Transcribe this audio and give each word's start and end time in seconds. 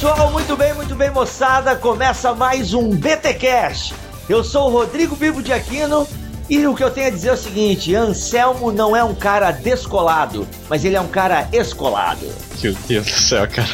pessoal, 0.00 0.30
muito 0.30 0.56
bem, 0.56 0.72
muito 0.74 0.94
bem, 0.94 1.10
moçada. 1.10 1.74
Começa 1.74 2.32
mais 2.32 2.72
um 2.72 2.90
BT 2.90 3.34
Cash. 3.34 3.92
Eu 4.28 4.44
sou 4.44 4.68
o 4.68 4.72
Rodrigo 4.72 5.16
Bibo 5.16 5.42
de 5.42 5.52
Aquino 5.52 6.06
e 6.48 6.64
o 6.68 6.74
que 6.74 6.84
eu 6.84 6.90
tenho 6.90 7.08
a 7.08 7.10
dizer 7.10 7.30
é 7.30 7.32
o 7.32 7.36
seguinte: 7.36 7.94
Anselmo 7.96 8.70
não 8.70 8.94
é 8.94 9.02
um 9.02 9.12
cara 9.14 9.50
descolado, 9.50 10.46
mas 10.68 10.84
ele 10.84 10.94
é 10.94 11.00
um 11.00 11.08
cara 11.08 11.48
escolado. 11.52 12.26
Meu 12.62 12.74
Deus 12.86 13.06
do 13.06 13.12
céu, 13.12 13.48
cara. 13.48 13.68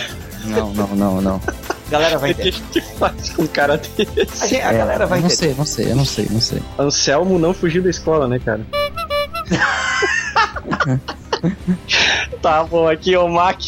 Não, 0.45 0.71
não, 0.73 0.87
não, 0.89 1.21
não. 1.21 1.41
A 1.87 1.91
galera 1.91 2.17
vai 2.19 2.33
O 2.33 2.35
que 2.35 2.49
entender. 2.49 2.81
faz 2.99 3.31
com 3.31 3.43
um 3.43 3.47
cara 3.47 3.77
desse? 3.77 4.43
A, 4.43 4.47
gente- 4.47 4.63
a 4.63 4.73
galera 4.73 5.07
vai 5.07 5.19
É, 5.19 5.23
não 5.23 5.29
entender. 5.29 5.47
sei, 5.47 5.55
não 5.55 5.65
sei, 5.67 5.91
eu 5.93 5.97
não 5.97 6.05
sei, 6.07 6.27
não 6.31 6.41
sei. 6.41 6.63
Anselmo 6.79 7.39
não 7.39 7.53
fugiu 7.53 7.83
da 7.83 7.91
escola, 7.91 8.27
né, 8.27 8.39
cara? 8.39 8.63
tá 12.43 12.65
bom, 12.65 12.89
aqui 12.89 13.15
é 13.15 13.19
o 13.19 13.29
Mac. 13.29 13.61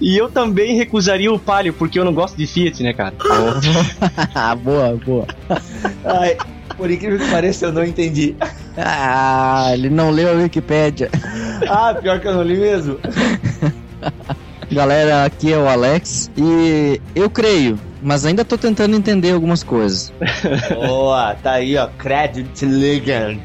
E 0.00 0.16
eu 0.16 0.28
também 0.28 0.76
recusaria 0.76 1.32
o 1.32 1.38
Palio, 1.38 1.72
porque 1.72 1.98
eu 1.98 2.04
não 2.04 2.12
gosto 2.12 2.36
de 2.36 2.46
Fiat, 2.46 2.82
né, 2.82 2.92
cara? 2.92 3.14
Ah, 4.34 4.54
boa, 4.54 4.98
boa. 5.04 5.26
Ai, 6.04 6.36
por 6.76 6.90
incrível 6.90 7.18
que 7.18 7.30
pareça, 7.30 7.66
eu 7.66 7.72
não 7.72 7.84
entendi. 7.84 8.36
Ah, 8.76 9.70
ele 9.72 9.90
não 9.90 10.10
leu 10.10 10.30
a 10.30 10.32
Wikipédia. 10.32 11.10
Ah, 11.68 11.94
pior 11.94 12.20
que 12.20 12.28
eu 12.28 12.34
não 12.34 12.42
li 12.42 12.56
mesmo. 12.56 12.98
Galera, 14.70 15.24
aqui 15.24 15.52
é 15.52 15.58
o 15.58 15.68
Alex 15.68 16.30
e 16.36 17.00
eu 17.14 17.28
creio, 17.28 17.78
mas 18.02 18.24
ainda 18.24 18.44
tô 18.44 18.56
tentando 18.56 18.96
entender 18.96 19.32
algumas 19.32 19.62
coisas. 19.62 20.12
Boa, 20.74 21.34
tá 21.34 21.52
aí, 21.52 21.76
ó. 21.76 21.86
Credit 21.98 22.64
Ligand. 22.64 23.40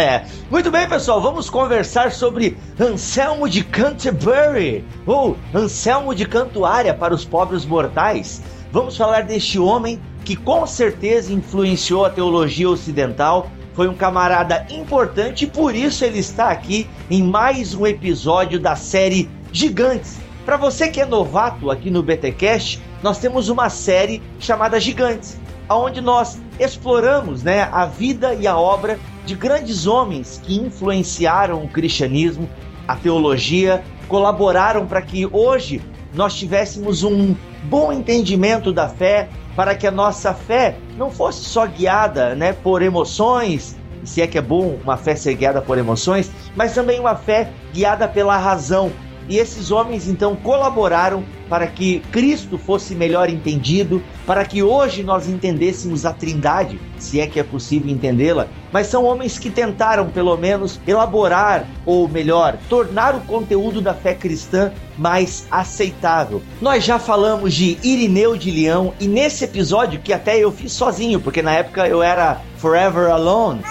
Muito 0.50 0.70
bem, 0.70 0.88
pessoal, 0.88 1.20
vamos 1.20 1.48
conversar 1.48 2.12
sobre 2.12 2.56
Anselmo 2.78 3.48
de 3.48 3.62
Canterbury, 3.62 4.84
ou 5.06 5.36
Anselmo 5.54 6.14
de 6.14 6.26
Cantuária 6.26 6.94
para 6.94 7.14
os 7.14 7.24
pobres 7.24 7.64
mortais. 7.64 8.42
Vamos 8.72 8.96
falar 8.96 9.22
deste 9.22 9.58
homem 9.58 10.00
que 10.24 10.36
com 10.36 10.66
certeza 10.66 11.32
influenciou 11.32 12.04
a 12.04 12.10
teologia 12.10 12.68
ocidental. 12.68 13.50
Foi 13.74 13.88
um 13.88 13.94
camarada 13.94 14.66
importante 14.70 15.44
e 15.44 15.48
por 15.48 15.74
isso 15.74 16.04
ele 16.04 16.18
está 16.18 16.50
aqui 16.50 16.88
em 17.10 17.22
mais 17.22 17.74
um 17.74 17.86
episódio 17.86 18.58
da 18.58 18.76
série 18.76 19.30
Gigantes. 19.52 20.18
Para 20.44 20.56
você 20.56 20.88
que 20.88 21.00
é 21.00 21.06
novato 21.06 21.70
aqui 21.70 21.90
no 21.90 22.02
BTcast, 22.02 22.80
nós 23.02 23.18
temos 23.18 23.48
uma 23.48 23.70
série 23.70 24.22
chamada 24.38 24.78
Gigantes, 24.78 25.38
onde 25.68 26.00
nós 26.00 26.40
exploramos, 26.58 27.42
né, 27.42 27.68
a 27.72 27.86
vida 27.86 28.34
e 28.34 28.46
a 28.46 28.58
obra 28.58 28.98
de 29.24 29.34
grandes 29.34 29.86
homens 29.86 30.40
que 30.42 30.56
influenciaram 30.56 31.62
o 31.62 31.68
cristianismo, 31.68 32.48
a 32.86 32.96
teologia, 32.96 33.82
colaboraram 34.08 34.86
para 34.86 35.00
que 35.00 35.26
hoje 35.26 35.80
nós 36.12 36.34
tivéssemos 36.34 37.04
um 37.04 37.34
bom 37.64 37.92
entendimento 37.92 38.72
da 38.72 38.88
fé, 38.88 39.28
para 39.54 39.74
que 39.74 39.86
a 39.86 39.90
nossa 39.90 40.34
fé 40.34 40.76
não 40.96 41.10
fosse 41.10 41.44
só 41.44 41.66
guiada, 41.66 42.34
né, 42.34 42.52
por 42.52 42.82
emoções, 42.82 43.76
se 44.04 44.22
é 44.22 44.26
que 44.26 44.38
é 44.38 44.42
bom 44.42 44.78
uma 44.82 44.96
fé 44.96 45.14
ser 45.14 45.34
guiada 45.34 45.60
por 45.60 45.78
emoções, 45.78 46.30
mas 46.56 46.74
também 46.74 46.98
uma 46.98 47.14
fé 47.14 47.50
guiada 47.72 48.08
pela 48.08 48.36
razão. 48.36 48.90
E 49.28 49.36
esses 49.38 49.70
homens 49.70 50.08
então 50.08 50.34
colaboraram 50.34 51.22
para 51.50 51.66
que 51.66 51.98
Cristo 52.12 52.56
fosse 52.56 52.94
melhor 52.94 53.28
entendido, 53.28 54.00
para 54.24 54.44
que 54.44 54.62
hoje 54.62 55.02
nós 55.02 55.28
entendêssemos 55.28 56.06
a 56.06 56.12
Trindade, 56.12 56.80
se 56.96 57.20
é 57.20 57.26
que 57.26 57.40
é 57.40 57.42
possível 57.42 57.90
entendê-la. 57.90 58.46
Mas 58.72 58.86
são 58.86 59.04
homens 59.04 59.36
que 59.36 59.50
tentaram, 59.50 60.08
pelo 60.08 60.36
menos, 60.36 60.80
elaborar, 60.86 61.66
ou 61.84 62.06
melhor, 62.08 62.56
tornar 62.68 63.16
o 63.16 63.20
conteúdo 63.22 63.80
da 63.80 63.92
fé 63.92 64.14
cristã 64.14 64.70
mais 64.96 65.44
aceitável. 65.50 66.40
Nós 66.60 66.84
já 66.84 67.00
falamos 67.00 67.52
de 67.52 67.76
Irineu 67.82 68.36
de 68.36 68.52
Leão, 68.52 68.94
e 69.00 69.08
nesse 69.08 69.42
episódio, 69.42 70.00
que 70.00 70.12
até 70.12 70.38
eu 70.38 70.52
fiz 70.52 70.72
sozinho, 70.72 71.18
porque 71.18 71.42
na 71.42 71.52
época 71.52 71.88
eu 71.88 72.00
era 72.00 72.40
Forever 72.58 73.10
Alone. 73.10 73.62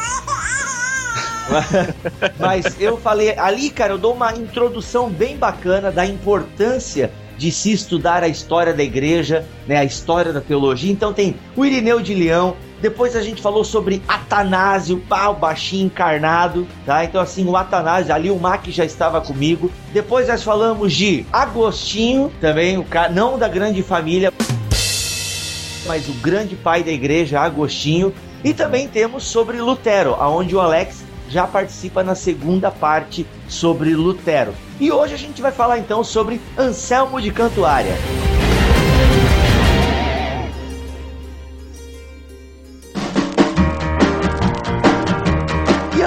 Mas 2.38 2.79
eu 2.79 2.97
falei, 2.97 3.38
ali, 3.38 3.69
cara, 3.69 3.94
eu 3.94 3.97
dou 3.97 4.13
uma 4.13 4.34
introdução 4.34 5.09
bem 5.09 5.38
bacana 5.38 5.90
da 5.90 6.06
importância 6.06 7.09
de 7.39 7.53
se 7.53 7.72
estudar 7.72 8.22
a 8.22 8.27
história 8.27 8.73
da 8.73 8.83
igreja, 8.83 9.45
né, 9.66 9.77
a 9.77 9.85
história 9.85 10.33
da 10.33 10.41
teologia. 10.41 10.91
Então 10.91 11.13
tem 11.13 11.35
o 11.55 11.66
Irineu 11.66 12.01
de 12.01 12.13
Leão, 12.13 12.57
depois 12.81 13.16
a 13.16 13.22
gente 13.22 13.41
falou 13.41 13.63
sobre 13.63 14.01
Atanásio, 14.07 14.97
pá, 15.07 15.29
o 15.29 15.35
baixinho 15.35 15.85
encarnado, 15.85 16.67
tá? 16.85 17.03
Então 17.05 17.22
assim, 17.22 17.45
o 17.45 17.55
Atanásio, 17.55 18.13
ali 18.13 18.29
o 18.29 18.38
Mac 18.38 18.67
já 18.67 18.83
estava 18.83 19.22
comigo. 19.22 19.72
Depois 19.94 20.28
nós 20.28 20.44
falamos 20.44 20.94
de 20.94 21.25
Agostinho, 21.31 22.29
também 22.41 22.78
o 22.78 22.83
cara, 22.83 23.09
não 23.09 23.39
da 23.39 23.47
grande 23.47 23.81
família, 23.81 24.33
mas 25.88 26.09
o 26.09 26.13
grande 26.13 26.57
pai 26.57 26.83
da 26.83 26.91
igreja, 26.91 27.39
Agostinho. 27.39 28.13
E 28.44 28.53
também 28.53 28.88
temos 28.88 29.23
sobre 29.23 29.59
Lutero, 29.59 30.16
aonde 30.16 30.55
o 30.55 30.61
Alex 30.61 31.03
já 31.29 31.47
participa 31.47 32.03
na 32.03 32.16
segunda 32.16 32.69
parte 32.69 33.25
sobre 33.47 33.95
Lutero. 33.95 34.53
E 34.79 34.91
hoje 34.91 35.13
a 35.13 35.17
gente 35.17 35.41
vai 35.41 35.51
falar 35.51 35.78
então 35.78 36.03
sobre 36.03 36.41
Anselmo 36.57 37.22
de 37.22 37.31
Cantuária. 37.31 37.94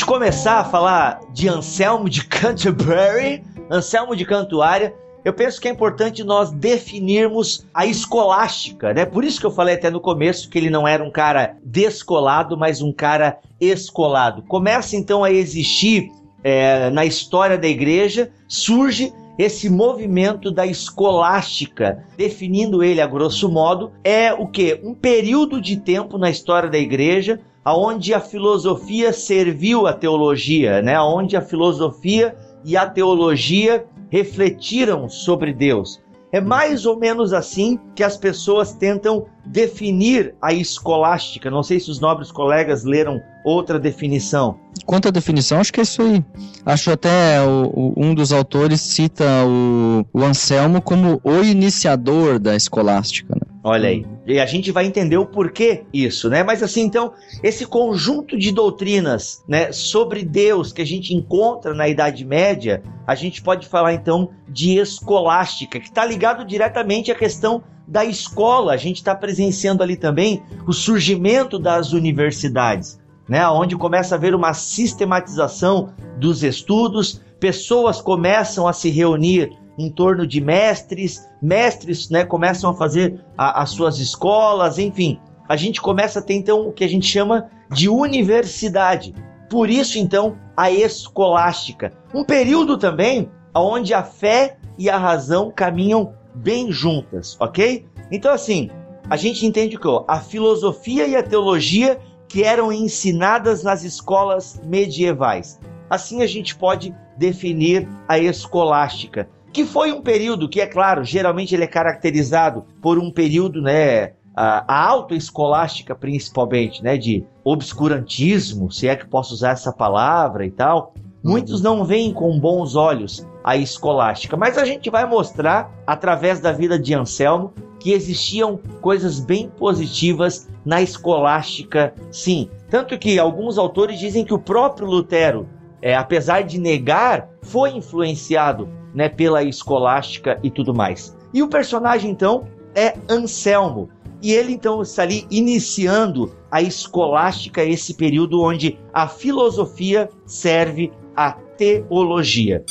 Gente 0.00 0.06
começar 0.06 0.60
a 0.60 0.64
falar 0.64 1.20
de 1.30 1.46
Anselmo 1.46 2.08
de 2.08 2.24
Canterbury, 2.24 3.44
Anselmo 3.70 4.16
de 4.16 4.24
Cantuária, 4.24 4.94
eu 5.22 5.32
penso 5.34 5.60
que 5.60 5.68
é 5.68 5.70
importante 5.70 6.24
nós 6.24 6.50
definirmos 6.50 7.66
a 7.74 7.84
escolástica, 7.84 8.94
né? 8.94 9.04
Por 9.04 9.24
isso 9.24 9.38
que 9.38 9.44
eu 9.44 9.50
falei 9.50 9.74
até 9.74 9.90
no 9.90 10.00
começo 10.00 10.48
que 10.48 10.56
ele 10.56 10.70
não 10.70 10.88
era 10.88 11.04
um 11.04 11.10
cara 11.10 11.54
descolado, 11.62 12.56
mas 12.56 12.80
um 12.80 12.94
cara 12.94 13.40
escolado. 13.60 14.40
Começa 14.42 14.96
então 14.96 15.22
a 15.22 15.30
existir 15.30 16.10
é, 16.42 16.88
na 16.88 17.04
história 17.04 17.58
da 17.58 17.68
igreja, 17.68 18.30
surge 18.48 19.12
esse 19.38 19.68
movimento 19.68 20.50
da 20.50 20.66
escolástica, 20.66 22.04
definindo 22.16 22.82
ele 22.82 23.02
a 23.02 23.06
grosso 23.06 23.50
modo, 23.50 23.92
é 24.02 24.32
o 24.32 24.46
que? 24.46 24.80
Um 24.82 24.94
período 24.94 25.60
de 25.60 25.76
tempo 25.76 26.16
na 26.16 26.30
história 26.30 26.70
da 26.70 26.78
igreja 26.78 27.38
aonde 27.70 28.12
a 28.12 28.20
filosofia 28.20 29.12
serviu 29.12 29.86
a 29.86 29.92
teologia, 29.92 30.82
né? 30.82 30.96
Aonde 30.96 31.36
a 31.36 31.40
filosofia 31.40 32.34
e 32.64 32.76
a 32.76 32.84
teologia 32.84 33.86
refletiram 34.10 35.08
sobre 35.08 35.52
Deus. 35.52 36.00
É 36.32 36.40
mais 36.40 36.84
ou 36.84 36.98
menos 36.98 37.32
assim 37.32 37.78
que 37.94 38.02
as 38.02 38.16
pessoas 38.16 38.72
tentam 38.72 39.26
definir 39.44 40.34
a 40.42 40.52
escolástica. 40.52 41.50
Não 41.50 41.62
sei 41.62 41.78
se 41.78 41.90
os 41.90 42.00
nobres 42.00 42.30
colegas 42.32 42.84
leram 42.84 43.20
outra 43.44 43.78
definição. 43.78 44.56
Quanto 44.84 45.08
à 45.08 45.10
definição, 45.12 45.60
acho 45.60 45.72
que 45.72 45.80
é 45.80 45.82
isso 45.84 46.02
aí. 46.02 46.24
Acho 46.66 46.90
até 46.90 47.40
o, 47.40 47.66
o, 47.66 47.94
um 47.96 48.14
dos 48.14 48.32
autores 48.32 48.80
cita 48.80 49.24
o, 49.44 50.04
o 50.12 50.24
Anselmo 50.24 50.80
como 50.82 51.20
o 51.22 51.42
iniciador 51.42 52.38
da 52.38 52.54
escolástica. 52.56 53.34
Né? 53.34 53.49
Olha 53.62 53.90
aí. 53.90 54.06
E 54.26 54.40
a 54.40 54.46
gente 54.46 54.72
vai 54.72 54.86
entender 54.86 55.18
o 55.18 55.26
porquê 55.26 55.84
isso, 55.92 56.30
né? 56.30 56.42
Mas 56.42 56.62
assim, 56.62 56.80
então, 56.80 57.12
esse 57.42 57.66
conjunto 57.66 58.38
de 58.38 58.52
doutrinas, 58.52 59.44
né, 59.46 59.70
sobre 59.70 60.24
Deus 60.24 60.72
que 60.72 60.80
a 60.80 60.86
gente 60.86 61.14
encontra 61.14 61.74
na 61.74 61.86
Idade 61.86 62.24
Média, 62.24 62.82
a 63.06 63.14
gente 63.14 63.42
pode 63.42 63.68
falar 63.68 63.92
então 63.92 64.30
de 64.48 64.78
escolástica, 64.78 65.78
que 65.78 65.88
está 65.88 66.04
ligado 66.06 66.44
diretamente 66.44 67.12
à 67.12 67.14
questão 67.14 67.62
da 67.86 68.02
escola. 68.02 68.72
A 68.72 68.78
gente 68.78 68.96
está 68.96 69.14
presenciando 69.14 69.82
ali 69.82 69.96
também 69.96 70.42
o 70.66 70.72
surgimento 70.72 71.58
das 71.58 71.92
universidades, 71.92 72.98
né? 73.28 73.46
Onde 73.46 73.76
começa 73.76 74.14
a 74.14 74.16
haver 74.16 74.34
uma 74.34 74.54
sistematização 74.54 75.92
dos 76.18 76.42
estudos, 76.42 77.20
pessoas 77.38 78.00
começam 78.00 78.66
a 78.66 78.72
se 78.72 78.88
reunir 78.88 79.59
em 79.78 79.90
torno 79.90 80.26
de 80.26 80.40
mestres, 80.40 81.26
mestres 81.40 82.10
né, 82.10 82.24
começam 82.24 82.70
a 82.70 82.74
fazer 82.74 83.24
a, 83.36 83.62
as 83.62 83.70
suas 83.70 83.98
escolas, 83.98 84.78
enfim. 84.78 85.18
A 85.48 85.56
gente 85.56 85.80
começa 85.80 86.20
a 86.20 86.22
ter 86.22 86.34
então 86.34 86.68
o 86.68 86.72
que 86.72 86.84
a 86.84 86.88
gente 86.88 87.06
chama 87.06 87.48
de 87.72 87.88
universidade. 87.88 89.14
Por 89.48 89.68
isso, 89.68 89.98
então, 89.98 90.36
a 90.56 90.70
escolástica. 90.70 91.92
Um 92.14 92.24
período 92.24 92.78
também 92.78 93.28
onde 93.54 93.92
a 93.92 94.02
fé 94.02 94.58
e 94.78 94.88
a 94.88 94.96
razão 94.96 95.50
caminham 95.50 96.14
bem 96.34 96.70
juntas, 96.70 97.36
ok? 97.40 97.84
Então, 98.12 98.32
assim, 98.32 98.70
a 99.08 99.16
gente 99.16 99.44
entende 99.44 99.76
que 99.76 99.88
a 100.06 100.20
filosofia 100.20 101.06
e 101.06 101.16
a 101.16 101.22
teologia 101.22 101.98
que 102.28 102.44
eram 102.44 102.72
ensinadas 102.72 103.64
nas 103.64 103.82
escolas 103.82 104.60
medievais. 104.64 105.58
Assim 105.90 106.22
a 106.22 106.26
gente 106.26 106.54
pode 106.54 106.94
definir 107.18 107.88
a 108.06 108.16
escolástica 108.20 109.28
que 109.52 109.64
foi 109.64 109.92
um 109.92 110.00
período 110.00 110.48
que, 110.48 110.60
é 110.60 110.66
claro, 110.66 111.04
geralmente 111.04 111.54
ele 111.54 111.64
é 111.64 111.68
caracterizado 111.68 112.64
por 112.80 112.98
um 112.98 113.10
período, 113.10 113.60
né, 113.60 114.12
a, 114.36 114.64
a 114.66 114.88
autoescolástica 114.88 115.94
principalmente, 115.94 116.82
né, 116.82 116.96
de 116.96 117.24
obscurantismo, 117.44 118.70
se 118.70 118.88
é 118.88 118.96
que 118.96 119.06
posso 119.06 119.34
usar 119.34 119.50
essa 119.50 119.72
palavra 119.72 120.46
e 120.46 120.50
tal. 120.50 120.94
Muitos 121.22 121.60
não 121.60 121.84
veem 121.84 122.14
com 122.14 122.38
bons 122.38 122.74
olhos 122.74 123.26
a 123.44 123.56
escolástica, 123.56 124.36
mas 124.36 124.56
a 124.56 124.64
gente 124.64 124.88
vai 124.88 125.04
mostrar 125.04 125.70
através 125.86 126.40
da 126.40 126.52
vida 126.52 126.78
de 126.78 126.94
Anselmo 126.94 127.52
que 127.78 127.92
existiam 127.92 128.58
coisas 128.80 129.20
bem 129.20 129.48
positivas 129.48 130.48
na 130.64 130.80
escolástica, 130.80 131.94
sim. 132.10 132.48
Tanto 132.70 132.98
que 132.98 133.18
alguns 133.18 133.58
autores 133.58 133.98
dizem 133.98 134.24
que 134.24 134.34
o 134.34 134.38
próprio 134.38 134.86
Lutero, 134.86 135.46
é, 135.82 135.94
apesar 135.94 136.42
de 136.42 136.58
negar, 136.58 137.28
foi 137.42 137.70
influenciado 137.70 138.68
né, 138.94 139.08
pela 139.08 139.42
escolástica 139.42 140.38
e 140.42 140.50
tudo 140.50 140.74
mais. 140.74 141.16
E 141.32 141.42
o 141.42 141.48
personagem 141.48 142.10
então 142.10 142.46
é 142.74 142.94
Anselmo. 143.08 143.88
E 144.22 144.32
ele 144.32 144.52
então 144.52 144.82
está 144.82 145.02
ali 145.02 145.26
iniciando 145.30 146.34
a 146.50 146.60
escolástica, 146.60 147.64
esse 147.64 147.94
período 147.94 148.42
onde 148.42 148.78
a 148.92 149.08
filosofia 149.08 150.10
serve 150.26 150.92
a 151.16 151.32
teologia. 151.32 152.64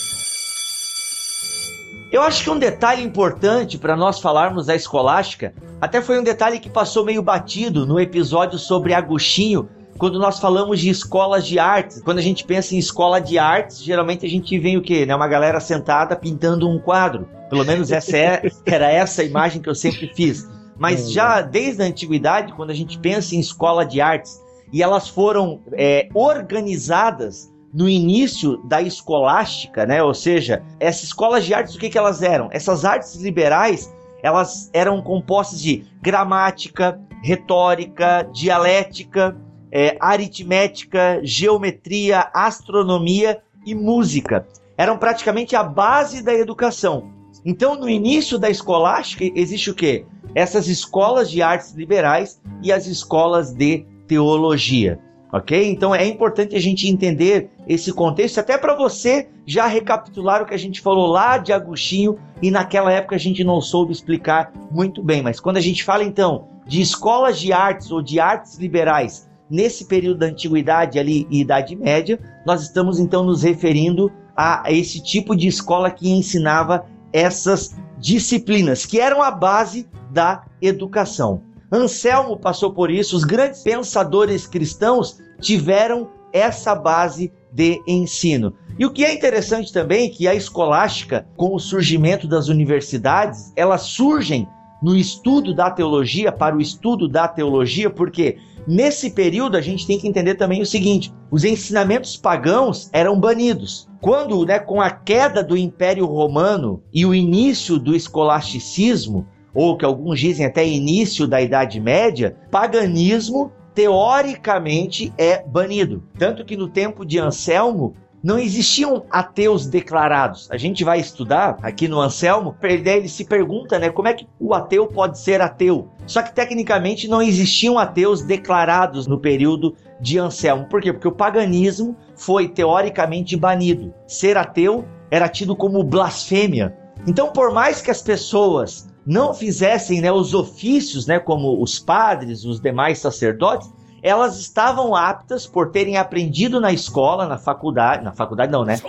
Eu 2.11 2.23
acho 2.23 2.43
que 2.43 2.49
um 2.49 2.57
detalhe 2.57 3.03
importante 3.03 3.77
para 3.77 3.95
nós 3.95 4.19
falarmos 4.19 4.65
da 4.65 4.75
escolástica, 4.75 5.53
até 5.79 6.01
foi 6.01 6.19
um 6.19 6.23
detalhe 6.23 6.59
que 6.59 6.69
passou 6.69 7.05
meio 7.05 7.21
batido 7.21 7.85
no 7.85 7.99
episódio 7.99 8.57
sobre 8.57 8.93
Agostinho, 8.93 9.69
quando 9.99 10.17
nós 10.17 10.39
falamos 10.39 10.79
de 10.79 10.89
escolas 10.89 11.45
de 11.45 11.59
artes. 11.59 12.01
Quando 12.01 12.19
a 12.19 12.21
gente 12.21 12.45
pensa 12.45 12.73
em 12.73 12.77
escola 12.77 13.19
de 13.19 13.37
artes, 13.37 13.83
geralmente 13.83 14.25
a 14.25 14.29
gente 14.29 14.57
vê 14.57 14.77
o 14.77 14.81
quê? 14.81 15.05
Né? 15.05 15.13
Uma 15.13 15.27
galera 15.27 15.59
sentada 15.59 16.15
pintando 16.15 16.69
um 16.69 16.79
quadro. 16.79 17.27
Pelo 17.49 17.65
menos 17.65 17.91
essa 17.91 18.17
é, 18.17 18.41
era 18.65 18.89
essa 18.89 19.21
a 19.21 19.25
imagem 19.25 19.61
que 19.61 19.69
eu 19.69 19.75
sempre 19.75 20.07
fiz. 20.15 20.49
Mas 20.77 21.11
já 21.11 21.41
desde 21.41 21.83
a 21.83 21.85
antiguidade, 21.85 22.53
quando 22.53 22.69
a 22.69 22.73
gente 22.73 22.97
pensa 22.97 23.35
em 23.35 23.39
escola 23.39 23.85
de 23.85 23.99
artes, 23.99 24.41
e 24.71 24.81
elas 24.81 25.09
foram 25.09 25.59
é, 25.73 26.07
organizadas 26.13 27.51
no 27.73 27.89
início 27.89 28.57
da 28.63 28.81
escolástica, 28.81 29.85
né? 29.85 30.01
Ou 30.01 30.13
seja, 30.13 30.63
essas 30.79 31.03
escolas 31.03 31.43
de 31.43 31.53
artes, 31.53 31.75
o 31.75 31.79
que, 31.79 31.89
que 31.89 31.97
elas 31.97 32.21
eram? 32.21 32.47
Essas 32.51 32.85
artes 32.85 33.15
liberais, 33.15 33.93
elas 34.23 34.69
eram 34.73 35.01
compostas 35.01 35.61
de 35.61 35.85
gramática, 36.01 36.99
retórica, 37.21 38.27
dialética, 38.33 39.35
é, 39.71 39.97
aritmética, 39.99 41.19
geometria, 41.23 42.29
astronomia 42.33 43.39
e 43.65 43.75
música. 43.75 44.47
Eram 44.77 44.97
praticamente 44.97 45.55
a 45.55 45.63
base 45.63 46.23
da 46.23 46.33
educação. 46.33 47.11
Então, 47.45 47.75
no 47.75 47.89
início 47.89 48.37
da 48.37 48.49
escolástica, 48.49 49.25
existe 49.35 49.69
o 49.69 49.75
quê? 49.75 50.05
Essas 50.35 50.67
escolas 50.67 51.29
de 51.29 51.41
artes 51.41 51.73
liberais 51.73 52.41
e 52.61 52.71
as 52.71 52.85
escolas 52.85 53.53
de 53.53 53.85
teologia. 54.07 54.99
Ok? 55.31 55.69
Então 55.69 55.93
é 55.93 56.07
importante 56.07 56.55
a 56.55 56.59
gente 56.59 56.87
entender 56.87 57.51
esse 57.67 57.93
contexto, 57.93 58.39
até 58.39 58.57
para 58.57 58.75
você 58.75 59.29
já 59.45 59.67
recapitular 59.67 60.41
o 60.41 60.45
que 60.45 60.55
a 60.55 60.59
gente 60.59 60.81
falou 60.81 61.05
lá 61.05 61.37
de 61.37 61.53
Agostinho 61.53 62.17
e 62.41 62.49
naquela 62.49 62.91
época 62.91 63.15
a 63.15 63.19
gente 63.19 63.43
não 63.43 63.61
soube 63.61 63.91
explicar 63.91 64.51
muito 64.71 65.03
bem. 65.03 65.21
Mas 65.21 65.39
quando 65.39 65.57
a 65.57 65.61
gente 65.61 65.83
fala 65.83 66.03
então 66.03 66.47
de 66.65 66.81
escolas 66.81 67.39
de 67.39 67.53
artes 67.53 67.91
ou 67.91 68.01
de 68.01 68.19
artes 68.19 68.57
liberais 68.57 69.28
nesse 69.49 69.85
período 69.85 70.19
da 70.19 70.27
antiguidade 70.27 70.99
ali 70.99 71.27
e 71.29 71.41
idade 71.41 71.75
média, 71.75 72.19
nós 72.45 72.61
estamos 72.61 72.99
então 72.99 73.23
nos 73.23 73.43
referindo 73.43 74.11
a 74.35 74.63
esse 74.67 75.01
tipo 75.01 75.35
de 75.35 75.47
escola 75.47 75.91
que 75.91 76.09
ensinava 76.09 76.85
essas 77.11 77.75
disciplinas 77.97 78.85
que 78.85 78.99
eram 78.99 79.21
a 79.21 79.31
base 79.31 79.87
da 80.11 80.45
educação. 80.61 81.41
Anselmo 81.71 82.37
passou 82.37 82.73
por 82.73 82.89
isso, 82.89 83.15
os 83.15 83.23
grandes 83.23 83.61
pensadores 83.61 84.47
cristãos 84.47 85.19
tiveram 85.39 86.09
essa 86.33 86.73
base 86.73 87.31
de 87.51 87.81
ensino. 87.87 88.53
E 88.77 88.85
o 88.85 88.91
que 88.91 89.03
é 89.03 89.13
interessante 89.13 89.73
também 89.73 90.07
é 90.07 90.09
que 90.09 90.27
a 90.27 90.33
escolástica, 90.33 91.27
com 91.35 91.53
o 91.53 91.59
surgimento 91.59 92.27
das 92.27 92.47
universidades, 92.47 93.51
elas 93.55 93.81
surgem 93.81 94.47
no 94.81 94.95
estudo 94.95 95.53
da 95.53 95.69
teologia, 95.69 96.31
para 96.31 96.55
o 96.55 96.61
estudo 96.61 97.07
da 97.07 97.27
teologia, 97.27 97.89
porque 97.89 98.37
nesse 98.69 99.09
período 99.09 99.57
a 99.57 99.61
gente 99.61 99.87
tem 99.87 99.97
que 99.97 100.07
entender 100.07 100.35
também 100.35 100.61
o 100.61 100.65
seguinte: 100.65 101.11
os 101.31 101.43
ensinamentos 101.43 102.15
pagãos 102.15 102.89
eram 102.93 103.19
banidos. 103.19 103.89
Quando, 103.99 104.45
né, 104.45 104.59
com 104.59 104.79
a 104.79 104.91
queda 104.91 105.43
do 105.43 105.57
Império 105.57 106.05
Romano 106.05 106.81
e 106.93 107.05
o 107.05 107.13
início 107.13 107.79
do 107.79 107.95
escolasticismo, 107.95 109.27
ou 109.53 109.75
que 109.75 109.83
alguns 109.83 110.19
dizem 110.19 110.45
até 110.45 110.65
início 110.65 111.27
da 111.27 111.41
Idade 111.41 111.79
Média, 111.79 112.37
paganismo 112.51 113.51
teoricamente 113.73 115.11
é 115.17 115.41
banido. 115.41 116.03
Tanto 116.17 116.45
que 116.45 116.55
no 116.55 116.67
tempo 116.67 117.05
de 117.05 117.17
Anselmo 117.17 117.95
não 118.23 118.37
existiam 118.37 119.05
ateus 119.09 119.65
declarados. 119.65 120.49
A 120.51 120.57
gente 120.57 120.83
vai 120.83 120.99
estudar 120.99 121.57
aqui 121.61 121.87
no 121.87 121.99
Anselmo, 121.99 122.55
ele 122.61 123.07
se 123.07 123.25
pergunta, 123.25 123.79
né, 123.79 123.89
como 123.89 124.07
é 124.07 124.13
que 124.13 124.27
o 124.39 124.53
ateu 124.53 124.87
pode 124.87 125.19
ser 125.19 125.41
ateu? 125.41 125.89
Só 126.05 126.21
que 126.21 126.33
tecnicamente 126.33 127.07
não 127.07 127.21
existiam 127.21 127.77
ateus 127.77 128.21
declarados 128.21 129.07
no 129.07 129.19
período 129.19 129.75
de 130.01 130.17
Anselmo. 130.17 130.67
Por 130.67 130.81
quê? 130.81 130.91
Porque 130.91 131.07
o 131.07 131.13
paganismo 131.13 131.95
foi 132.15 132.47
teoricamente 132.47 133.35
banido. 133.35 133.93
Ser 134.07 134.37
ateu 134.37 134.85
era 135.11 135.27
tido 135.27 135.55
como 135.55 135.83
blasfêmia. 135.83 136.75
Então, 137.07 137.31
por 137.31 137.51
mais 137.53 137.81
que 137.81 137.91
as 137.91 138.01
pessoas 138.01 138.89
não 139.05 139.33
fizessem 139.33 140.01
né, 140.01 140.11
os 140.11 140.33
ofícios, 140.33 141.07
né, 141.07 141.19
como 141.19 141.61
os 141.61 141.79
padres, 141.79 142.43
os 142.43 142.59
demais 142.59 142.99
sacerdotes, 142.99 143.69
elas 144.01 144.39
estavam 144.39 144.95
aptas 144.95 145.45
por 145.45 145.71
terem 145.71 145.97
aprendido 145.97 146.59
na 146.59 146.71
escola, 146.71 147.27
na 147.27 147.37
faculdade, 147.37 148.03
na 148.03 148.11
faculdade 148.11 148.51
não, 148.51 148.63
né? 148.63 148.79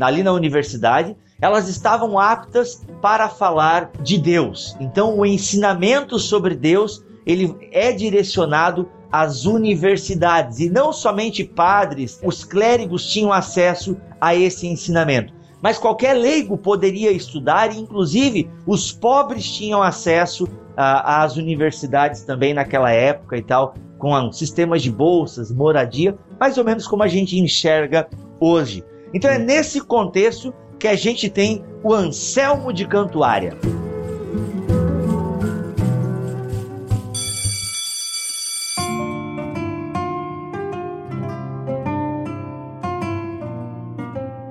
Ali 0.00 0.22
na 0.22 0.32
universidade, 0.32 1.16
elas 1.40 1.68
estavam 1.68 2.18
aptas 2.18 2.82
para 3.00 3.28
falar 3.28 3.90
de 4.02 4.18
Deus. 4.18 4.76
Então, 4.80 5.18
o 5.18 5.26
ensinamento 5.26 6.18
sobre 6.18 6.54
Deus, 6.54 7.04
ele 7.26 7.54
é 7.72 7.92
direcionado 7.92 8.88
às 9.10 9.44
universidades 9.44 10.58
e 10.58 10.68
não 10.68 10.92
somente 10.92 11.44
padres, 11.44 12.20
os 12.24 12.44
clérigos 12.44 13.06
tinham 13.06 13.32
acesso 13.32 13.96
a 14.20 14.34
esse 14.34 14.66
ensinamento 14.66 15.32
mas 15.64 15.78
qualquer 15.78 16.12
leigo 16.12 16.58
poderia 16.58 17.10
estudar 17.10 17.74
e, 17.74 17.80
inclusive, 17.80 18.50
os 18.66 18.92
pobres 18.92 19.50
tinham 19.50 19.82
acesso 19.82 20.46
ah, 20.76 21.22
às 21.22 21.38
universidades 21.38 22.20
também 22.20 22.52
naquela 22.52 22.90
época 22.90 23.38
e 23.38 23.42
tal, 23.42 23.74
com 23.98 24.32
sistemas 24.32 24.82
de 24.82 24.90
bolsas, 24.90 25.50
moradia, 25.50 26.16
mais 26.38 26.58
ou 26.58 26.64
menos 26.64 26.86
como 26.86 27.02
a 27.02 27.08
gente 27.08 27.38
enxerga 27.38 28.08
hoje. 28.40 28.84
Então 29.12 29.30
é 29.30 29.38
nesse 29.38 29.80
contexto 29.80 30.52
que 30.78 30.88
a 30.88 30.94
gente 30.94 31.28
tem 31.30 31.64
o 31.82 31.94
Anselmo 31.94 32.72
de 32.72 32.86
Cantuária. 32.86 33.56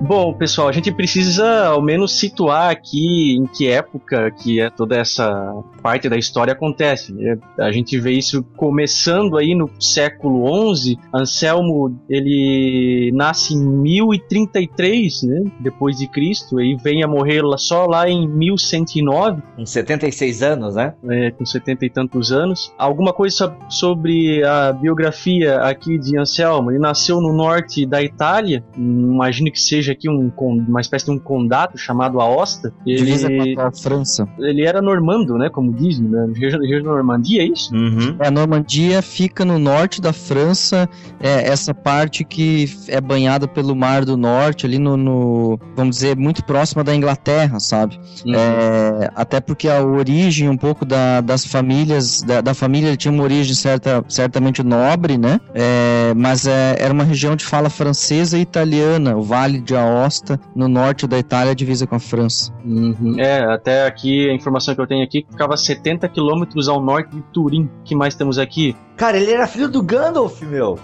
Bom, 0.06 0.34
pessoal, 0.34 0.68
a 0.68 0.72
gente 0.72 0.92
precisa 0.92 1.68
ao 1.68 1.80
menos 1.80 2.18
situar 2.18 2.70
aqui 2.70 3.36
em 3.36 3.46
que 3.46 3.68
época 3.68 4.30
que 4.30 4.60
é 4.60 4.68
toda 4.68 4.98
essa 4.98 5.54
parte 5.82 6.10
da 6.10 6.16
história 6.18 6.52
acontece. 6.52 7.14
A 7.58 7.72
gente 7.72 7.98
vê 7.98 8.12
isso 8.12 8.42
começando 8.54 9.38
aí 9.38 9.54
no 9.54 9.70
século 9.80 10.74
XI. 10.74 10.98
Anselmo 11.12 11.98
ele 12.06 13.12
nasce 13.14 13.54
em 13.54 13.66
1033, 13.66 15.22
né, 15.22 15.42
depois 15.60 15.96
de 15.96 16.06
Cristo, 16.06 16.60
e 16.60 16.76
vem 16.76 17.02
a 17.02 17.08
morrer 17.08 17.40
só 17.56 17.86
lá 17.86 18.06
em 18.06 18.28
1109. 18.28 19.42
Com 19.56 19.64
76 19.64 20.42
anos, 20.42 20.74
né? 20.74 20.92
É, 21.08 21.30
com 21.30 21.46
70 21.46 21.86
e 21.86 21.88
tantos 21.88 22.30
anos. 22.30 22.74
Alguma 22.76 23.14
coisa 23.14 23.56
sobre 23.70 24.44
a 24.44 24.70
biografia 24.70 25.60
aqui 25.60 25.98
de 25.98 26.18
Anselmo? 26.18 26.70
Ele 26.70 26.78
nasceu 26.78 27.22
no 27.22 27.32
norte 27.32 27.86
da 27.86 28.02
Itália, 28.02 28.62
imagino 28.76 29.50
que 29.50 29.58
seja 29.58 29.93
aqui 29.94 30.08
um, 30.08 30.30
uma 30.68 30.80
espécie 30.80 31.06
de 31.06 31.10
um 31.10 31.18
condado 31.18 31.78
chamado 31.78 32.20
Aosta. 32.20 32.72
Divisa 32.84 33.28
com 33.28 33.60
a 33.60 33.72
França. 33.72 34.28
Ele 34.38 34.64
era 34.64 34.82
normando, 34.82 35.36
né? 35.38 35.48
Como 35.48 35.72
dizem, 35.72 36.06
né? 36.06 36.26
Região 36.34 36.82
da 36.82 36.90
Normandia, 36.90 37.42
é 37.42 37.46
isso? 37.46 37.74
Uhum. 37.74 38.16
É, 38.18 38.28
a 38.28 38.30
Normandia 38.30 39.02
fica 39.02 39.44
no 39.44 39.58
norte 39.58 40.00
da 40.00 40.12
França, 40.12 40.88
é 41.20 41.48
essa 41.48 41.74
parte 41.74 42.24
que 42.24 42.68
é 42.88 43.00
banhada 43.00 43.46
pelo 43.48 43.74
Mar 43.74 44.04
do 44.04 44.16
Norte, 44.16 44.66
ali 44.66 44.78
no, 44.78 44.96
no 44.96 45.58
vamos 45.74 45.96
dizer, 45.96 46.16
muito 46.16 46.44
próxima 46.44 46.84
da 46.84 46.94
Inglaterra, 46.94 47.60
sabe? 47.60 47.98
Uhum. 48.24 48.34
É, 48.34 49.10
até 49.14 49.40
porque 49.40 49.68
a 49.68 49.82
origem 49.82 50.48
um 50.48 50.56
pouco 50.56 50.84
da, 50.84 51.20
das 51.20 51.44
famílias, 51.44 52.22
da, 52.22 52.40
da 52.40 52.54
família 52.54 52.96
tinha 52.96 53.12
uma 53.12 53.22
origem 53.22 53.54
certa, 53.54 54.04
certamente 54.08 54.62
nobre, 54.62 55.16
né? 55.16 55.40
É, 55.54 56.12
mas 56.16 56.46
é, 56.46 56.76
era 56.78 56.92
uma 56.92 57.04
região 57.04 57.36
de 57.36 57.44
fala 57.44 57.70
francesa 57.70 58.38
e 58.38 58.42
italiana, 58.42 59.16
o 59.16 59.22
Vale 59.22 59.60
de 59.60 59.74
Aosta, 59.84 60.40
no 60.54 60.68
norte 60.68 61.06
da 61.06 61.18
Itália, 61.18 61.54
divisa 61.54 61.86
com 61.86 61.94
a 61.94 62.00
França. 62.00 62.52
Uhum. 62.64 63.16
É, 63.18 63.44
até 63.52 63.86
aqui, 63.86 64.28
a 64.28 64.34
informação 64.34 64.74
que 64.74 64.80
eu 64.80 64.86
tenho 64.86 65.04
aqui, 65.04 65.26
ficava 65.30 65.56
70 65.56 66.08
quilômetros 66.08 66.68
ao 66.68 66.80
norte 66.80 67.14
de 67.14 67.22
Turim. 67.32 67.64
O 67.80 67.84
que 67.84 67.94
mais 67.94 68.14
temos 68.14 68.38
aqui? 68.38 68.76
Cara, 68.96 69.16
ele 69.16 69.32
era 69.32 69.46
filho 69.46 69.68
do 69.68 69.82
Gandalf, 69.82 70.40
meu. 70.42 70.78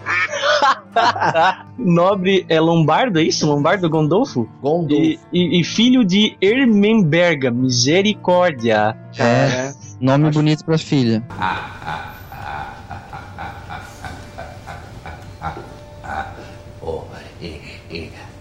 Nobre 1.79 2.45
é 2.49 2.61
Lombardo, 2.61 3.19
é 3.19 3.23
isso? 3.23 3.47
Lombardo 3.47 3.89
Gondolfo? 3.89 4.49
Gondolfo. 4.61 5.03
E, 5.03 5.19
e, 5.33 5.61
e, 5.61 5.65
filho 5.65 6.05
de 6.05 6.37
Ermenberga, 6.41 7.51
misericórdia. 7.51 8.97
É, 9.19 9.73
nome 10.01 10.29
Acho... 10.29 10.39
bonito 10.39 10.65
pra 10.65 10.77
filha. 10.77 11.23
oh, 11.31 12.20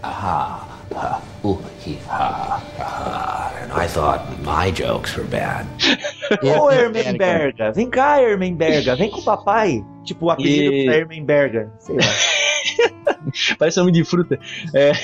e, 0.01 0.67
ha, 0.91 1.21
ooh, 1.43 1.59
he, 1.85 1.97
ha, 2.07 2.63
ha. 2.77 3.53
And 3.61 3.71
I 3.73 3.87
thought 3.87 4.21
my 4.41 4.71
jokes 4.71 5.15
were 5.15 5.25
bad. 5.25 5.67
Ô, 6.43 6.71
Ermenberga, 6.71 7.71
vem 7.71 7.89
cá, 7.89 8.21
Ermenberga, 8.21 8.95
vem 8.95 9.11
com 9.11 9.19
o 9.19 9.23
papai. 9.23 9.83
Tipo, 10.03 10.27
o 10.27 10.31
apelido 10.31 10.73
e... 10.73 10.85
pra 10.85 10.95
Ermenberga, 10.97 11.71
sei 11.79 11.95
lá. 11.95 12.03
Parece 13.59 13.79
nome 13.79 13.91
de 13.91 14.03
fruta. 14.03 14.39
É. 14.73 14.91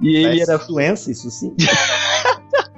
E 0.00 0.16
ele 0.16 0.24
Parece 0.24 0.50
era 0.50 0.58
doença, 0.66 1.12
isso 1.12 1.30
sim. 1.30 1.54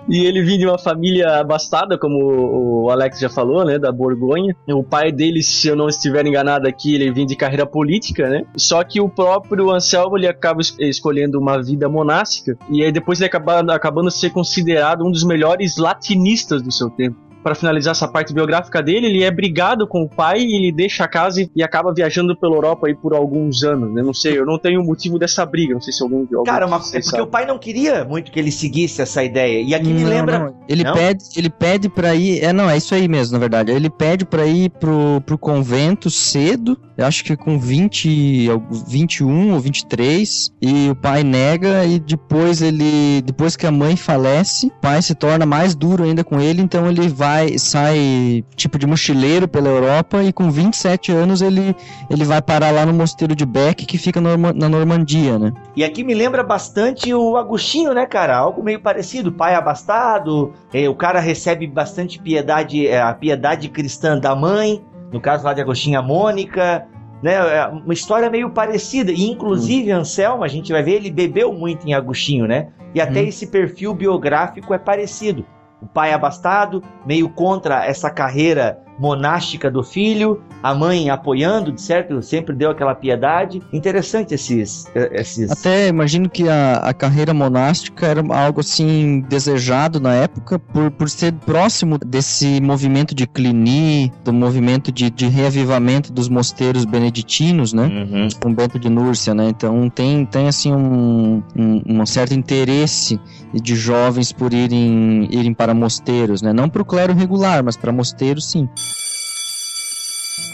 E 0.09 0.25
ele 0.27 0.43
vinha 0.43 0.59
de 0.59 0.67
uma 0.67 0.79
família 0.79 1.39
abastada, 1.41 1.99
como 1.99 2.85
o 2.85 2.91
Alex 2.91 3.19
já 3.19 3.29
falou, 3.31 3.65
né, 3.65 3.79
da 3.79 3.91
Borgonha. 3.91 4.55
O 4.69 4.83
pai 4.85 5.11
dele, 5.11 5.43
se 5.43 5.69
eu 5.69 5.77
não 5.77 5.89
estiver 5.89 6.27
enganado 6.27 6.69
aqui, 6.69 6.95
ele 6.95 7.11
vinha 7.13 7.27
de 7.27 7.37
carreira 7.37 7.65
política, 7.67 8.29
né? 8.29 8.43
Só 8.57 8.83
que 8.85 9.01
o 9.01 9.09
próprio 9.09 9.71
Anselmo, 9.71 10.19
ele 10.19 10.27
acaba 10.29 10.61
es- 10.61 10.77
escolhendo 10.79 11.39
uma 11.41 11.63
vida 11.63 11.89
monástica 11.89 12.57
e 12.71 12.83
aí 12.85 12.93
depois 12.93 13.19
ele 13.21 13.29
acaba 13.29 13.61
acabando 13.75 14.11
ser 14.11 14.31
considerado 14.31 15.05
um 15.07 15.11
dos 15.11 15.25
melhores 15.25 15.77
latinistas 15.79 16.61
do 16.63 16.71
seu 16.73 16.91
tempo. 16.91 17.17
Para 17.45 17.55
finalizar 17.55 17.93
essa 17.93 18.09
parte 18.09 18.33
biográfica 18.35 18.83
dele, 18.83 19.07
ele 19.07 19.23
é 19.23 19.31
brigado 19.31 19.87
com 19.87 20.03
o 20.03 20.09
pai 20.09 20.41
e 20.41 20.57
ele 20.57 20.73
deixa 20.73 21.05
a 21.05 21.09
casa 21.09 21.47
e, 21.55 21.63
acaba 21.63 21.93
viajando 21.95 22.35
pela 22.37 22.55
Europa 22.57 22.87
aí 22.87 22.95
por 22.95 23.15
alguns 23.15 23.63
anos, 23.63 23.93
né? 23.95 24.03
Não 24.03 24.15
sei, 24.15 24.39
eu 24.39 24.47
não 24.47 24.59
tenho 24.59 24.81
o 24.81 24.85
motivo 24.85 25.19
dessa 25.19 25.45
briga, 25.45 25.75
não 25.75 25.81
sei 25.81 25.93
se 25.93 26.03
alguém... 26.03 26.21
alguém 26.21 26.45
Cara, 26.45 26.67
uma, 26.67 26.77
é 26.79 26.81
porque 26.81 27.03
sabem. 27.03 27.21
o 27.23 27.27
pai 27.27 27.47
não 27.47 27.59
queria 27.59 28.05
muito 28.05 28.33
que 28.33 28.39
ele 28.41 28.51
seguisse 28.51 29.03
essa 29.03 29.23
ideia. 29.23 29.61
E 29.63 29.75
aqui 29.75 29.93
me 29.93 30.03
Não, 30.03 30.09
lembra. 30.09 30.39
não, 30.39 30.55
Ele 30.69 30.83
Não? 30.85 30.95
pede, 30.95 31.23
ele 31.37 31.51
pede 31.51 31.89
para 31.91 32.15
ir. 32.15 32.43
É, 32.43 32.53
não, 32.53 32.69
é 32.71 32.77
isso 32.79 32.95
aí 32.95 33.07
mesmo, 33.07 33.35
na 33.35 33.39
verdade. 33.39 33.71
Ele 33.71 33.91
pede 33.91 34.25
pra 34.25 34.47
ir 34.47 34.71
pro, 34.71 35.21
pro 35.27 35.37
convento 35.37 36.09
cedo, 36.11 36.79
eu 36.97 37.05
acho 37.05 37.23
que 37.25 37.37
com 37.37 37.59
20, 37.59 38.49
al- 38.51 38.63
21 38.89 39.53
ou 39.53 39.61
23, 39.61 40.51
e 40.63 40.89
o 40.91 40.95
pai 40.95 41.23
nega 41.23 41.85
e 41.85 41.99
depois 41.99 42.63
ele, 42.63 43.21
depois 43.23 43.57
que 43.57 43.67
a 43.67 43.71
mãe 43.71 43.97
falece, 43.97 44.69
o 44.69 44.81
pai 44.81 45.03
se 45.03 45.15
torna 45.15 45.45
mais 45.45 45.75
duro 45.75 46.05
ainda 46.05 46.25
com 46.25 46.41
ele, 46.41 46.63
então 46.63 46.89
ele 46.89 47.09
vai 47.09 47.34
sai 47.59 48.45
tipo 48.57 48.79
de 48.79 48.87
mochileiro 48.87 49.47
pela 49.49 49.69
Europa 49.69 50.23
e 50.23 50.33
com 50.33 50.51
27 50.51 51.13
anos 51.13 51.43
ele 51.43 51.75
ele 52.11 52.25
vai 52.25 52.41
parar 52.43 52.71
lá 52.71 52.85
no 52.87 52.93
mosteiro 52.93 53.35
de 53.35 53.45
Beck 53.47 53.85
que 53.87 53.99
fica 53.99 54.21
Norma- 54.21 54.53
na 54.53 54.69
Normandia, 54.69 55.39
né? 55.39 55.53
E 55.77 55.83
aqui 55.85 56.03
me 56.05 56.15
lembra 56.15 56.43
bastante 56.43 57.13
o 57.15 57.37
Agostinho, 57.37 57.93
né, 57.93 58.07
cara? 58.07 58.37
Algo 58.37 58.63
meio 58.63 58.81
parecido. 58.81 59.33
Pai 59.33 59.55
abastado, 59.55 60.53
eh, 60.73 60.89
o 60.89 60.95
cara 60.95 61.21
recebe 61.21 61.67
bastante 61.67 62.19
piedade, 62.19 62.87
eh, 62.87 63.01
a 63.01 63.13
piedade 63.15 63.69
cristã 63.69 64.19
da 64.19 64.35
mãe, 64.35 64.83
no 65.13 65.21
caso 65.21 65.45
lá 65.45 65.53
de 65.53 65.61
Agostinho, 65.61 65.99
a 65.99 66.03
Mônica. 66.03 66.87
Né, 67.23 67.33
é 67.37 67.67
uma 67.69 67.95
história 67.95 68.29
meio 68.29 68.51
parecida. 68.51 69.11
E 69.11 69.31
inclusive 69.31 69.91
Anselmo, 69.91 70.45
a 70.45 70.49
gente 70.49 70.71
vai 70.73 70.83
ver, 70.83 70.97
ele 70.97 71.11
bebeu 71.11 71.55
muito 71.55 71.89
em 71.89 71.95
Agostinho, 71.95 72.47
né? 72.47 72.69
E 72.95 73.01
até 73.01 73.21
Hum. 73.23 73.25
esse 73.25 73.47
perfil 73.47 73.95
biográfico 73.95 74.75
é 74.75 74.79
parecido. 74.79 75.43
O 75.85 75.87
pai 75.87 76.15
abastado, 76.15 76.83
meio 77.05 77.29
contra 77.29 77.85
essa 77.85 78.09
carreira 78.09 78.83
monástica 78.99 79.71
do 79.71 79.83
filho, 79.83 80.43
a 80.63 80.75
mãe 80.75 81.11
apoiando, 81.11 81.73
de 81.73 81.81
certo, 81.81 82.23
sempre 82.23 82.55
deu 82.55 82.71
aquela 82.71 82.95
piedade. 82.95 83.63
Interessante 83.73 84.35
esses, 84.35 84.91
esses 85.13 85.51
Até 85.51 85.89
imagino 85.89 86.29
que 86.29 86.49
a, 86.49 86.77
a 86.77 86.95
carreira 86.95 87.35
monástica 87.35 88.07
era 88.07 88.23
algo 88.35 88.61
assim 88.61 89.21
desejado 89.29 90.01
na 90.01 90.15
época 90.15 90.59
por, 90.59 90.91
por 90.91 91.11
ser 91.11 91.33
próximo 91.33 91.99
desse 91.99 92.61
movimento 92.61 93.15
de 93.15 93.27
Cluny, 93.27 94.13
do 94.25 94.33
movimento 94.33 94.93
de, 94.93 95.11
de 95.11 95.27
reavivamento 95.27 96.13
dos 96.13 96.29
mosteiros 96.29 96.85
beneditinos, 96.85 97.73
né? 97.73 97.87
Uhum. 97.87 98.29
Com 98.41 98.55
Bento 98.55 98.79
de 98.79 98.89
Núrcia, 98.89 99.35
né? 99.35 99.49
Então 99.49 99.91
tem, 99.91 100.25
tem 100.25 100.49
assim 100.49 100.73
um, 100.73 101.43
um, 101.57 101.83
um 101.87 102.07
certo 102.07 102.35
interesse 102.35 103.21
de 103.53 103.77
jovens 103.77 104.33
por 104.33 104.53
irem, 104.53 105.29
irem 105.31 105.55
para 105.55 105.75
mosteiros, 105.75 106.43
né? 106.43 106.53
Não 106.53 106.69
para 106.69 106.83
o 106.83 106.85
clero 106.85 107.15
regular, 107.15 107.63
mas 107.63 107.77
para 107.77 107.93
mosteiros 107.93 108.47
sim. 108.47 108.69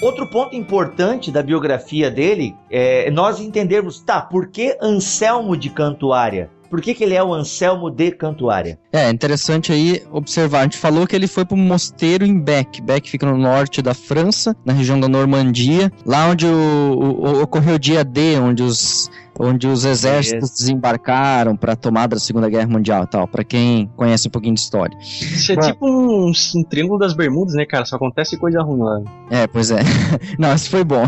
Outro 0.01 0.27
ponto 0.27 0.57
importante 0.57 1.31
da 1.31 1.43
biografia 1.43 2.11
dele 2.11 2.57
é 2.71 3.11
nós 3.11 3.39
entendermos, 3.39 4.01
tá, 4.01 4.21
por 4.23 4.49
que 4.49 4.77
Anselmo 4.81 5.57
de 5.57 5.69
Cantuária? 5.69 6.51
Por 6.71 6.81
que, 6.81 6.95
que 6.95 7.03
ele 7.03 7.15
é 7.15 7.23
o 7.23 7.35
Anselmo 7.35 7.91
de 7.91 8.13
Cantuária? 8.13 8.79
É 8.93 9.11
interessante 9.11 9.73
aí 9.73 10.03
observar. 10.13 10.61
A 10.61 10.63
gente 10.63 10.79
falou 10.79 11.05
que 11.05 11.17
ele 11.17 11.27
foi 11.27 11.45
para 11.45 11.57
um 11.57 11.61
mosteiro 11.61 12.25
em 12.25 12.39
Bec. 12.39 12.81
Bec 12.81 13.11
fica 13.11 13.27
no 13.27 13.37
norte 13.37 13.83
da 13.83 13.93
França, 13.93 14.55
na 14.65 14.73
região 14.73 14.99
da 14.99 15.09
Normandia, 15.09 15.93
lá 16.07 16.29
onde 16.29 16.47
o, 16.47 16.51
o- 16.93 17.43
ocorreu 17.43 17.75
o 17.75 17.79
dia 17.79 18.05
D, 18.05 18.39
onde 18.39 18.63
os 18.63 19.11
onde 19.41 19.67
os 19.67 19.85
exércitos 19.85 20.51
desembarcaram 20.51 21.57
para 21.57 21.73
a 21.73 21.77
tomada 21.77 22.17
da 22.17 22.21
Segunda 22.21 22.49
Guerra 22.49 22.67
Mundial, 22.67 23.05
e 23.05 23.07
tal. 23.07 23.27
Para 23.27 23.43
quem 23.43 23.91
conhece 23.97 24.29
um 24.29 24.31
pouquinho 24.31 24.55
de 24.55 24.61
história. 24.61 24.97
Isso 25.01 25.53
é 25.53 25.57
Bom. 25.57 25.63
tipo 25.63 25.87
um, 25.87 26.33
um 26.57 26.65
triângulo 26.65 26.99
das 26.99 27.15
bermudas, 27.15 27.55
né, 27.55 27.65
cara? 27.65 27.85
Só 27.85 27.97
acontece 27.97 28.37
coisa 28.37 28.63
ruim 28.63 28.81
lá. 28.81 29.01
É, 29.31 29.47
pois 29.47 29.71
é. 29.71 29.81
Não, 30.39 30.53
esse 30.53 30.69
foi 30.69 30.85
bom. 30.85 31.05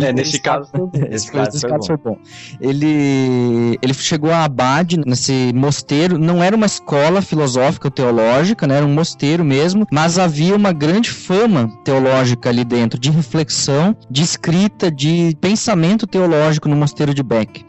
É, 0.00 0.12
nesse 0.12 0.40
caso. 0.40 0.70
Esse 1.10 1.30
caso, 1.30 1.56
esse 1.56 1.66
caso 1.66 1.86
foi 1.86 1.96
bom. 1.96 2.16
Ele, 2.60 3.78
ele 3.82 3.94
chegou 3.94 4.30
a 4.30 4.44
abade 4.44 4.98
nesse 5.04 5.52
mosteiro. 5.54 6.18
Não 6.18 6.42
era 6.42 6.56
uma 6.56 6.66
escola 6.66 7.20
filosófica 7.20 7.88
ou 7.88 7.90
teológica, 7.90 8.66
né? 8.66 8.76
Era 8.76 8.86
um 8.86 8.94
mosteiro 8.94 9.44
mesmo. 9.44 9.86
Mas 9.90 10.18
havia 10.18 10.54
uma 10.54 10.72
grande 10.72 11.10
fama 11.10 11.68
teológica 11.84 12.48
ali 12.48 12.64
dentro, 12.64 12.98
de 12.98 13.10
reflexão, 13.10 13.96
de 14.08 14.22
escrita, 14.22 14.90
de 14.90 15.36
pensamento 15.40 16.06
teológico 16.06 16.68
no 16.68 16.76
mosteiro 16.76 17.12
de 17.12 17.22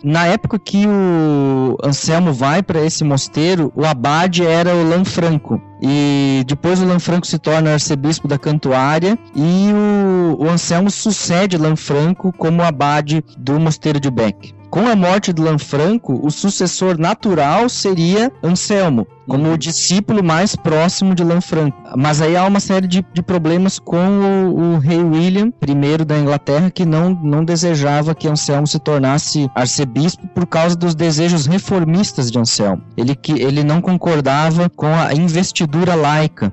Na 0.03 0.25
época 0.25 0.59
que 0.59 0.85
o 0.87 1.77
Anselmo 1.83 2.33
vai 2.33 2.61
para 2.61 2.81
esse 2.81 3.03
mosteiro, 3.03 3.71
o 3.75 3.85
abade 3.85 4.45
era 4.45 4.75
o 4.75 4.87
Lanfranco. 4.87 5.61
E 5.85 6.45
depois 6.47 6.81
o 6.81 6.85
Lanfranco 6.85 7.27
se 7.27 7.37
torna 7.37 7.73
arcebispo 7.73 8.25
da 8.25 8.37
Cantuária 8.37 9.19
e 9.35 9.69
o, 9.73 10.43
o 10.43 10.49
Anselmo 10.49 10.89
sucede 10.89 11.57
Lanfranco 11.57 12.31
como 12.31 12.63
abade 12.63 13.21
do 13.37 13.59
mosteiro 13.59 13.99
de 13.99 14.09
Beck. 14.09 14.53
Com 14.73 14.87
a 14.87 14.95
morte 14.95 15.31
de 15.31 15.39
Lanfranco, 15.39 16.19
o 16.25 16.31
sucessor 16.31 16.97
natural 16.97 17.69
seria 17.69 18.31
Anselmo, 18.41 19.05
como 19.27 19.51
o 19.51 19.57
discípulo 19.57 20.23
mais 20.23 20.55
próximo 20.55 21.13
de 21.13 21.23
Lanfranco. 21.23 21.77
Mas 21.95 22.23
aí 22.23 22.35
há 22.35 22.43
uma 22.43 22.59
série 22.59 22.87
de, 22.87 23.05
de 23.13 23.21
problemas 23.21 23.77
com 23.77 23.99
o, 23.99 24.73
o 24.73 24.77
rei 24.79 24.97
William 24.97 25.53
I 25.61 26.05
da 26.05 26.17
Inglaterra, 26.17 26.71
que 26.71 26.85
não, 26.85 27.11
não 27.11 27.45
desejava 27.45 28.15
que 28.15 28.27
Anselmo 28.27 28.65
se 28.65 28.79
tornasse 28.79 29.47
arcebispo 29.53 30.27
por 30.29 30.47
causa 30.47 30.75
dos 30.75 30.95
desejos 30.95 31.45
reformistas 31.45 32.31
de 32.31 32.39
Anselmo. 32.39 32.81
Ele, 32.97 33.15
que, 33.15 33.33
ele 33.33 33.63
não 33.63 33.79
concordava 33.79 34.71
com 34.71 34.87
a 34.87 35.13
investidura 35.13 35.72
laica. 35.95 36.51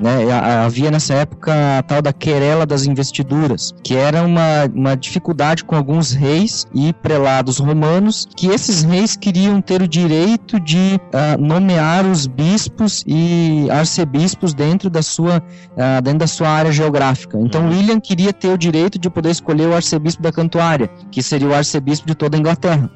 Né, 0.00 0.32
havia 0.32 0.90
nessa 0.90 1.12
época 1.12 1.52
a 1.78 1.82
tal 1.82 2.00
da 2.00 2.10
querela 2.10 2.64
das 2.64 2.86
investiduras, 2.86 3.74
que 3.84 3.94
era 3.94 4.22
uma, 4.22 4.64
uma 4.74 4.96
dificuldade 4.96 5.62
com 5.62 5.76
alguns 5.76 6.12
reis 6.12 6.66
e 6.74 6.90
prelados 6.94 7.58
romanos, 7.58 8.26
que 8.34 8.46
esses 8.46 8.82
reis 8.82 9.14
queriam 9.14 9.60
ter 9.60 9.82
o 9.82 9.86
direito 9.86 10.58
de 10.58 10.98
ah, 11.12 11.36
nomear 11.38 12.06
os 12.06 12.26
bispos 12.26 13.04
e 13.06 13.68
arcebispos 13.70 14.54
dentro 14.54 14.88
da 14.88 15.02
sua 15.02 15.42
ah, 15.76 16.00
dentro 16.00 16.20
da 16.20 16.26
sua 16.26 16.48
área 16.48 16.72
geográfica. 16.72 17.38
Então 17.38 17.60
Uhum. 17.60 17.68
William 17.68 18.00
queria 18.00 18.32
ter 18.32 18.48
o 18.48 18.56
direito 18.56 18.98
de 18.98 19.10
poder 19.10 19.30
escolher 19.30 19.66
o 19.66 19.74
arcebispo 19.74 20.22
da 20.22 20.32
Cantuária, 20.32 20.88
que 21.10 21.22
seria 21.22 21.48
o 21.48 21.54
arcebispo 21.54 22.06
de 22.06 22.14
toda 22.14 22.38
a 22.38 22.40
Inglaterra. 22.40 22.90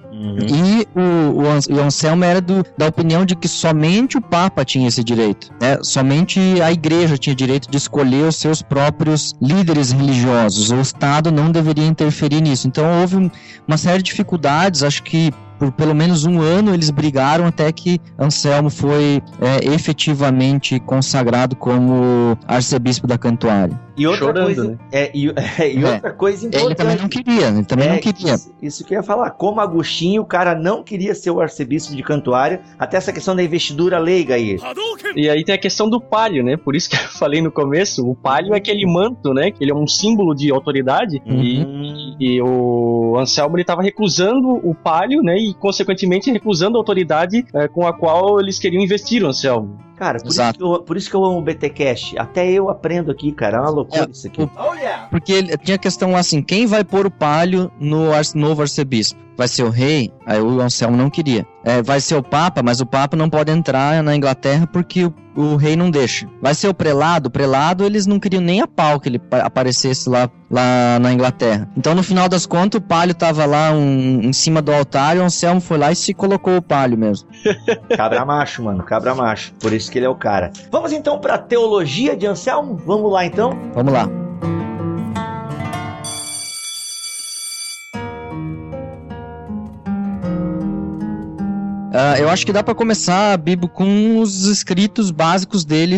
E 0.48 0.86
o, 0.98 1.42
o, 1.42 1.48
Ans- 1.50 1.66
o 1.66 1.80
Anselmo 1.80 2.24
era 2.24 2.40
do, 2.40 2.64
da 2.78 2.86
opinião 2.86 3.24
de 3.24 3.34
que 3.36 3.46
somente 3.48 4.16
o 4.16 4.20
Papa 4.20 4.64
tinha 4.64 4.88
esse 4.88 5.02
direito. 5.04 5.50
Né? 5.60 5.78
Somente 5.82 6.40
a 6.62 6.72
igreja 6.72 7.18
tinha 7.18 7.34
direito 7.34 7.70
de 7.70 7.76
escolher 7.76 8.24
os 8.28 8.36
seus 8.36 8.62
próprios 8.62 9.34
líderes 9.40 9.92
religiosos. 9.92 10.70
O 10.70 10.80
Estado 10.80 11.30
não 11.30 11.50
deveria 11.50 11.86
interferir 11.86 12.40
nisso. 12.40 12.66
Então 12.66 13.00
houve 13.00 13.16
um- 13.16 13.30
uma 13.66 13.76
série 13.76 13.98
de 13.98 14.04
dificuldades, 14.10 14.82
acho 14.82 15.02
que 15.02 15.32
por 15.64 15.72
pelo 15.72 15.94
menos 15.94 16.24
um 16.24 16.40
ano 16.40 16.74
eles 16.74 16.90
brigaram 16.90 17.46
até 17.46 17.70
que 17.72 17.98
Anselmo 18.18 18.70
foi 18.70 19.22
é, 19.40 19.64
efetivamente 19.72 20.78
consagrado 20.80 21.56
como 21.56 22.36
arcebispo 22.46 23.06
da 23.06 23.16
Cantuária. 23.18 23.78
E 23.96 24.06
outra 24.08 24.26
Chorando, 24.26 24.44
coisa, 24.46 24.68
né? 24.70 24.78
é, 24.90 25.10
e, 25.14 25.26
e 25.76 25.84
É. 25.84 25.94
outra 25.94 26.12
coisa 26.12 26.46
importante. 26.46 26.66
Ele 26.66 26.74
também 26.74 26.96
não 26.96 27.08
queria, 27.08 27.46
ele 27.48 27.64
também 27.64 27.88
É, 27.88 27.92
não 27.92 27.98
queria. 27.98 28.34
Isso, 28.34 28.54
isso 28.60 28.84
que 28.84 28.92
eu 28.94 28.98
ia 28.98 29.02
falar. 29.04 29.30
Como 29.30 29.60
Agostinho, 29.60 30.22
o 30.22 30.24
cara 30.24 30.54
não 30.54 30.82
queria 30.82 31.14
ser 31.14 31.30
o 31.30 31.40
arcebispo 31.40 31.94
de 31.94 32.02
Cantuária, 32.02 32.60
até 32.76 32.96
essa 32.96 33.12
questão 33.12 33.36
da 33.36 33.42
investidura 33.42 33.98
leiga 33.98 34.34
aí. 34.34 34.56
E 35.14 35.30
aí 35.30 35.44
tem 35.44 35.54
a 35.54 35.58
questão 35.58 35.88
do 35.88 36.00
palio, 36.00 36.42
né? 36.42 36.56
Por 36.56 36.74
isso 36.74 36.90
que 36.90 36.96
eu 36.96 37.00
falei 37.18 37.40
no 37.40 37.52
começo, 37.52 38.04
o 38.04 38.16
palio 38.16 38.52
é 38.52 38.56
aquele 38.56 38.84
manto, 38.84 39.32
né? 39.32 39.52
Que 39.52 39.62
ele 39.62 39.70
é 39.70 39.74
um 39.74 39.86
símbolo 39.86 40.34
de 40.34 40.50
autoridade. 40.50 41.22
Hum. 41.24 41.40
E, 41.40 42.16
e 42.18 42.42
o 42.42 43.16
Anselmo 43.16 43.56
ele 43.56 43.64
tava 43.64 43.82
recusando 43.82 44.48
o 44.68 44.74
palio, 44.74 45.22
né? 45.22 45.36
E 45.38 45.53
consequentemente 45.58 46.30
recusando 46.30 46.76
a 46.76 46.80
autoridade 46.80 47.44
eh, 47.54 47.68
com 47.68 47.86
a 47.86 47.92
qual 47.92 48.40
eles 48.40 48.58
queriam 48.58 48.82
investir 48.82 49.22
o 49.22 49.28
Anselmo. 49.28 49.78
Cara, 49.96 50.18
por 50.18 50.28
isso, 50.28 50.42
eu, 50.60 50.82
por 50.82 50.96
isso 50.96 51.08
que 51.10 51.16
eu 51.16 51.24
amo 51.24 51.38
o 51.38 51.42
BT 51.42 51.70
Cash. 51.70 52.14
Até 52.18 52.50
eu 52.50 52.68
aprendo 52.68 53.10
aqui, 53.10 53.30
cara. 53.32 53.58
É 53.58 53.60
uma 53.60 53.70
loucura 53.70 54.04
É, 54.04 54.10
isso 54.10 54.26
aqui. 54.26 54.42
o- 54.42 54.50
Porque 55.10 55.32
ele, 55.32 55.56
tinha 55.58 55.76
a 55.76 55.78
questão 55.78 56.16
assim, 56.16 56.42
quem 56.42 56.66
vai 56.66 56.82
pôr 56.84 57.06
o 57.06 57.10
palio 57.10 57.70
no 57.78 58.12
ar- 58.12 58.22
novo 58.34 58.62
arcebispo? 58.62 59.22
Vai 59.36 59.48
ser 59.48 59.64
o 59.64 59.70
rei? 59.70 60.12
Aí 60.26 60.40
o 60.40 60.60
Anselmo 60.60 60.96
não 60.96 61.10
queria. 61.10 61.44
É, 61.64 61.82
vai 61.82 62.00
ser 62.00 62.14
o 62.14 62.22
papa, 62.22 62.62
mas 62.62 62.80
o 62.80 62.86
papa 62.86 63.16
não 63.16 63.28
pode 63.28 63.50
entrar 63.50 64.00
na 64.02 64.14
Inglaterra 64.14 64.64
porque 64.64 65.06
o, 65.06 65.12
o 65.34 65.56
rei 65.56 65.74
não 65.74 65.90
deixa. 65.90 66.28
Vai 66.40 66.54
ser 66.54 66.68
o 66.68 66.74
prelado? 66.74 67.26
O 67.26 67.30
prelado 67.30 67.84
eles 67.84 68.06
não 68.06 68.20
queriam 68.20 68.40
nem 68.40 68.60
a 68.60 68.66
pau 68.68 69.00
que 69.00 69.08
ele 69.08 69.18
pa- 69.18 69.38
aparecesse 69.40 70.08
lá, 70.08 70.30
lá 70.48 71.00
na 71.00 71.12
Inglaterra. 71.12 71.68
Então 71.76 71.96
no 71.96 72.02
final 72.04 72.28
das 72.28 72.46
contas 72.46 72.78
o, 72.78 72.80
pa- 72.82 72.94
palho 72.94 73.12
tava 73.14 73.44
lá 73.44 73.72
um, 73.72 74.20
em 74.22 74.32
cima 74.32 74.62
do 74.62 74.72
altar 74.72 75.16
e 75.16 75.18
o 75.20 75.24
Anselmo 75.24 75.60
foi 75.60 75.78
lá 75.78 75.90
e 75.90 75.96
se 75.96 76.14
colocou 76.14 76.56
o 76.56 76.62
palho 76.62 76.96
mesmo. 76.96 77.28
Cabra 77.96 78.24
macho, 78.24 78.62
mano, 78.62 78.84
cabra 78.84 79.16
macho. 79.16 79.52
Por 79.60 79.72
isso 79.72 79.83
que 79.90 79.98
ele 79.98 80.06
é 80.06 80.08
o 80.08 80.14
cara. 80.14 80.50
Vamos 80.70 80.92
então 80.92 81.18
pra 81.18 81.38
teologia 81.38 82.16
de 82.16 82.26
Anselmo? 82.26 82.76
Vamos 82.76 83.12
lá 83.12 83.24
então? 83.24 83.58
Vamos 83.74 83.92
lá. 83.92 84.08
Uh, 91.94 92.18
eu 92.18 92.28
acho 92.28 92.44
que 92.44 92.52
dá 92.52 92.60
para 92.60 92.74
começar, 92.74 93.38
Bibo, 93.38 93.68
com 93.68 94.18
os 94.18 94.46
escritos 94.46 95.12
básicos 95.12 95.64
dele, 95.64 95.96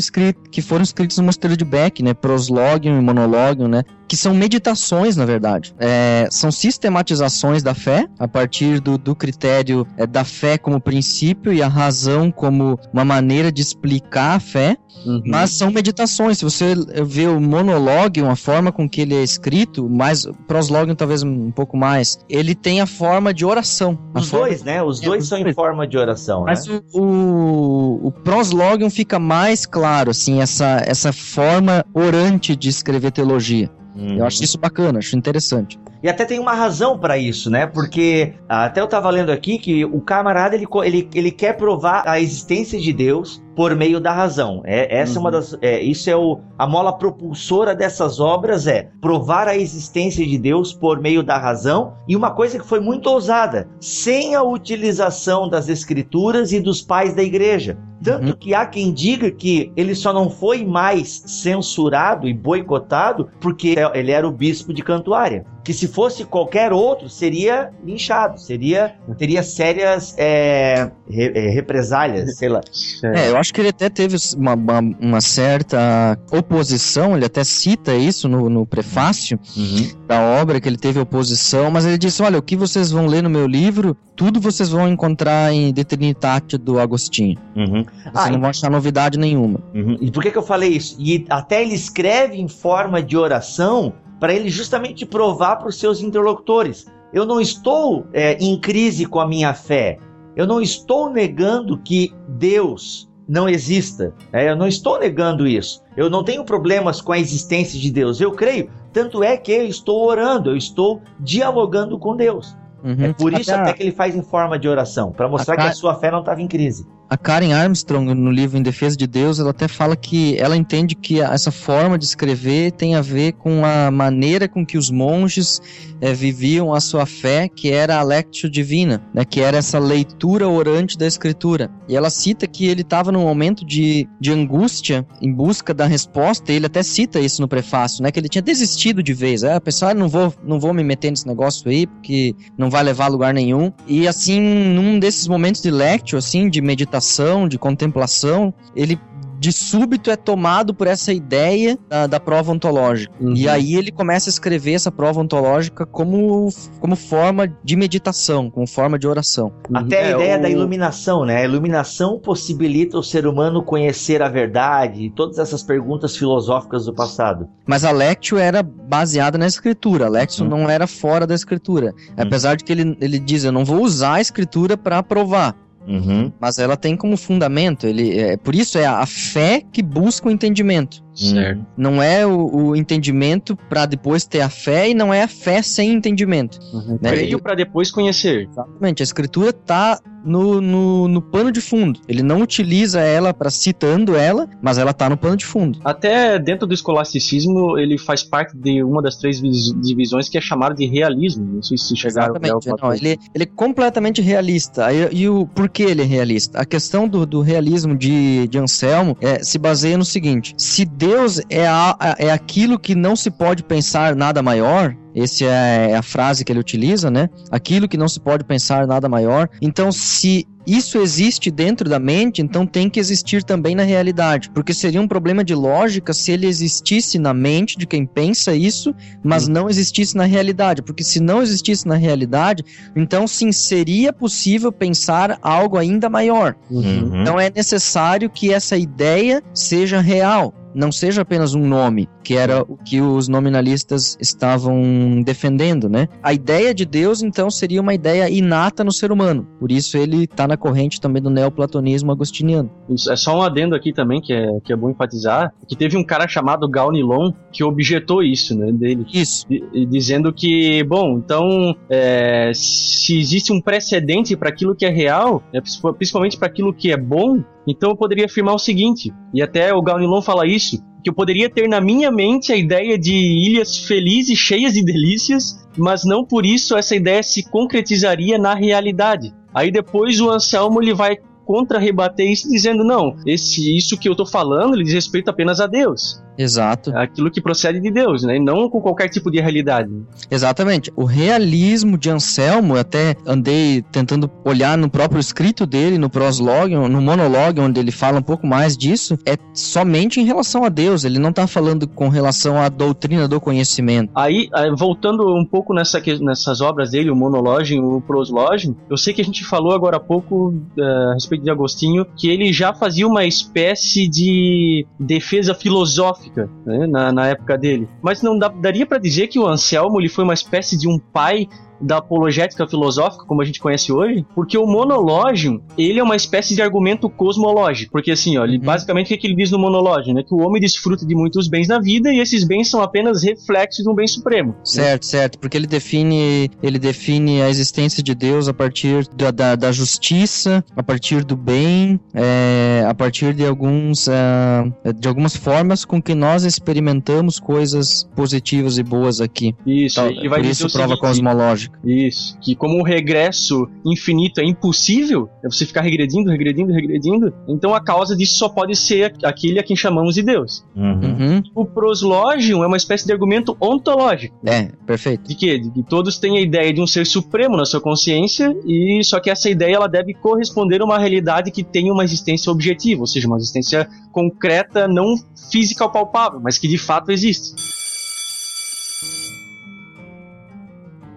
que 0.51 0.61
foram 0.61 0.83
escritos 0.83 1.17
no 1.17 1.25
Mosteiro 1.25 1.57
de 1.57 1.65
Beck, 1.65 2.03
né? 2.03 2.13
Proslogium 2.13 2.99
e 2.99 3.01
Monologium, 3.01 3.67
né? 3.67 3.83
Que 4.09 4.17
são 4.17 4.35
meditações, 4.35 5.17
na 5.17 5.25
verdade. 5.25 5.75
É, 5.79 6.29
são 6.31 6.51
sistematizações 6.51 7.63
da 7.63 7.75
fé, 7.75 8.07
a 8.19 8.29
partir 8.29 8.81
do, 8.81 8.97
do 8.97 9.15
critério 9.15 9.87
é, 9.97 10.07
da 10.07 10.25
fé 10.25 10.57
como 10.59 10.81
princípio 10.81 11.53
e 11.53 11.63
a 11.63 11.69
razão 11.69 12.31
como 12.31 12.79
uma 12.93 13.05
maneira 13.05 13.51
de 13.51 13.63
explicar 13.63 14.37
a 14.37 14.41
fé. 14.41 14.77
Uhum. 15.05 15.23
Mas 15.27 15.51
são 15.51 15.71
meditações. 15.71 16.39
Se 16.39 16.45
você 16.45 16.75
vê 17.05 17.27
o 17.27 17.41
monólogo, 17.41 18.27
a 18.29 18.37
forma 18.37 18.73
com 18.73 18.89
que 18.89 19.03
ele 19.03 19.15
é 19.15 19.23
escrito, 19.23 19.89
mais 19.89 20.27
proslogium 20.47 20.95
talvez 20.95 21.23
um 21.23 21.51
pouco 21.51 21.77
mais, 21.77 22.19
ele 22.29 22.55
tem 22.55 22.81
a 22.81 22.87
forma 22.87 23.33
de 23.33 23.45
oração. 23.45 23.99
Os 24.15 24.29
forma... 24.29 24.47
dois, 24.47 24.65
né? 24.65 24.83
Os 24.83 25.01
dois 25.01 25.25
é, 25.25 25.27
são 25.29 25.39
em 25.39 25.53
forma 25.53 25.87
de 25.87 25.97
oração. 25.97 26.45
Mas 26.45 26.67
né? 26.67 26.81
o, 26.93 28.09
o, 28.09 28.91
fica 28.91 29.19
mais 29.19 29.67
claro, 29.67 30.11
assim, 30.11 30.41
essa, 30.41 30.83
essa 30.87 31.13
forma 31.13 31.85
orante 31.95 32.57
de 32.57 32.69
escrever 32.69 33.13
teologia. 33.13 33.71
Uhum. 33.97 34.19
Eu 34.19 34.27
acho 34.27 34.45
isso 34.45 34.59
bacana, 34.59 34.99
acho 34.99 35.17
interessante. 35.17 35.79
E 36.03 36.09
até 36.09 36.25
tem 36.25 36.39
uma 36.39 36.53
razão 36.53 36.99
para 36.99 37.17
isso, 37.17 37.51
né? 37.51 37.67
Porque 37.67 38.35
até 38.49 38.81
eu 38.81 38.87
tava 38.87 39.11
lendo 39.11 39.33
aqui 39.33 39.59
que 39.59 39.85
o 39.85 40.01
camarada 40.01 40.55
ele, 40.55 40.67
ele, 40.85 41.09
ele 41.15 41.31
quer 41.31 41.57
provar 41.57 42.05
a 42.07 42.21
existência 42.21 42.79
de 42.79 42.93
Deus 42.93 43.43
por 43.57 43.75
meio 43.75 43.99
da 43.99 44.13
razão. 44.13 44.63
É, 44.65 45.01
essa 45.01 45.13
uhum. 45.13 45.17
é 45.17 45.21
uma 45.21 45.29
uhum. 45.31 45.37
das, 45.37 45.59
é, 45.63 45.81
isso 45.81 46.11
é 46.11 46.15
o, 46.15 46.41
a 46.59 46.67
mola 46.67 46.97
propulsora 46.97 47.75
dessas 47.75 48.21
obras 48.21 48.67
é 48.67 48.91
provar 49.01 49.49
a 49.49 49.57
existência 49.57 50.25
de 50.27 50.39
Deus 50.39 50.75
por 50.75 51.01
meio 51.01 51.23
da 51.23 51.39
razão 51.39 51.95
e 52.07 52.15
uma 52.15 52.31
coisa 52.31 52.59
que 52.59 52.67
foi 52.67 52.79
muito 52.79 53.09
ousada, 53.09 53.67
sem 53.81 54.35
a 54.35 54.43
utilização 54.43 55.49
das 55.49 55.69
escrituras 55.69 56.53
e 56.53 56.61
dos 56.61 56.83
pais 56.83 57.15
da 57.15 57.23
igreja. 57.23 57.79
Tanto 58.07 58.27
uhum. 58.29 58.37
que 58.37 58.55
há 58.55 58.65
quem 58.65 58.93
diga 58.93 59.33
que 59.33 59.73
ele 59.77 59.93
só 59.93 60.13
não 60.13 60.31
foi 60.31 60.65
mais 60.65 61.25
censurado 61.27 62.29
e 62.29 62.33
boicotado 62.33 63.29
porque 63.41 63.75
ele 63.95 64.13
era 64.13 64.29
o 64.29 64.31
bispo 64.31 64.73
de 64.73 64.81
Cantuária 64.81 65.45
que 65.67 65.75
se 65.75 65.89
fosse 65.89 66.25
qualquer 66.25 66.73
outro 66.73 67.09
seria 67.09 67.73
linchado, 67.85 68.41
seria 68.41 68.95
teria 69.19 69.43
sérias 69.43 70.15
é, 70.17 70.93
re, 71.11 71.33
é, 71.35 71.51
represálias, 71.51 72.37
sei 72.37 72.49
lá. 72.49 72.61
É, 73.03 73.31
eu 73.31 73.37
acho 73.37 73.53
que 73.53 73.61
ele 73.61 73.71
até 73.71 73.91
teve 73.91 74.17
uma, 74.37 74.55
uma, 74.55 74.79
uma 74.79 75.21
certa 75.21 76.17
oposição, 76.31 77.17
ele 77.17 77.27
até 77.27 77.43
cita 77.43 77.97
isso 77.97 78.29
no, 78.29 78.49
no 78.49 78.65
prefácio 78.65 79.41
uhum. 79.57 79.91
da 80.07 80.21
obra, 80.21 80.61
que 80.61 80.69
ele 80.69 80.77
teve 80.79 81.01
oposição, 81.01 81.69
mas 81.69 81.85
ele 81.85 81.99
disse, 81.99 82.23
olha, 82.23 82.39
o 82.39 82.43
que 82.43 82.55
vocês 82.55 82.93
vão 82.93 83.07
ler 83.07 83.25
no 83.25 83.29
meu 83.29 83.49
livro, 83.49 83.97
tudo 84.15 84.41
vocês 84.41 84.69
vão 84.69 84.89
encontrar 84.89 85.53
em 85.53 85.73
De 85.73 85.85
Trinitate 85.85 86.57
do 86.57 86.79
Agostinho. 86.79 87.37
Uhum. 87.57 87.83
Vocês 87.83 88.13
ah, 88.15 88.31
não 88.31 88.41
vão 88.41 88.51
achar 88.51 88.71
novidade 88.71 89.19
nenhuma. 89.19 89.61
Uhum. 89.75 89.97
E 90.01 90.13
por 90.13 90.23
que, 90.23 90.31
que 90.31 90.39
eu 90.39 90.45
falei 90.45 90.71
isso? 90.71 90.95
E 91.01 91.27
até 91.29 91.61
ele 91.61 91.75
escreve 91.75 92.41
em 92.41 92.47
forma 92.47 93.03
de 93.03 93.17
oração 93.17 93.93
para 94.19 94.35
ele 94.35 94.49
justamente 94.49 95.05
provar 95.05 95.57
para 95.57 95.69
os 95.69 95.79
seus 95.79 96.01
interlocutores: 96.01 96.87
eu 97.13 97.25
não 97.25 97.41
estou 97.41 98.07
é, 98.13 98.35
em 98.35 98.59
crise 98.59 99.07
com 99.07 99.21
a 99.21 99.27
minha 99.27 99.55
fé, 99.55 99.99
eu 100.35 100.47
não 100.47 100.61
estou 100.61 101.11
negando 101.11 101.79
que 101.79 102.13
Deus 102.29 103.09
não 103.29 103.49
exista, 103.49 104.15
é, 104.33 104.51
eu 104.51 104.57
não 104.57 104.69
estou 104.69 104.99
negando 104.99 105.47
isso, 105.47 105.83
eu 105.97 106.09
não 106.09 106.23
tenho 106.23 106.45
problemas 106.45 107.01
com 107.01 107.13
a 107.13 107.19
existência 107.19 107.79
de 107.79 107.91
Deus, 107.91 108.21
eu 108.21 108.33
creio, 108.33 108.71
tanto 108.93 109.23
é 109.23 109.37
que 109.37 109.51
eu 109.51 109.67
estou 109.67 110.07
orando, 110.07 110.51
eu 110.51 110.57
estou 110.57 111.03
dialogando 111.19 111.99
com 111.99 112.17
Deus. 112.17 112.57
Uhum. 112.85 112.97
É 113.05 113.13
por 113.13 113.33
isso 113.33 113.51
até, 113.51 113.63
até 113.63 113.73
que 113.73 113.83
ele 113.83 113.91
faz 113.91 114.15
em 114.15 114.23
forma 114.23 114.57
de 114.59 114.69
oração, 114.69 115.11
para 115.11 115.29
mostrar 115.29 115.55
a 115.55 115.57
que 115.57 115.67
a 115.67 115.73
sua 115.73 115.97
fé 115.97 116.11
não 116.11 116.21
estava 116.21 116.41
em 116.41 116.47
crise. 116.47 116.87
A 117.09 117.17
Karen 117.17 117.53
Armstrong, 117.53 118.13
no 118.15 118.33
livro 118.33 118.59
Em 118.59 118.63
Defesa 118.63 118.97
de 118.97 119.07
Deus, 119.07 119.39
ela 119.39 119.51
até 119.51 119.69
fala 119.69 119.95
que 119.95 120.37
ela 120.39 120.57
entende 120.57 120.97
que 120.97 121.21
essa 121.21 121.53
forma 121.53 121.97
de 121.97 122.05
escrever 122.05 122.73
tem 122.73 122.97
a 122.97 123.01
ver 123.01 123.35
com 123.35 123.65
a 123.65 123.93
maneira 123.93 124.49
com 124.49 124.67
que 124.67 124.77
os 124.77 124.91
monges 124.91 125.63
é, 126.01 126.13
viviam 126.13 126.75
a 126.75 126.81
sua 126.81 127.07
fé, 127.07 127.49
que 127.49 127.71
era 127.71 127.97
a 127.97 128.03
lectio 128.03 128.51
divina, 128.51 129.01
né, 129.15 129.25
que 129.25 129.41
era 129.41 129.57
essa 129.57 129.79
leitura 129.79 130.49
orante 130.49 130.99
da 130.99 131.07
escritura. 131.07 131.71
E 131.89 131.95
ela 131.95 132.11
cita 132.11 132.45
que 132.45 132.67
ele 132.67 132.81
estava 132.81 133.13
num 133.13 133.23
momento 133.23 133.65
de, 133.65 134.09
de 134.21 134.33
angústia 134.33 135.07
em 135.23 135.33
busca 135.33 135.73
da 135.73 135.87
resposta, 135.87 136.53
ele 136.53 136.67
até 136.67 136.83
cita 136.83 137.21
isso 137.21 137.41
no 137.41 137.47
prefácio, 137.47 138.03
né, 138.03 138.11
que 138.11 138.19
ele 138.19 138.29
tinha 138.29 138.43
desistido 138.43 139.01
de 139.01 139.13
vez. 139.13 139.45
É, 139.45 139.61
pessoal, 139.61 139.95
não 139.95 140.09
vou, 140.09 140.35
não 140.43 140.59
vou 140.59 140.75
me 140.75 140.83
meter 140.83 141.11
nesse 141.11 141.27
negócio 141.27 141.71
aí, 141.71 141.87
porque 141.87 142.35
não 142.59 142.69
vai 142.69 142.83
levar 142.83 143.05
a 143.05 143.09
lugar 143.09 143.33
nenhum. 143.33 143.73
E 143.87 144.09
assim, 144.09 144.41
num 144.41 144.99
desses 144.99 145.29
momentos 145.29 145.63
de 145.63 145.71
lectio, 145.71 146.19
assim, 146.19 146.51
de 146.51 146.61
meditação, 146.61 146.96
meditação, 146.97 147.49
de 147.49 147.59
contemplação, 147.59 148.53
ele 148.75 148.99
de 149.39 149.53
súbito 149.53 150.11
é 150.11 150.17
tomado 150.17 150.75
por 150.75 150.87
essa 150.87 151.13
ideia 151.13 151.79
da, 151.89 152.07
da 152.07 152.19
prova 152.19 152.53
ontológica. 152.53 153.15
Uhum. 153.21 153.35
E 153.35 153.49
aí 153.49 153.75
ele 153.75 153.93
começa 153.93 154.29
a 154.29 154.33
escrever 154.33 154.73
essa 154.73 154.91
prova 154.91 155.21
ontológica 155.21 155.85
como, 155.85 156.49
como 156.81 156.97
forma 156.97 157.47
de 157.63 157.77
meditação, 157.77 158.51
como 158.51 158.67
forma 158.67 158.99
de 158.99 159.07
oração. 159.07 159.53
Até 159.73 160.05
a 160.05 160.09
é, 160.09 160.11
ideia 160.13 160.39
o... 160.39 160.43
da 160.43 160.49
iluminação, 160.49 161.25
né? 161.25 161.37
A 161.37 161.45
iluminação 161.45 162.19
possibilita 162.19 162.99
o 162.99 163.03
ser 163.03 163.27
humano 163.27 163.63
conhecer 163.63 164.23
a 164.23 164.29
verdade 164.29 165.05
e 165.05 165.11
todas 165.11 165.39
essas 165.39 165.63
perguntas 165.63 166.17
filosóficas 166.17 166.87
do 166.87 166.95
passado. 166.95 167.49
Mas 167.67 167.85
a 167.85 167.91
Lectio 167.91 168.39
era 168.39 168.63
baseada 168.63 169.37
na 169.37 169.47
escritura. 169.47 170.07
A 170.07 170.09
Lectio 170.09 170.45
uhum. 170.45 170.51
não 170.51 170.71
era 170.71 170.87
fora 170.87 171.27
da 171.27 171.35
escritura. 171.35 171.95
Uhum. 172.09 172.15
Apesar 172.17 172.57
de 172.57 172.65
que 172.65 172.73
ele, 172.73 172.97
ele 173.01 173.19
diz, 173.19 173.45
eu 173.45 173.53
não 173.53 173.65
vou 173.65 173.83
usar 173.83 174.15
a 174.15 174.21
escritura 174.21 174.77
para 174.77 175.03
provar. 175.03 175.55
Uhum. 175.87 176.33
Mas 176.41 176.59
ela 176.59 176.77
tem 176.77 176.97
como 176.97 177.17
fundamento, 177.17 177.87
ele, 177.87 178.19
é, 178.19 178.37
por 178.37 178.55
isso 178.55 178.77
é 178.77 178.87
a 178.87 179.07
fé 179.07 179.63
que 179.73 179.83
busca 179.83 180.29
o 180.29 180.31
entendimento. 180.31 181.06
Certo. 181.17 181.65
Não 181.77 182.03
é 182.03 182.27
o, 182.27 182.69
o 182.69 182.77
entendimento 182.77 183.57
para 183.57 183.87
depois 183.87 184.25
ter 184.25 184.41
a 184.41 184.51
fé 184.51 184.91
e 184.91 184.95
não 184.95 185.13
é 185.13 185.23
a 185.23 185.29
fé 185.29 185.63
sem 185.63 185.93
entendimento. 185.93 186.59
Uhum. 186.73 186.99
Né? 187.01 187.11
Creio 187.11 187.41
para 187.41 187.55
depois 187.55 187.91
conhecer. 187.91 188.49
Exatamente. 188.51 189.03
A 189.03 189.05
escritura 189.05 189.51
está 189.51 189.99
no, 190.27 190.61
no, 190.61 191.09
no, 191.09 191.23
pano 191.23 191.53
de 191.53 191.61
fundo. 191.61 192.01
Ele 192.09 192.23
não 192.23 192.43
utiliza 192.43 193.01
ela 193.01 193.33
para 193.33 193.49
citando 193.49 194.17
ela, 194.17 194.49
mas 194.61 194.77
ela 194.77 194.91
está 194.91 195.09
no 195.09 195.17
pano 195.17 195.37
de 195.37 195.47
fundo. 195.47 195.79
Até 195.85 196.39
dentro 196.39 196.67
do 196.67 196.75
escolasticismo, 196.75 197.79
ele 197.79 197.97
faz 197.97 198.25
parte 198.25 198.57
de 198.57 198.83
uma 198.83 199.01
das 199.01 199.17
três 199.17 199.41
divisões 199.41 200.29
que 200.29 200.37
é 200.37 200.41
chamada 200.41 200.75
de 200.75 200.85
realismo. 200.85 201.45
Não 201.45 201.63
sei 201.63 201.79
se 201.79 201.97
chegaram 201.97 202.35
Exatamente. 202.43 202.83
Não, 202.83 202.93
ele, 202.93 203.19
ele 203.35 203.45
é 203.45 203.47
completamente 203.47 204.21
realista. 204.21 204.93
E, 204.93 205.23
e, 205.23 205.29
o 205.29 205.47
por 205.47 205.69
que 205.69 205.85
ele 205.85 206.03
é 206.03 206.05
realista? 206.05 206.61
A 206.61 206.65
questão 206.65 207.07
do, 207.07 207.25
do 207.25 207.41
realismo 207.41 207.97
de, 207.97 208.49
de 208.49 208.59
Anselmo 208.59 209.17
é, 209.21 209.43
se 209.45 209.59
baseia 209.59 209.97
no 209.97 210.05
seguinte: 210.05 210.55
se 210.59 210.85
Deus 210.85 211.06
Deus 211.07 211.41
é, 211.49 211.65
a, 211.69 212.17
é 212.19 212.33
aquilo 212.33 212.81
que 212.81 212.93
não 212.93 213.15
se 213.15 213.31
pode 213.31 213.63
pensar 213.63 214.17
nada 214.17 214.43
maior. 214.43 214.93
Essa 215.17 215.45
é, 215.45 215.91
é 215.93 215.97
a 215.97 216.03
frase 216.03 216.45
que 216.45 216.53
ele 216.53 216.61
utiliza, 216.61 217.11
né? 217.11 217.31
Aquilo 217.51 217.89
que 217.89 217.97
não 217.97 218.09
se 218.09 218.21
pode 218.21 218.45
pensar 218.45 218.87
nada 218.87 219.09
maior. 219.09 219.49
Então, 219.63 219.91
se 219.91 220.47
isso 220.67 220.99
existe 220.99 221.51
dentro 221.51 221.89
da 221.89 221.99
mente, 221.99 222.43
então 222.43 222.67
tem 222.67 222.91
que 222.91 222.99
existir 222.99 223.45
também 223.45 223.75
na 223.75 223.85
realidade. 223.85 224.51
Porque 224.51 224.75
seria 224.75 225.01
um 225.01 225.07
problema 225.07 225.45
de 225.45 225.55
lógica 225.55 226.13
se 226.13 226.33
ele 226.33 226.47
existisse 226.47 227.19
na 227.19 227.33
mente 227.33 227.79
de 227.79 227.87
quem 227.87 228.05
pensa 228.05 228.55
isso, 228.55 228.93
mas 229.23 229.47
não 229.47 229.71
existisse 229.71 230.17
na 230.17 230.25
realidade. 230.25 230.83
Porque 230.83 231.05
se 231.05 231.21
não 231.21 231.41
existisse 231.41 231.87
na 231.87 231.95
realidade, 231.95 232.65
então 232.97 233.29
sim 233.29 233.53
seria 233.53 234.13
possível 234.13 234.73
pensar 234.73 235.39
algo 235.41 235.79
ainda 235.79 236.11
maior. 236.11 236.57
Uhum. 236.69 237.23
Então 237.23 237.39
é 237.39 237.49
necessário 237.49 238.29
que 238.29 238.53
essa 238.53 238.77
ideia 238.77 239.43
seja 239.55 240.01
real 240.01 240.53
não 240.77 240.93
seja 240.93 241.23
apenas 241.23 241.55
um 241.55 241.67
nome, 241.67 242.07
que 242.23 242.35
era 242.35 242.61
o 242.61 242.77
que 242.77 243.01
os 243.01 243.29
nominalistas 243.29 244.15
estavam 244.21 244.77
defendendo, 245.23 245.89
né? 245.89 246.09
A 246.23 246.33
ideia 246.33 246.75
de 246.75 246.85
Deus, 246.85 247.23
então, 247.23 247.51
seria 247.51 247.81
uma 247.81 247.95
ideia 247.95 248.29
inata 248.31 248.85
no 248.85 248.93
ser 248.93 249.13
humano. 249.13 249.47
Por 249.59 249.71
isso 249.71 249.97
ele 249.97 250.25
está 250.25 250.47
na 250.47 250.57
corrente 250.57 251.01
também 251.01 251.23
do 251.23 251.31
neoplatonismo 251.31 252.13
agostiniano. 252.13 252.71
Isso, 252.89 253.11
é 253.11 253.17
só 253.17 253.39
um 253.39 253.43
adendo 253.43 253.75
aqui 253.75 253.93
também, 253.93 254.21
que 254.21 254.33
é, 254.33 254.47
que 254.65 254.73
é 254.73 254.77
bom 254.77 254.91
enfatizar, 254.91 255.53
que 255.69 255.77
teve 255.77 255.97
um 255.97 256.05
cara 256.05 256.29
chamado 256.29 256.69
Gaunilon 256.69 257.33
que 257.53 257.65
objetou 257.65 258.23
isso, 258.23 258.57
né, 258.57 258.71
dele. 258.73 259.07
Isso. 259.13 259.47
dizendo 259.89 260.33
que, 260.33 260.85
bom, 260.85 261.19
então, 261.19 261.75
é, 261.89 262.53
se 262.55 263.19
existe 263.19 263.53
um 263.53 263.61
precedente 263.61 264.37
para 264.37 264.51
aquilo 264.51 264.75
que 264.75 264.85
é 264.85 264.91
real, 264.91 265.43
é, 265.53 265.61
principalmente 265.97 266.37
para 266.37 266.49
aquilo 266.49 266.73
que 266.73 266.93
é 266.93 266.97
bom, 266.97 267.43
Então 267.67 267.91
eu 267.91 267.97
poderia 267.97 268.27
afirmar 268.27 268.55
o 268.55 268.59
seguinte, 268.59 269.13
e 269.35 269.43
até 269.43 269.75
o 269.75 269.83
Gaunilon 269.83 270.23
fala 270.23 270.47
isso, 270.47 270.83
que 271.07 271.11
eu 271.11 271.15
poderia 271.15 271.49
ter 271.49 271.69
na 271.69 271.81
minha 271.81 272.11
mente 272.11 272.53
a 272.53 272.57
ideia 272.57 272.99
de 272.99 273.15
ilhas 273.15 273.79
felizes, 273.79 274.37
cheias 274.37 274.73
de 274.73 274.85
delícias, 274.85 275.65
mas 275.79 276.05
não 276.05 276.25
por 276.25 276.45
isso 276.45 276.77
essa 276.77 276.97
ideia 276.97 277.23
se 277.23 277.49
concretizaria 277.49 278.37
na 278.37 278.55
realidade. 278.55 279.33
Aí 279.55 279.71
depois 279.71 280.21
o 280.21 280.29
Anselmo 280.29 280.83
ele 280.83 280.93
vai 280.93 281.17
contra-rebater 281.45 282.29
isso 282.29 282.51
dizendo 282.51 282.83
não, 282.83 283.17
esse 283.25 283.77
isso 283.77 283.97
que 283.97 284.09
eu 284.09 284.17
tô 284.17 284.27
falando, 284.27 284.75
ele 284.75 284.83
diz 284.83 284.95
respeito 284.95 285.31
apenas 285.31 285.61
a 285.61 285.69
Deus. 285.69 286.21
Exato. 286.39 286.91
É 286.91 287.03
aquilo 287.03 287.31
que 287.31 287.41
procede 287.41 287.81
de 287.81 287.91
Deus, 287.91 288.23
né? 288.23 288.37
E 288.37 288.41
não 288.41 288.69
com 288.69 288.81
qualquer 288.81 289.09
tipo 289.09 289.31
de 289.31 289.41
realidade. 289.41 289.91
Exatamente. 290.31 290.93
O 290.97 291.05
realismo 291.05 291.97
de 291.97 292.11
Anselmo, 292.11 292.77
até 292.77 293.17
andei 293.27 293.83
tentando 293.91 294.31
olhar 294.45 294.77
no 294.77 294.89
próprio 294.89 295.21
escrito 295.21 295.67
dele, 295.67 295.99
no 295.99 296.11
proslog, 296.11 296.75
no 296.75 297.01
monologue, 297.01 297.61
onde 297.61 297.81
ele 297.81 297.91
fala 297.91 298.19
um 298.19 298.23
pouco 298.23 298.47
mais 298.47 298.77
disso, 298.77 299.19
é 299.25 299.37
somente 299.55 300.21
em 300.21 300.25
relação 300.25 300.65
a 300.65 300.69
Deus. 300.69 301.05
Ele 301.05 301.19
não 301.19 301.31
está 301.31 301.47
falando 301.47 301.87
com 301.89 302.09
relação 302.09 302.61
à 302.61 302.69
doutrina 302.69 303.27
do 303.27 303.41
conhecimento. 303.41 304.11
Aí, 304.15 304.49
voltando 304.77 305.35
um 305.35 305.45
pouco 305.45 305.75
nessa, 305.75 306.03
nessas 306.21 306.61
obras 306.61 306.91
dele, 306.91 307.11
o 307.11 307.17
monologue, 307.17 307.79
o 307.79 308.01
proslog, 308.01 308.75
eu 308.91 308.97
sei 308.97 309.15
que 309.15 309.21
a 309.21 309.25
gente 309.25 309.45
falou 309.45 309.73
agora 309.73 309.97
há 309.97 310.01
pouco 310.01 310.51
uh, 310.51 311.11
a 311.11 311.15
respeito 311.15 311.45
de 311.45 311.51
Agostinho, 311.51 312.07
que 312.17 312.29
ele 312.29 312.53
já 312.53 312.73
fazia 312.73 313.07
uma 313.07 313.25
espécie 313.25 314.09
de 314.09 314.87
defesa 314.99 315.55
filosófica 315.55 316.26
né, 316.65 316.87
na, 316.87 317.13
na, 317.13 317.27
época 317.29 317.57
dele. 317.57 317.89
Mas 318.03 318.23
não 318.23 318.39
daria 318.39 318.87
para 318.87 318.99
dizer 318.99 319.29
que 319.29 319.39
o 319.39 319.47
Anselmo 319.47 320.01
ele 320.01 320.09
foi 320.09 320.25
uma 320.25 320.35
espécie 320.35 320.77
de 320.77 320.89
um 320.89 320.99
pai 320.99 321.49
da 321.81 321.99
apologética 321.99 322.67
filosófica, 322.67 323.25
como 323.25 323.43
a 323.43 323.45
gente 323.45 323.61
conhece 323.61 323.93
hoje, 323.93 324.25
porque 324.35 324.57
o 324.57 324.67
monológio, 324.67 325.63
ele 325.77 325.99
é 325.99 326.03
uma 326.03 326.17
espécie 326.17 326.55
de 326.55 326.63
argumento 326.63 327.09
cosmológico, 327.09 327.93
porque 327.93 328.11
assim, 328.11 328.37
ó, 328.39 328.45
ele, 328.45 328.59
uhum. 328.59 328.65
basicamente 328.65 329.07
o 329.07 329.09
que, 329.09 329.15
é 329.15 329.17
que 329.17 329.27
ele 329.27 329.37
diz 329.37 329.51
no 329.51 329.59
monológio, 329.59 330.15
né, 330.15 330.23
que 330.23 330.35
o 330.35 330.39
homem 330.39 330.61
desfruta 330.61 331.07
de 331.07 331.15
muitos 331.15 331.49
bens 331.49 331.69
na 331.69 331.79
vida 331.79 332.13
e 332.13 332.19
esses 332.19 332.45
bens 332.45 332.71
são 332.71 332.83
apenas 332.83 333.23
reflexos 333.23 333.85
de 333.85 333.91
um 333.91 333.95
bem 333.95 334.07
supremo. 334.07 334.55
Certo, 334.65 335.05
né? 335.05 335.09
certo, 335.09 335.39
porque 335.39 335.57
ele 335.57 335.67
define, 335.67 336.51
ele 336.63 336.79
define 336.79 337.43
a 337.43 337.49
existência 337.49 338.03
de 338.03 338.15
Deus 338.15 338.49
a 338.49 338.55
partir 338.55 339.07
da, 339.15 339.31
da, 339.31 339.57
da 339.57 339.73
justiça, 339.73 340.65
a 340.77 340.83
partir 340.83 341.25
do 341.25 341.37
bem, 341.37 342.01
é, 342.15 342.85
a 342.87 342.95
partir 342.95 343.35
de 343.35 343.45
alguns, 343.45 344.07
uh, 344.07 344.93
de 344.95 345.09
algumas 345.09 345.37
formas 345.37 345.85
com 345.85 346.01
que 346.01 346.15
nós 346.15 346.45
experimentamos 346.45 347.39
coisas 347.39 348.09
positivas 348.15 348.79
e 348.79 348.83
boas 348.83 349.21
aqui. 349.21 349.55
Isso, 349.67 350.01
então, 350.01 350.25
e 350.25 350.29
vai 350.29 350.41
por 350.41 350.49
isso 350.49 350.73
prova 350.73 350.97
cosmológica 350.97 351.66
lógica. 351.67 351.79
Isso. 351.85 352.39
Que 352.41 352.55
como 352.55 352.79
um 352.79 352.83
regresso 352.83 353.69
infinito 353.85 354.41
é 354.41 354.45
impossível, 354.45 355.29
é 355.43 355.49
você 355.49 355.67
ficar 355.67 355.83
regredindo, 355.83 356.31
regredindo, 356.31 356.73
regredindo, 356.73 357.33
então 357.49 357.75
a 357.75 357.81
causa 357.81 358.17
disso 358.17 358.39
só 358.39 358.49
pode 358.49 358.75
ser 358.77 359.15
aquele 359.23 359.59
a 359.59 359.63
quem 359.63 359.77
chamamos 359.77 360.15
de 360.15 360.23
Deus. 360.23 360.65
Uhum. 360.75 361.01
uhum. 361.01 361.43
O 361.55 361.65
proslogium 361.65 362.63
é 362.63 362.67
uma 362.67 362.77
espécie 362.77 363.07
de 363.07 363.13
argumento 363.13 363.57
ontológico. 363.61 364.37
É, 364.45 364.71
perfeito. 364.87 365.29
De 365.29 365.35
quê? 365.35 365.59
De 365.59 365.71
que 365.71 365.83
todos 365.83 366.19
têm 366.19 366.39
a 366.39 366.41
ideia 366.41 366.73
de 366.73 366.81
um 366.81 366.87
ser 366.87 367.07
supremo 367.07 367.57
na 367.57 367.65
sua 367.65 367.81
consciência, 367.81 368.55
e 368.67 369.01
só 369.05 369.21
que 369.21 369.31
essa 369.31 369.49
ideia 369.49 369.77
ela 369.77 369.89
deve 369.89 370.15
corresponder 370.15 370.81
a 370.81 370.85
uma 370.85 370.99
realidade 370.99 371.51
que 371.51 371.63
tem 371.63 371.91
uma 371.91 372.05
existência 372.05 372.51
objetiva, 372.51 373.01
ou 373.01 373.07
seja, 373.07 373.27
uma 373.27 373.37
existência 373.37 373.89
concreta, 374.13 374.89
não 374.89 375.15
física 375.51 375.85
ou 375.85 375.91
palpável, 375.91 376.41
mas 376.43 376.59
que 376.59 376.67
de 376.67 376.79
fato 376.79 377.11
existe. 377.11 377.55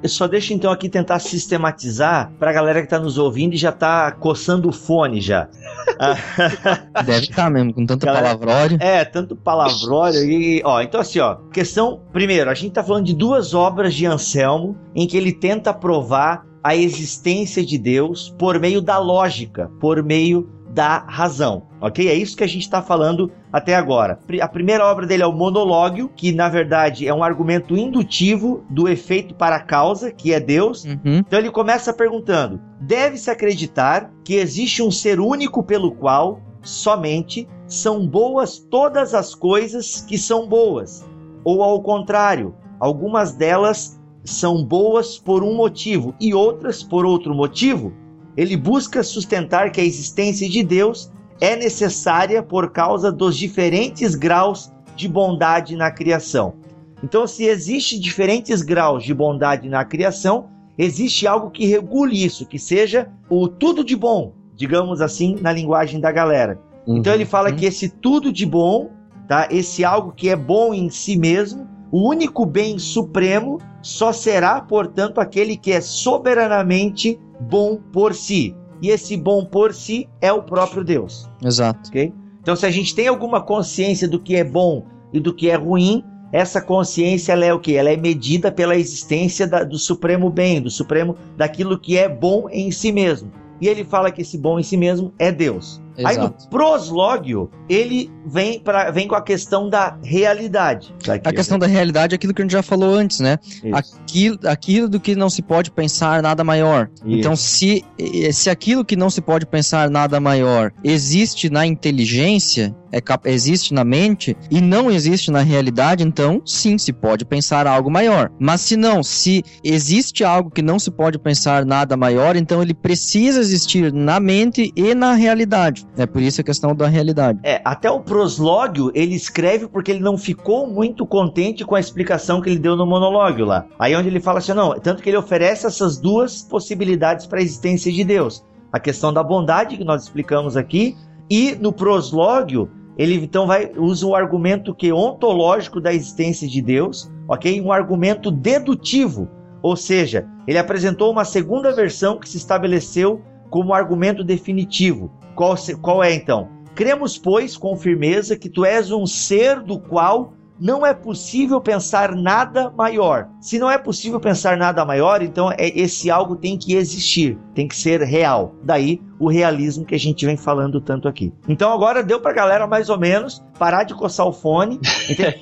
Eu 0.01 0.09
só 0.09 0.27
deixo 0.27 0.53
então 0.53 0.71
aqui 0.71 0.87
tentar 0.87 1.19
sistematizar 1.19 2.31
pra 2.39 2.53
galera 2.53 2.81
que 2.81 2.87
tá 2.87 2.99
nos 2.99 3.17
ouvindo 3.17 3.53
e 3.53 3.57
já 3.57 3.71
tá 3.71 4.11
coçando 4.11 4.69
o 4.69 4.71
fone 4.71 5.19
já. 5.19 5.49
Deve 7.05 7.25
estar 7.25 7.35
tá 7.43 7.49
mesmo, 7.49 7.73
com 7.73 7.85
tanto 7.85 8.05
galera, 8.05 8.37
palavrório. 8.37 8.77
É, 8.81 9.03
tanto 9.03 9.35
palavrório. 9.35 10.23
E, 10.23 10.61
ó, 10.63 10.81
então 10.81 11.01
assim, 11.01 11.19
ó, 11.19 11.35
questão. 11.51 12.01
Primeiro, 12.13 12.49
a 12.49 12.53
gente 12.53 12.71
tá 12.71 12.83
falando 12.83 13.05
de 13.05 13.13
duas 13.13 13.53
obras 13.53 13.93
de 13.93 14.05
Anselmo 14.05 14.77
em 14.95 15.05
que 15.05 15.17
ele 15.17 15.33
tenta 15.33 15.73
provar 15.73 16.45
a 16.63 16.75
existência 16.75 17.65
de 17.65 17.77
Deus 17.77 18.33
por 18.37 18.59
meio 18.59 18.81
da 18.81 18.97
lógica, 18.97 19.69
por 19.79 20.03
meio 20.03 20.49
da 20.69 20.99
razão, 20.99 21.63
ok? 21.81 22.07
É 22.07 22.13
isso 22.13 22.37
que 22.37 22.43
a 22.43 22.47
gente 22.47 22.61
está 22.61 22.81
falando 22.81 23.31
até 23.51 23.75
agora. 23.75 24.19
A 24.41 24.47
primeira 24.47 24.85
obra 24.85 25.05
dele 25.07 25.23
é 25.23 25.27
o 25.27 25.33
Monológio, 25.33 26.09
que 26.15 26.31
na 26.31 26.47
verdade 26.47 27.07
é 27.07 27.13
um 27.13 27.23
argumento 27.23 27.75
indutivo 27.75 28.63
do 28.69 28.87
efeito 28.87 29.33
para 29.33 29.55
a 29.55 29.63
causa, 29.63 30.11
que 30.11 30.31
é 30.31 30.39
Deus. 30.39 30.85
Uhum. 30.85 31.17
Então 31.19 31.39
ele 31.39 31.51
começa 31.51 31.91
perguntando: 31.91 32.61
deve-se 32.79 33.31
acreditar 33.31 34.11
que 34.23 34.35
existe 34.35 34.83
um 34.83 34.91
ser 34.91 35.19
único 35.19 35.63
pelo 35.63 35.91
qual 35.91 36.39
somente 36.61 37.47
são 37.65 38.05
boas 38.05 38.59
todas 38.59 39.13
as 39.13 39.33
coisas 39.33 40.01
que 40.01 40.17
são 40.17 40.47
boas? 40.47 41.05
Ou 41.43 41.63
ao 41.63 41.81
contrário, 41.81 42.53
algumas 42.79 43.33
delas 43.33 43.99
são 44.23 44.63
boas 44.63 45.17
por 45.17 45.43
um 45.43 45.55
motivo 45.55 46.13
e 46.19 46.33
outras 46.33 46.83
por 46.83 47.05
outro 47.05 47.33
motivo? 47.33 47.93
Ele 48.35 48.55
busca 48.55 49.03
sustentar 49.03 49.71
que 49.71 49.81
a 49.81 49.83
existência 49.83 50.49
de 50.49 50.63
Deus 50.63 51.11
é 51.41 51.55
necessária 51.55 52.43
por 52.43 52.71
causa 52.71 53.11
dos 53.11 53.37
diferentes 53.37 54.15
graus 54.15 54.71
de 54.95 55.07
bondade 55.07 55.75
na 55.75 55.89
criação. 55.91 56.55
Então, 57.03 57.25
se 57.25 57.45
existe 57.45 57.97
diferentes 57.97 58.61
graus 58.61 59.03
de 59.03 59.13
bondade 59.13 59.69
na 59.69 59.85
criação, 59.85 60.49
existe 60.77 61.25
algo 61.25 61.49
que 61.49 61.65
regule 61.65 62.23
isso, 62.23 62.45
que 62.45 62.59
seja 62.59 63.09
o 63.29 63.47
tudo 63.47 63.83
de 63.83 63.95
bom, 63.95 64.33
digamos 64.55 65.01
assim, 65.01 65.37
na 65.41 65.51
linguagem 65.51 65.99
da 65.99 66.11
galera. 66.11 66.59
Uhum, 66.85 66.97
então 66.97 67.13
ele 67.13 67.25
fala 67.25 67.49
uhum. 67.49 67.55
que 67.55 67.65
esse 67.65 67.89
tudo 67.89 68.31
de 68.31 68.45
bom, 68.45 68.89
tá? 69.27 69.47
Esse 69.49 69.85
algo 69.85 70.11
que 70.11 70.29
é 70.29 70.35
bom 70.35 70.73
em 70.73 70.89
si 70.89 71.17
mesmo, 71.17 71.67
o 71.91 72.07
único 72.07 72.45
bem 72.45 72.77
supremo 72.77 73.59
só 73.81 74.11
será, 74.11 74.61
portanto, 74.61 75.19
aquele 75.19 75.57
que 75.57 75.71
é 75.71 75.81
soberanamente 75.81 77.19
bom 77.39 77.77
por 77.91 78.13
si. 78.13 78.55
E 78.81 78.89
esse 78.89 79.17
bom 79.17 79.43
por 79.43 79.73
si 79.73 80.07
é 80.21 80.31
o 80.31 80.43
próprio 80.43 80.83
Deus. 80.83 81.29
Exato. 81.43 81.89
Okay? 81.89 82.13
Então, 82.41 82.55
se 82.55 82.65
a 82.65 82.71
gente 82.71 82.95
tem 82.95 83.07
alguma 83.07 83.41
consciência 83.41 84.07
do 84.07 84.19
que 84.19 84.35
é 84.35 84.43
bom 84.43 84.85
e 85.11 85.19
do 85.19 85.33
que 85.33 85.49
é 85.49 85.55
ruim, 85.55 86.03
essa 86.31 86.61
consciência 86.61 87.33
ela 87.33 87.45
é 87.45 87.53
o 87.53 87.59
que? 87.59 87.75
Ela 87.75 87.89
é 87.89 87.97
medida 87.97 88.51
pela 88.51 88.75
existência 88.75 89.47
da, 89.47 89.63
do 89.63 89.77
supremo 89.77 90.29
bem, 90.29 90.61
do 90.61 90.69
supremo 90.69 91.15
daquilo 91.35 91.79
que 91.79 91.97
é 91.97 92.07
bom 92.07 92.47
em 92.51 92.71
si 92.71 92.91
mesmo. 92.91 93.31
E 93.59 93.67
ele 93.67 93.83
fala 93.83 94.11
que 94.11 94.21
esse 94.21 94.37
bom 94.37 94.59
em 94.59 94.63
si 94.63 94.77
mesmo 94.77 95.11
é 95.19 95.31
Deus. 95.31 95.81
Exato. 95.99 96.07
Aí 96.07 96.17
no 96.17 96.49
proslógio, 96.49 97.51
ele 97.67 98.09
vem, 98.25 98.59
pra, 98.59 98.89
vem 98.89 99.07
com 99.07 99.15
a 99.15 99.21
questão 99.21 99.69
da 99.69 99.97
realidade. 100.03 100.93
Daqui, 101.05 101.27
a 101.27 101.33
questão 101.33 101.57
né? 101.57 101.67
da 101.67 101.71
realidade 101.71 102.13
é 102.13 102.15
aquilo 102.15 102.33
que 102.33 102.41
a 102.41 102.45
gente 102.45 102.51
já 102.51 102.63
falou 102.63 102.93
antes, 102.93 103.19
né? 103.19 103.37
Aquilo, 103.73 104.39
aquilo 104.45 104.87
do 104.87 104.99
que 104.99 105.15
não 105.15 105.29
se 105.29 105.41
pode 105.41 105.69
pensar 105.71 106.21
nada 106.21 106.43
maior. 106.43 106.89
Isso. 107.05 107.19
Então, 107.19 107.35
se, 107.35 107.83
se 108.31 108.49
aquilo 108.49 108.85
que 108.85 108.95
não 108.95 109.09
se 109.09 109.21
pode 109.21 109.45
pensar 109.45 109.89
nada 109.89 110.19
maior 110.19 110.71
existe 110.83 111.49
na 111.49 111.65
inteligência, 111.65 112.73
é, 112.91 113.01
existe 113.29 113.73
na 113.73 113.83
mente 113.83 114.35
e 114.49 114.61
não 114.61 114.89
existe 114.89 115.31
na 115.31 115.41
realidade, 115.41 116.03
então 116.03 116.41
sim, 116.45 116.77
se 116.77 116.91
pode 116.91 117.25
pensar 117.25 117.67
algo 117.67 117.89
maior. 117.89 118.31
Mas 118.39 118.61
se 118.61 118.75
não, 118.75 119.03
se 119.03 119.43
existe 119.63 120.23
algo 120.23 120.49
que 120.49 120.61
não 120.61 120.79
se 120.79 120.89
pode 120.89 121.19
pensar 121.19 121.65
nada 121.65 121.95
maior, 121.95 122.35
então 122.35 122.61
ele 122.61 122.73
precisa 122.73 123.39
existir 123.39 123.93
na 123.93 124.19
mente 124.19 124.71
e 124.75 124.95
na 124.95 125.13
realidade. 125.13 125.85
É 125.97 126.05
por 126.05 126.21
isso 126.21 126.41
a 126.41 126.43
questão 126.43 126.75
da 126.75 126.87
realidade. 126.87 127.39
É, 127.43 127.61
até 127.65 127.89
o 127.89 127.99
proslógio 127.99 128.91
ele 128.93 129.15
escreve 129.15 129.67
porque 129.67 129.91
ele 129.91 129.99
não 129.99 130.17
ficou 130.17 130.67
muito 130.67 131.05
contente 131.05 131.65
com 131.65 131.75
a 131.75 131.79
explicação 131.79 132.41
que 132.41 132.49
ele 132.49 132.59
deu 132.59 132.75
no 132.75 132.85
monológio 132.85 133.45
lá. 133.45 133.65
Aí 133.77 133.95
onde 133.95 134.07
ele 134.07 134.19
fala 134.19 134.39
assim, 134.39 134.53
não, 134.53 134.73
tanto 134.79 135.03
que 135.03 135.09
ele 135.09 135.17
oferece 135.17 135.65
essas 135.65 135.97
duas 135.97 136.41
possibilidades 136.41 137.25
para 137.25 137.39
a 137.39 137.41
existência 137.41 137.91
de 137.91 138.03
Deus. 138.03 138.45
A 138.71 138.79
questão 138.79 139.11
da 139.11 139.23
bondade 139.23 139.77
que 139.77 139.83
nós 139.83 140.03
explicamos 140.03 140.55
aqui 140.55 140.95
e 141.29 141.55
no 141.55 141.73
proslógio 141.73 142.69
ele 142.97 143.15
então 143.15 143.47
vai 143.47 143.71
usa 143.77 144.05
o 144.05 144.13
argumento 144.13 144.75
que 144.75 144.89
é 144.89 144.93
ontológico 144.93 145.79
da 145.79 145.93
existência 145.93 146.47
de 146.47 146.61
Deus, 146.61 147.09
ok? 147.29 147.61
Um 147.61 147.71
argumento 147.71 148.29
dedutivo, 148.29 149.29
ou 149.61 149.77
seja, 149.77 150.27
ele 150.45 150.57
apresentou 150.57 151.09
uma 151.09 151.23
segunda 151.23 151.71
versão 151.71 152.19
que 152.19 152.27
se 152.27 152.35
estabeleceu 152.35 153.21
como 153.49 153.73
argumento 153.73 154.23
definitivo. 154.23 155.11
Qual, 155.35 155.55
qual 155.81 156.03
é 156.03 156.13
então? 156.13 156.49
Cremos, 156.75 157.17
pois, 157.17 157.57
com 157.57 157.75
firmeza 157.75 158.37
que 158.37 158.49
tu 158.49 158.63
és 158.63 158.91
um 158.91 159.05
ser 159.05 159.61
do 159.61 159.79
qual 159.79 160.33
não 160.59 160.85
é 160.85 160.93
possível 160.93 161.61
pensar 161.61 162.13
nada 162.15 162.69
maior. 162.69 163.29
Se 163.39 163.57
não 163.57 163.71
é 163.71 163.77
possível 163.77 164.19
pensar 164.19 164.57
nada 164.57 164.83
maior, 164.83 165.21
então 165.21 165.51
é, 165.51 165.69
esse 165.79 166.11
algo 166.11 166.35
tem 166.35 166.57
que 166.57 166.75
existir, 166.75 167.37
tem 167.55 167.67
que 167.67 167.75
ser 167.75 168.01
real. 168.01 168.53
Daí 168.61 169.01
o 169.17 169.29
realismo 169.29 169.85
que 169.85 169.95
a 169.95 169.99
gente 169.99 170.25
vem 170.25 170.35
falando 170.35 170.81
tanto 170.81 171.07
aqui. 171.07 171.33
Então 171.47 171.71
agora 171.71 172.03
deu 172.03 172.19
pra 172.19 172.33
galera 172.33 172.67
mais 172.67 172.89
ou 172.89 172.99
menos 172.99 173.43
parar 173.57 173.83
de 173.83 173.93
coçar 173.93 174.27
o 174.27 174.33
fone 174.33 174.79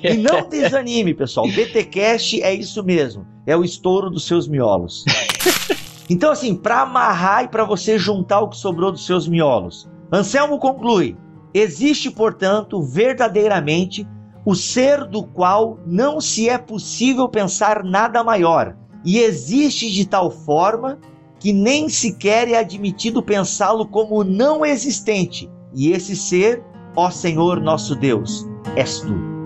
e 0.02 0.16
não 0.16 0.46
desanime, 0.48 1.14
pessoal. 1.14 1.46
BTcast 1.48 2.40
é 2.42 2.54
isso 2.54 2.82
mesmo, 2.84 3.26
é 3.46 3.56
o 3.56 3.64
estouro 3.64 4.10
dos 4.10 4.26
seus 4.26 4.46
miolos. 4.46 5.04
Então 6.08 6.30
assim, 6.30 6.54
para 6.54 6.82
amarrar 6.82 7.44
e 7.44 7.48
para 7.48 7.64
você 7.64 7.98
juntar 7.98 8.40
o 8.40 8.48
que 8.48 8.56
sobrou 8.56 8.90
dos 8.90 9.04
seus 9.04 9.28
miolos, 9.28 9.88
Anselmo 10.12 10.58
conclui: 10.58 11.16
existe, 11.52 12.10
portanto, 12.10 12.82
verdadeiramente 12.82 14.06
o 14.44 14.54
ser 14.54 15.04
do 15.04 15.22
qual 15.22 15.78
não 15.86 16.20
se 16.20 16.48
é 16.48 16.56
possível 16.56 17.28
pensar 17.28 17.84
nada 17.84 18.24
maior, 18.24 18.74
e 19.04 19.18
existe 19.18 19.90
de 19.90 20.06
tal 20.06 20.30
forma 20.30 20.98
que 21.38 21.52
nem 21.52 21.88
sequer 21.88 22.48
é 22.48 22.58
admitido 22.58 23.22
pensá-lo 23.22 23.86
como 23.86 24.24
não 24.24 24.64
existente, 24.64 25.50
e 25.74 25.92
esse 25.92 26.16
ser, 26.16 26.64
ó 26.96 27.10
Senhor 27.10 27.60
nosso 27.60 27.94
Deus, 27.94 28.46
és 28.74 29.00
tu. 29.00 29.37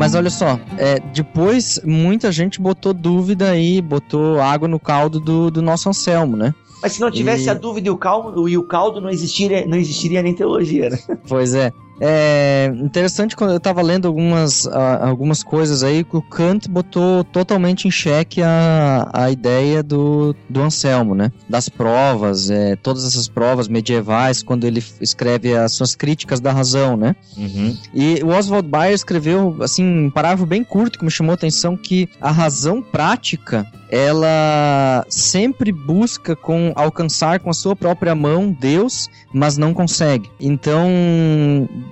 Mas 0.00 0.14
olha 0.14 0.30
só, 0.30 0.58
é, 0.78 0.98
depois 1.12 1.78
muita 1.84 2.32
gente 2.32 2.58
botou 2.58 2.94
dúvida 2.94 3.50
aí, 3.50 3.82
botou 3.82 4.40
água 4.40 4.66
no 4.66 4.80
caldo 4.80 5.20
do, 5.20 5.50
do 5.50 5.60
nosso 5.60 5.90
Anselmo, 5.90 6.38
né? 6.38 6.54
Mas 6.82 6.92
se 6.92 7.02
não 7.02 7.10
tivesse 7.10 7.44
e... 7.44 7.50
a 7.50 7.54
dúvida 7.54 7.88
e 7.88 7.90
o, 7.90 7.98
caldo, 7.98 8.48
e 8.48 8.56
o 8.56 8.62
caldo, 8.62 8.98
não 8.98 9.10
existiria, 9.10 9.66
não 9.66 9.76
existiria 9.76 10.22
nem 10.22 10.32
teologia, 10.32 10.88
né? 10.88 10.98
Pois 11.28 11.54
é. 11.54 11.70
É 12.00 12.72
interessante 12.76 13.36
quando 13.36 13.50
eu 13.50 13.58
estava 13.58 13.82
lendo 13.82 14.08
algumas, 14.08 14.66
algumas 14.66 15.42
coisas 15.42 15.82
aí 15.82 16.02
que 16.02 16.16
o 16.16 16.22
Kant 16.22 16.68
botou 16.68 17.22
totalmente 17.22 17.86
em 17.86 17.90
xeque 17.90 18.42
a, 18.42 19.10
a 19.12 19.30
ideia 19.30 19.82
do, 19.82 20.34
do 20.48 20.62
Anselmo, 20.62 21.14
né? 21.14 21.30
Das 21.48 21.68
provas, 21.68 22.50
é, 22.50 22.74
todas 22.76 23.04
essas 23.04 23.28
provas 23.28 23.68
medievais, 23.68 24.42
quando 24.42 24.64
ele 24.64 24.82
escreve 25.00 25.54
as 25.54 25.72
suas 25.72 25.94
críticas 25.94 26.40
da 26.40 26.52
razão, 26.52 26.96
né? 26.96 27.14
Uhum. 27.36 27.76
E 27.92 28.22
o 28.24 28.28
Oswald 28.28 28.66
Bayer 28.66 28.94
escreveu, 28.94 29.56
assim, 29.60 29.84
um 29.84 30.10
parágrafo 30.10 30.46
bem 30.46 30.64
curto 30.64 30.98
que 30.98 31.04
me 31.04 31.10
chamou 31.10 31.32
a 31.32 31.34
atenção 31.34 31.76
que 31.76 32.08
a 32.20 32.30
razão 32.30 32.80
prática 32.80 33.66
ela 33.90 35.04
sempre 35.08 35.72
busca 35.72 36.36
com 36.36 36.72
alcançar 36.76 37.40
com 37.40 37.50
a 37.50 37.54
sua 37.54 37.74
própria 37.74 38.14
mão 38.14 38.50
Deus, 38.52 39.08
mas 39.32 39.58
não 39.58 39.74
consegue. 39.74 40.30
Então, 40.40 40.88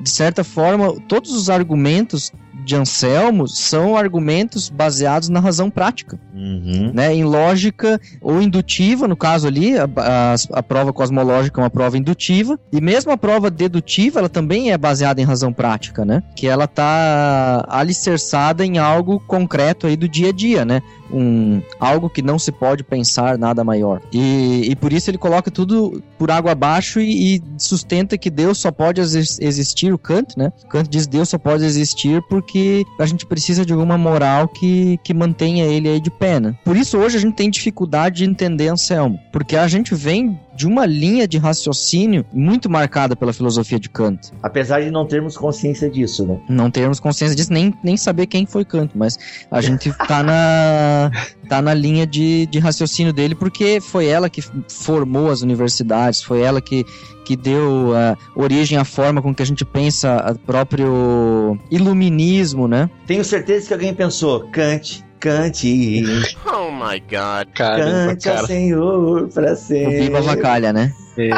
de 0.00 0.10
certa 0.10 0.44
forma, 0.44 0.94
todos 1.08 1.32
os 1.32 1.50
argumentos 1.50 2.32
de 2.68 2.76
Anselmo 2.76 3.48
são 3.48 3.96
argumentos 3.96 4.68
baseados 4.68 5.30
na 5.30 5.40
razão 5.40 5.70
prática, 5.70 6.20
uhum. 6.34 6.92
né? 6.92 7.14
Em 7.14 7.24
lógica 7.24 7.98
ou 8.20 8.42
indutiva, 8.42 9.08
no 9.08 9.16
caso 9.16 9.46
ali, 9.46 9.78
a, 9.78 9.88
a, 9.96 10.34
a, 10.52 10.62
prova 10.62 10.92
cosmológica 10.92 11.58
é 11.58 11.64
uma 11.64 11.70
prova 11.70 11.96
indutiva, 11.96 12.60
e 12.70 12.78
mesmo 12.78 13.10
a 13.10 13.16
prova 13.16 13.50
dedutiva, 13.50 14.18
ela 14.18 14.28
também 14.28 14.70
é 14.70 14.76
baseada 14.76 15.18
em 15.18 15.24
razão 15.24 15.50
prática, 15.50 16.04
né? 16.04 16.22
Que 16.36 16.46
ela 16.46 16.64
está 16.64 17.64
alicerçada 17.70 18.66
em 18.66 18.76
algo 18.76 19.18
concreto 19.18 19.86
aí 19.86 19.96
do 19.96 20.06
dia 20.06 20.28
a 20.28 20.32
dia, 20.32 20.62
né? 20.62 20.82
Um, 21.10 21.62
algo 21.80 22.10
que 22.10 22.20
não 22.20 22.38
se 22.38 22.52
pode 22.52 22.84
pensar 22.84 23.38
nada 23.38 23.64
maior. 23.64 24.02
E, 24.12 24.68
e 24.68 24.76
por 24.76 24.92
isso 24.92 25.10
ele 25.10 25.16
coloca 25.16 25.50
tudo 25.50 26.02
por 26.18 26.30
água 26.30 26.52
abaixo 26.52 27.00
e, 27.00 27.36
e 27.36 27.42
sustenta 27.56 28.18
que 28.18 28.28
Deus 28.28 28.58
só 28.58 28.70
pode 28.70 29.00
existir, 29.00 29.90
o 29.90 29.96
Kant, 29.96 30.36
né? 30.36 30.52
Kant 30.68 30.86
diz 30.90 31.06
Deus 31.06 31.30
só 31.30 31.38
pode 31.38 31.64
existir 31.64 32.20
porque 32.28 32.57
que 32.58 32.86
a 32.98 33.06
gente 33.06 33.24
precisa 33.26 33.64
de 33.64 33.72
alguma 33.72 33.96
moral 33.96 34.48
que, 34.48 34.98
que 35.04 35.14
mantenha 35.14 35.64
ele 35.64 35.88
aí 35.88 36.00
de. 36.00 36.12
Né? 36.40 36.54
Por 36.64 36.76
isso 36.76 36.98
hoje 36.98 37.16
a 37.16 37.20
gente 37.20 37.34
tem 37.34 37.48
dificuldade 37.48 38.16
de 38.16 38.24
entender 38.24 38.68
Anselmo, 38.68 39.18
porque 39.32 39.56
a 39.56 39.68
gente 39.68 39.94
vem 39.94 40.38
de 40.58 40.66
uma 40.66 40.84
linha 40.84 41.28
de 41.28 41.38
raciocínio 41.38 42.26
muito 42.32 42.68
marcada 42.68 43.14
pela 43.14 43.32
filosofia 43.32 43.78
de 43.78 43.88
Kant. 43.88 44.32
Apesar 44.42 44.80
de 44.80 44.90
não 44.90 45.06
termos 45.06 45.36
consciência 45.36 45.88
disso, 45.88 46.26
né? 46.26 46.40
Não 46.48 46.68
termos 46.68 46.98
consciência 46.98 47.36
disso, 47.36 47.52
nem, 47.52 47.72
nem 47.84 47.96
saber 47.96 48.26
quem 48.26 48.44
foi 48.44 48.64
Kant, 48.64 48.90
mas 48.96 49.16
a 49.52 49.60
gente 49.60 49.92
tá 50.08 50.20
na, 50.20 51.12
tá 51.48 51.62
na 51.62 51.72
linha 51.72 52.04
de, 52.04 52.46
de 52.46 52.58
raciocínio 52.58 53.12
dele 53.12 53.36
porque 53.36 53.80
foi 53.80 54.06
ela 54.06 54.28
que 54.28 54.42
formou 54.68 55.30
as 55.30 55.42
universidades, 55.42 56.20
foi 56.20 56.40
ela 56.40 56.60
que, 56.60 56.84
que 57.24 57.36
deu 57.36 57.90
uh, 57.90 58.16
origem 58.34 58.76
à 58.76 58.84
forma 58.84 59.22
com 59.22 59.32
que 59.32 59.42
a 59.42 59.46
gente 59.46 59.64
pensa 59.64 60.32
o 60.32 60.38
próprio 60.40 61.56
iluminismo, 61.70 62.66
né? 62.66 62.90
Tenho 63.06 63.24
certeza 63.24 63.68
que 63.68 63.74
alguém 63.74 63.94
pensou, 63.94 64.48
Kant 64.50 65.06
Cante. 65.20 66.04
Oh 66.46 66.70
my 66.70 67.00
god. 67.00 67.48
Caramba, 67.54 68.12
Cante 68.12 68.24
cara. 68.28 68.46
Senhor 68.46 69.28
pra 69.28 69.56
sempre. 69.56 70.00
Viva 70.00 70.18
a 70.18 70.22
vacalha, 70.22 70.72
né? 70.72 70.92
Tem 71.16 71.30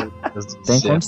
como... 0.83 0.99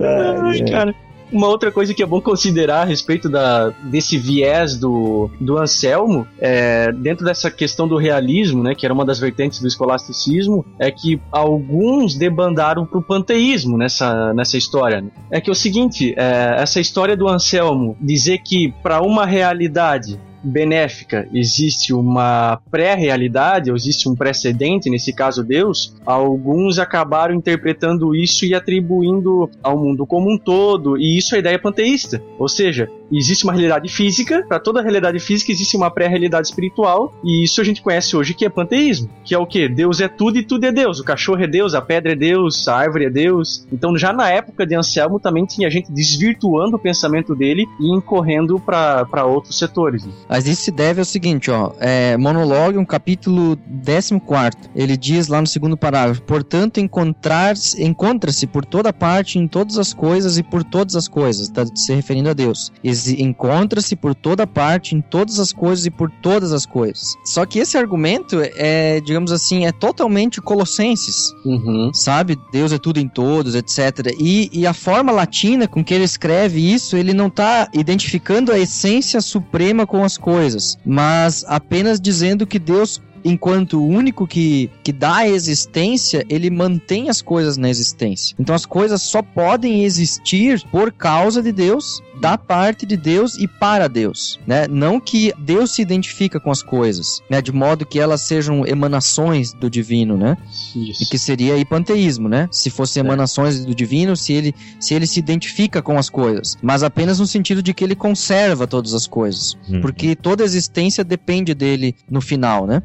Ai, 0.00 0.70
cara. 0.70 0.94
Uma 1.32 1.48
outra 1.48 1.72
coisa 1.72 1.94
que 1.94 2.02
é 2.02 2.06
bom 2.06 2.20
considerar 2.20 2.82
a 2.82 2.84
respeito 2.84 3.28
da, 3.28 3.70
desse 3.84 4.18
viés 4.18 4.76
do, 4.76 5.30
do 5.40 5.56
Anselmo, 5.56 6.26
é, 6.38 6.92
dentro 6.92 7.24
dessa 7.24 7.50
questão 7.50 7.88
do 7.88 7.96
realismo, 7.96 8.62
né, 8.62 8.74
que 8.74 8.84
era 8.84 8.92
uma 8.92 9.04
das 9.04 9.18
vertentes 9.18 9.58
do 9.60 9.66
escolasticismo, 9.66 10.64
é 10.78 10.90
que 10.90 11.20
alguns 11.30 12.14
debandaram 12.14 12.84
para 12.84 12.98
o 12.98 13.02
panteísmo 13.02 13.78
nessa, 13.78 14.34
nessa 14.34 14.58
história. 14.58 15.00
Né? 15.00 15.10
É 15.30 15.40
que 15.40 15.48
é 15.48 15.52
o 15.52 15.56
seguinte, 15.56 16.14
é, 16.18 16.56
essa 16.58 16.78
história 16.80 17.16
do 17.16 17.26
Anselmo 17.26 17.96
dizer 17.98 18.38
que 18.38 18.72
para 18.82 19.00
uma 19.00 19.24
realidade 19.24 20.20
benéfica. 20.42 21.28
Existe 21.32 21.92
uma 21.92 22.60
pré-realidade, 22.70 23.70
existe 23.70 24.08
um 24.08 24.14
precedente, 24.14 24.90
nesse 24.90 25.12
caso 25.12 25.44
Deus, 25.44 25.94
alguns 26.04 26.78
acabaram 26.78 27.34
interpretando 27.34 28.14
isso 28.14 28.44
e 28.44 28.54
atribuindo 28.54 29.50
ao 29.62 29.78
mundo 29.78 30.06
como 30.06 30.32
um 30.32 30.38
todo, 30.38 30.98
e 30.98 31.16
isso 31.16 31.34
é 31.34 31.36
a 31.36 31.40
ideia 31.40 31.58
panteísta. 31.58 32.22
Ou 32.38 32.48
seja, 32.48 32.88
existe 33.18 33.44
uma 33.44 33.52
realidade 33.52 33.88
física, 33.88 34.44
para 34.48 34.58
toda 34.58 34.82
realidade 34.82 35.18
física 35.18 35.52
existe 35.52 35.76
uma 35.76 35.90
pré-realidade 35.90 36.48
espiritual, 36.48 37.12
e 37.22 37.44
isso 37.44 37.60
a 37.60 37.64
gente 37.64 37.82
conhece 37.82 38.16
hoje 38.16 38.34
que 38.34 38.44
é 38.44 38.48
panteísmo, 38.48 39.08
que 39.24 39.34
é 39.34 39.38
o 39.38 39.46
que? 39.46 39.68
Deus 39.68 40.00
é 40.00 40.08
tudo 40.08 40.38
e 40.38 40.42
tudo 40.42 40.64
é 40.64 40.72
Deus. 40.72 41.00
O 41.00 41.04
cachorro 41.04 41.42
é 41.42 41.46
Deus, 41.46 41.74
a 41.74 41.82
pedra 41.82 42.12
é 42.12 42.16
Deus, 42.16 42.66
a 42.68 42.76
árvore 42.76 43.06
é 43.06 43.10
Deus. 43.10 43.66
Então, 43.72 43.96
já 43.96 44.12
na 44.12 44.30
época 44.30 44.66
de 44.66 44.74
Anselmo, 44.74 45.18
também 45.18 45.44
tinha 45.44 45.70
gente 45.70 45.90
desvirtuando 45.90 46.76
o 46.76 46.78
pensamento 46.78 47.34
dele 47.34 47.66
e 47.80 47.92
incorrendo 47.92 48.58
para 48.58 49.24
outros 49.24 49.58
setores. 49.58 50.06
Mas 50.28 50.46
isso 50.46 50.62
se 50.62 50.70
deve 50.70 51.00
ao 51.00 51.04
seguinte, 51.04 51.50
ó, 51.50 51.72
é, 51.80 52.16
monólogo, 52.16 52.78
um 52.78 52.84
capítulo 52.84 53.58
14, 53.84 54.70
ele 54.74 54.96
diz 54.96 55.28
lá 55.28 55.40
no 55.40 55.46
segundo 55.46 55.76
parágrafo, 55.76 56.22
portanto, 56.22 56.78
encontrar-se, 56.78 57.82
encontra-se 57.82 58.46
por 58.46 58.64
toda 58.64 58.92
parte, 58.92 59.38
em 59.38 59.46
todas 59.46 59.78
as 59.78 59.92
coisas 59.92 60.38
e 60.38 60.42
por 60.42 60.64
todas 60.64 60.96
as 60.96 61.08
coisas, 61.08 61.48
está 61.48 61.64
se 61.74 61.92
referindo 61.94 62.28
a 62.28 62.32
Deus 62.32 62.72
encontra-se 63.08 63.96
por 63.96 64.14
toda 64.14 64.46
parte, 64.46 64.94
em 64.94 65.00
todas 65.00 65.38
as 65.38 65.52
coisas 65.52 65.86
e 65.86 65.90
por 65.90 66.10
todas 66.22 66.52
as 66.52 66.66
coisas. 66.66 67.14
Só 67.24 67.44
que 67.46 67.58
esse 67.58 67.76
argumento 67.76 68.40
é, 68.56 69.00
digamos 69.00 69.32
assim, 69.32 69.66
é 69.66 69.72
totalmente 69.72 70.40
Colossenses, 70.40 71.32
uhum. 71.44 71.90
sabe? 71.92 72.38
Deus 72.52 72.72
é 72.72 72.78
tudo 72.78 72.98
em 72.98 73.08
todos, 73.08 73.54
etc. 73.54 74.14
E, 74.18 74.50
e 74.52 74.66
a 74.66 74.74
forma 74.74 75.12
latina 75.12 75.66
com 75.68 75.84
que 75.84 75.94
ele 75.94 76.04
escreve 76.04 76.60
isso, 76.72 76.96
ele 76.96 77.12
não 77.12 77.26
está 77.26 77.68
identificando 77.72 78.52
a 78.52 78.58
essência 78.58 79.20
suprema 79.20 79.86
com 79.86 80.04
as 80.04 80.16
coisas, 80.16 80.76
mas 80.84 81.44
apenas 81.46 82.00
dizendo 82.00 82.46
que 82.46 82.58
Deus 82.58 83.00
enquanto 83.24 83.78
o 83.80 83.86
único 83.86 84.26
que, 84.26 84.70
que 84.82 84.92
dá 84.92 85.18
a 85.18 85.28
existência, 85.28 86.24
ele 86.28 86.50
mantém 86.50 87.08
as 87.08 87.22
coisas 87.22 87.56
na 87.56 87.68
existência. 87.68 88.34
Então 88.38 88.54
as 88.54 88.66
coisas 88.66 89.02
só 89.02 89.22
podem 89.22 89.84
existir 89.84 90.62
por 90.70 90.92
causa 90.92 91.42
de 91.42 91.52
Deus, 91.52 92.02
da 92.20 92.38
parte 92.38 92.86
de 92.86 92.96
Deus 92.96 93.36
e 93.36 93.48
para 93.48 93.88
Deus, 93.88 94.38
né? 94.46 94.66
Não 94.68 95.00
que 95.00 95.32
Deus 95.38 95.74
se 95.74 95.82
identifica 95.82 96.38
com 96.38 96.50
as 96.50 96.62
coisas, 96.62 97.20
né? 97.28 97.42
De 97.42 97.52
modo 97.52 97.86
que 97.86 97.98
elas 97.98 98.20
sejam 98.20 98.66
emanações 98.66 99.52
do 99.52 99.68
divino, 99.68 100.16
né? 100.16 100.36
Isso. 100.76 101.02
E 101.02 101.06
que 101.06 101.18
seria 101.18 101.54
aí 101.54 101.64
panteísmo, 101.64 102.28
né? 102.28 102.48
Se 102.52 102.70
fossem 102.70 103.00
emanações 103.00 103.64
do 103.64 103.74
divino, 103.74 104.16
se 104.16 104.32
ele 104.32 104.54
se 104.78 104.94
ele 104.94 105.06
se 105.06 105.18
identifica 105.18 105.82
com 105.82 105.98
as 105.98 106.08
coisas, 106.08 106.56
mas 106.62 106.82
apenas 106.82 107.18
no 107.18 107.26
sentido 107.26 107.62
de 107.62 107.74
que 107.74 107.82
ele 107.82 107.96
conserva 107.96 108.66
todas 108.66 108.94
as 108.94 109.06
coisas, 109.06 109.56
uhum. 109.68 109.80
porque 109.80 110.14
toda 110.14 110.44
existência 110.44 111.02
depende 111.02 111.54
dele 111.54 111.94
no 112.10 112.20
final, 112.20 112.66
né? 112.66 112.82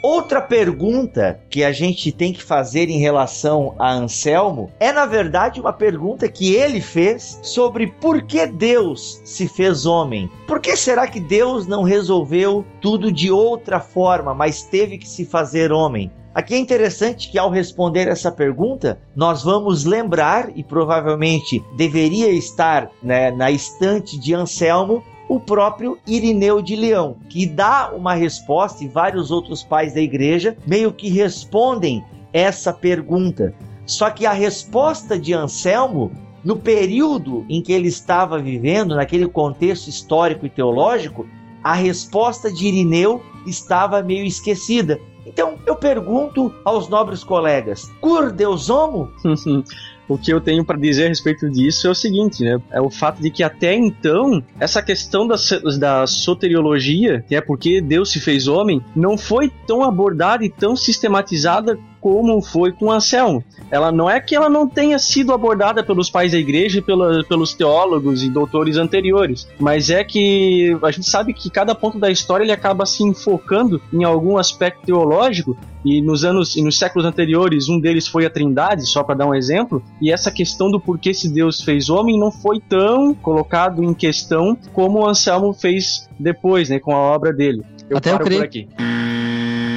Outra 0.00 0.40
pergunta 0.40 1.40
que 1.50 1.64
a 1.64 1.72
gente 1.72 2.12
tem 2.12 2.32
que 2.32 2.42
fazer 2.42 2.88
em 2.88 3.00
relação 3.00 3.74
a 3.80 3.92
Anselmo 3.92 4.70
é, 4.78 4.92
na 4.92 5.04
verdade, 5.06 5.60
uma 5.60 5.72
pergunta 5.72 6.28
que 6.28 6.54
ele 6.54 6.80
fez 6.80 7.40
sobre 7.42 7.88
por 7.88 8.22
que 8.22 8.46
Deus 8.46 9.20
se 9.24 9.48
fez 9.48 9.86
homem. 9.86 10.30
Por 10.46 10.60
que 10.60 10.76
será 10.76 11.08
que 11.08 11.18
Deus 11.18 11.66
não 11.66 11.82
resolveu 11.82 12.64
tudo 12.80 13.10
de 13.10 13.30
outra 13.32 13.80
forma, 13.80 14.32
mas 14.32 14.62
teve 14.62 14.98
que 14.98 15.08
se 15.08 15.24
fazer 15.24 15.72
homem? 15.72 16.12
Aqui 16.32 16.54
é 16.54 16.58
interessante 16.58 17.28
que 17.28 17.36
ao 17.36 17.50
responder 17.50 18.06
essa 18.06 18.30
pergunta, 18.30 19.00
nós 19.16 19.42
vamos 19.42 19.84
lembrar, 19.84 20.56
e 20.56 20.62
provavelmente 20.62 21.60
deveria 21.76 22.30
estar 22.30 22.88
né, 23.02 23.32
na 23.32 23.50
estante 23.50 24.16
de 24.16 24.32
Anselmo, 24.32 25.02
o 25.28 25.38
próprio 25.38 25.98
Irineu 26.06 26.62
de 26.62 26.74
Leão, 26.74 27.16
que 27.28 27.46
dá 27.46 27.92
uma 27.94 28.14
resposta 28.14 28.82
e 28.82 28.88
vários 28.88 29.30
outros 29.30 29.62
pais 29.62 29.94
da 29.94 30.00
igreja 30.00 30.56
meio 30.66 30.92
que 30.92 31.08
respondem 31.08 32.02
essa 32.32 32.72
pergunta. 32.72 33.54
Só 33.84 34.10
que 34.10 34.26
a 34.26 34.32
resposta 34.32 35.18
de 35.18 35.34
Anselmo 35.34 36.10
no 36.44 36.56
período 36.56 37.44
em 37.48 37.60
que 37.60 37.72
ele 37.72 37.88
estava 37.88 38.38
vivendo, 38.38 38.94
naquele 38.94 39.28
contexto 39.28 39.88
histórico 39.88 40.46
e 40.46 40.50
teológico, 40.50 41.26
a 41.62 41.74
resposta 41.74 42.50
de 42.50 42.66
Irineu 42.66 43.22
estava 43.46 44.02
meio 44.02 44.24
esquecida. 44.24 45.00
Então 45.26 45.58
eu 45.66 45.76
pergunto 45.76 46.52
aos 46.64 46.88
nobres 46.88 47.24
colegas: 47.24 47.90
cur 48.00 48.30
Deus 48.32 48.70
homo? 48.70 49.10
o 50.08 50.16
que 50.16 50.32
eu 50.32 50.40
tenho 50.40 50.64
para 50.64 50.78
dizer 50.78 51.06
a 51.06 51.08
respeito 51.08 51.48
disso 51.50 51.86
é 51.86 51.90
o 51.90 51.94
seguinte, 51.94 52.42
né? 52.42 52.60
É 52.70 52.80
o 52.80 52.90
fato 52.90 53.20
de 53.20 53.30
que 53.30 53.42
até 53.42 53.74
então, 53.74 54.42
essa 54.58 54.82
questão 54.82 55.26
da, 55.26 55.36
da 55.78 56.06
soteriologia, 56.06 57.24
que 57.28 57.36
é 57.36 57.40
porque 57.40 57.80
Deus 57.80 58.10
se 58.10 58.20
fez 58.20 58.48
homem, 58.48 58.82
não 58.96 59.18
foi 59.18 59.52
tão 59.66 59.82
abordada 59.82 60.44
e 60.44 60.48
tão 60.50 60.74
sistematizada 60.74 61.78
como 62.00 62.40
foi 62.40 62.72
com 62.72 62.90
Anselmo. 62.90 63.42
Ela 63.70 63.92
não 63.92 64.08
é 64.08 64.20
que 64.20 64.34
ela 64.34 64.48
não 64.48 64.68
tenha 64.68 64.98
sido 64.98 65.32
abordada 65.32 65.82
pelos 65.82 66.08
pais 66.08 66.32
da 66.32 66.38
igreja 66.38 66.78
e 66.78 66.82
pela, 66.82 67.22
pelos 67.24 67.54
teólogos 67.54 68.22
e 68.22 68.30
doutores 68.30 68.76
anteriores, 68.76 69.48
mas 69.58 69.90
é 69.90 70.02
que 70.02 70.76
a 70.82 70.90
gente 70.90 71.08
sabe 71.08 71.34
que 71.34 71.50
cada 71.50 71.74
ponto 71.74 71.98
da 71.98 72.10
história 72.10 72.44
ele 72.44 72.52
acaba 72.52 72.86
se 72.86 73.02
enfocando 73.02 73.80
em 73.92 74.04
algum 74.04 74.38
aspecto 74.38 74.86
teológico 74.86 75.56
e 75.84 76.00
nos 76.00 76.24
anos 76.24 76.56
e 76.56 76.62
nos 76.62 76.78
séculos 76.78 77.06
anteriores 77.06 77.68
um 77.68 77.78
deles 77.78 78.06
foi 78.06 78.26
a 78.26 78.30
Trindade, 78.30 78.86
só 78.86 79.02
para 79.02 79.16
dar 79.16 79.26
um 79.26 79.34
exemplo, 79.34 79.82
e 80.00 80.10
essa 80.10 80.30
questão 80.30 80.70
do 80.70 80.80
porquê 80.80 81.14
se 81.14 81.28
Deus 81.28 81.62
fez 81.62 81.88
homem 81.88 82.18
não 82.18 82.30
foi 82.30 82.60
tão 82.60 83.14
colocado 83.14 83.82
em 83.82 83.94
questão 83.94 84.56
como 84.72 85.00
o 85.00 85.08
Anselmo 85.08 85.52
fez 85.52 86.08
depois, 86.18 86.68
né, 86.68 86.78
com 86.78 86.94
a 86.94 86.98
obra 86.98 87.32
dele. 87.32 87.62
Eu 87.88 87.98
Até 87.98 88.12
eu 88.12 88.18
creio. 88.18 88.97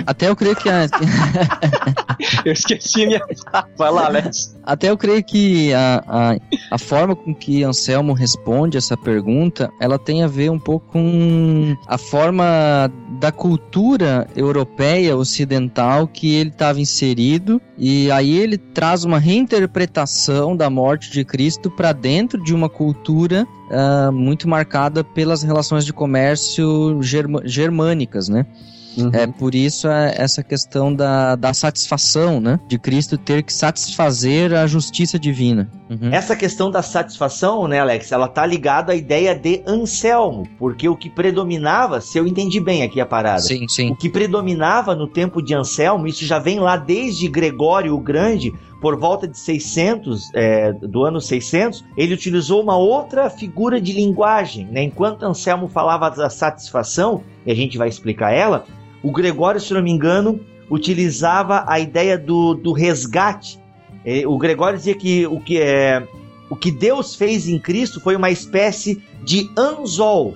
Até 0.05 0.29
eu 0.29 0.35
creio 0.35 0.55
que 0.55 0.69
a... 0.69 0.87
eu 2.45 2.53
esqueci 2.53 3.05
minha. 3.05 3.21
Vai 3.77 3.91
lá, 3.91 4.05
Alex. 4.05 4.55
Até 4.63 4.89
eu 4.89 4.97
creio 4.97 5.23
que 5.23 5.73
a, 5.73 6.03
a, 6.07 6.35
a 6.71 6.77
forma 6.77 7.15
com 7.15 7.33
que 7.33 7.63
Anselmo 7.63 8.13
responde 8.13 8.77
essa 8.77 8.95
pergunta, 8.95 9.71
ela 9.79 9.97
tem 9.97 10.23
a 10.23 10.27
ver 10.27 10.51
um 10.51 10.59
pouco 10.59 10.91
com 10.91 11.75
a 11.87 11.97
forma 11.97 12.91
da 13.19 13.31
cultura 13.31 14.27
europeia 14.35 15.15
ocidental 15.15 16.07
que 16.07 16.33
ele 16.35 16.49
estava 16.49 16.79
inserido 16.79 17.61
e 17.77 18.11
aí 18.11 18.37
ele 18.37 18.57
traz 18.57 19.03
uma 19.03 19.19
reinterpretação 19.19 20.55
da 20.55 20.69
morte 20.69 21.11
de 21.11 21.23
Cristo 21.23 21.69
para 21.69 21.91
dentro 21.93 22.41
de 22.43 22.53
uma 22.53 22.69
cultura 22.69 23.47
uh, 23.69 24.11
muito 24.11 24.47
marcada 24.47 25.03
pelas 25.03 25.43
relações 25.43 25.85
de 25.85 25.93
comércio 25.93 26.99
germânicas, 27.45 28.29
né? 28.29 28.45
Uhum. 28.97 29.09
É 29.13 29.27
por 29.27 29.55
isso 29.55 29.87
é 29.87 30.13
essa 30.17 30.43
questão 30.43 30.93
da, 30.93 31.35
da 31.35 31.53
satisfação, 31.53 32.39
né? 32.39 32.59
De 32.67 32.77
Cristo 32.77 33.17
ter 33.17 33.43
que 33.43 33.53
satisfazer 33.53 34.53
a 34.53 34.67
justiça 34.67 35.17
divina. 35.17 35.69
Uhum. 35.89 36.09
Essa 36.11 36.35
questão 36.35 36.69
da 36.69 36.81
satisfação, 36.81 37.67
né, 37.67 37.79
Alex, 37.79 38.11
ela 38.11 38.27
tá 38.27 38.45
ligada 38.45 38.93
à 38.93 38.95
ideia 38.95 39.35
de 39.35 39.61
Anselmo, 39.65 40.47
porque 40.57 40.87
o 40.87 40.95
que 40.95 41.09
predominava, 41.09 41.99
se 42.01 42.17
eu 42.17 42.25
entendi 42.25 42.59
bem 42.59 42.83
aqui 42.83 43.01
a 43.01 43.05
parada, 43.05 43.41
sim, 43.41 43.67
sim. 43.67 43.91
o 43.91 43.95
que 43.95 44.09
predominava 44.09 44.95
no 44.95 45.07
tempo 45.07 45.41
de 45.41 45.53
Anselmo, 45.53 46.07
isso 46.07 46.25
já 46.25 46.39
vem 46.39 46.59
lá 46.59 46.77
desde 46.77 47.27
Gregório 47.27 47.93
o 47.93 47.99
Grande, 47.99 48.53
por 48.81 48.99
volta 48.99 49.27
de 49.27 49.37
600, 49.37 50.31
é, 50.33 50.73
do 50.73 51.05
ano 51.05 51.21
600, 51.21 51.85
ele 51.95 52.15
utilizou 52.15 52.63
uma 52.63 52.75
outra 52.75 53.29
figura 53.29 53.79
de 53.79 53.93
linguagem. 53.93 54.65
Né? 54.65 54.81
Enquanto 54.81 55.23
Anselmo 55.23 55.67
falava 55.67 56.09
da 56.09 56.31
satisfação, 56.31 57.23
e 57.45 57.51
a 57.51 57.55
gente 57.55 57.77
vai 57.77 57.87
explicar 57.87 58.31
ela, 58.31 58.65
o 59.03 59.11
Gregório, 59.11 59.61
se 59.61 59.71
não 59.71 59.83
me 59.83 59.91
engano, 59.91 60.39
utilizava 60.67 61.63
a 61.67 61.79
ideia 61.79 62.17
do, 62.17 62.55
do 62.55 62.71
resgate. 62.71 63.59
É, 64.03 64.25
o 64.25 64.35
Gregório 64.39 64.79
dizia 64.79 64.95
que 64.95 65.27
o 65.27 65.39
que 65.39 65.61
é 65.61 66.07
o 66.49 66.55
que 66.55 66.71
Deus 66.71 67.15
fez 67.15 67.47
em 67.47 67.57
Cristo 67.57 68.01
foi 68.01 68.15
uma 68.15 68.29
espécie 68.29 69.01
de 69.23 69.49
anzol, 69.57 70.35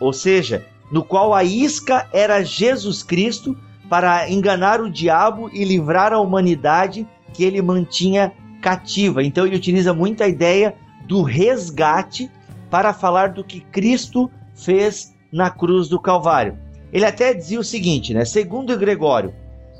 ou 0.00 0.12
seja, 0.12 0.66
no 0.90 1.04
qual 1.04 1.32
a 1.32 1.44
isca 1.44 2.08
era 2.12 2.42
Jesus 2.42 3.02
Cristo 3.04 3.56
para 3.88 4.28
enganar 4.28 4.80
o 4.80 4.90
diabo 4.90 5.48
e 5.52 5.64
livrar 5.64 6.12
a 6.12 6.18
humanidade 6.18 7.06
que 7.32 7.44
ele 7.44 7.60
mantinha 7.62 8.32
cativa. 8.60 9.22
Então 9.22 9.46
ele 9.46 9.56
utiliza 9.56 9.92
muito 9.92 10.22
a 10.22 10.28
ideia 10.28 10.74
do 11.06 11.22
resgate 11.22 12.30
para 12.70 12.92
falar 12.92 13.32
do 13.32 13.44
que 13.44 13.60
Cristo 13.60 14.30
fez 14.54 15.14
na 15.32 15.50
cruz 15.50 15.88
do 15.88 16.00
Calvário. 16.00 16.56
Ele 16.92 17.04
até 17.04 17.32
dizia 17.34 17.58
o 17.58 17.64
seguinte, 17.64 18.12
né? 18.14 18.24
Segundo 18.24 18.76
Gregório, 18.78 19.34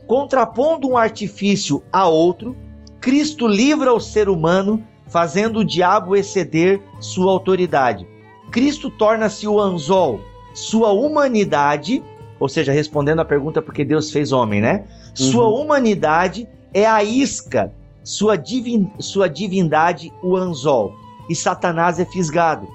contrapondo 0.07 0.89
um 0.89 0.97
artifício 0.97 1.83
a 1.93 2.09
outro, 2.09 2.57
Cristo 3.01 3.47
livra 3.47 3.93
o 3.93 4.01
ser 4.01 4.29
humano, 4.29 4.83
fazendo 5.07 5.61
o 5.61 5.65
diabo 5.65 6.17
exceder 6.17 6.81
sua 7.01 7.31
autoridade. 7.31 8.07
Cristo 8.51 8.91
torna-se 8.91 9.47
o 9.47 9.61
anzol, 9.61 10.21
sua 10.55 10.93
humanidade, 10.93 12.03
ou 12.39 12.49
seja, 12.49 12.73
respondendo 12.73 13.21
à 13.21 13.25
pergunta 13.25 13.63
porque 13.63 13.85
Deus 13.85 14.11
fez 14.11 14.33
homem, 14.33 14.61
né? 14.61 14.85
Uhum. 14.85 15.11
Sua 15.15 15.49
humanidade 15.49 16.49
é 16.75 16.87
a 16.87 17.03
isca, 17.03 17.73
sua, 18.03 18.37
divin, 18.37 18.91
sua 18.99 19.29
divindade 19.29 20.13
o 20.23 20.37
anzol, 20.37 20.95
e 21.29 21.35
Satanás 21.35 21.99
é 22.01 22.05
fisgado, 22.05 22.67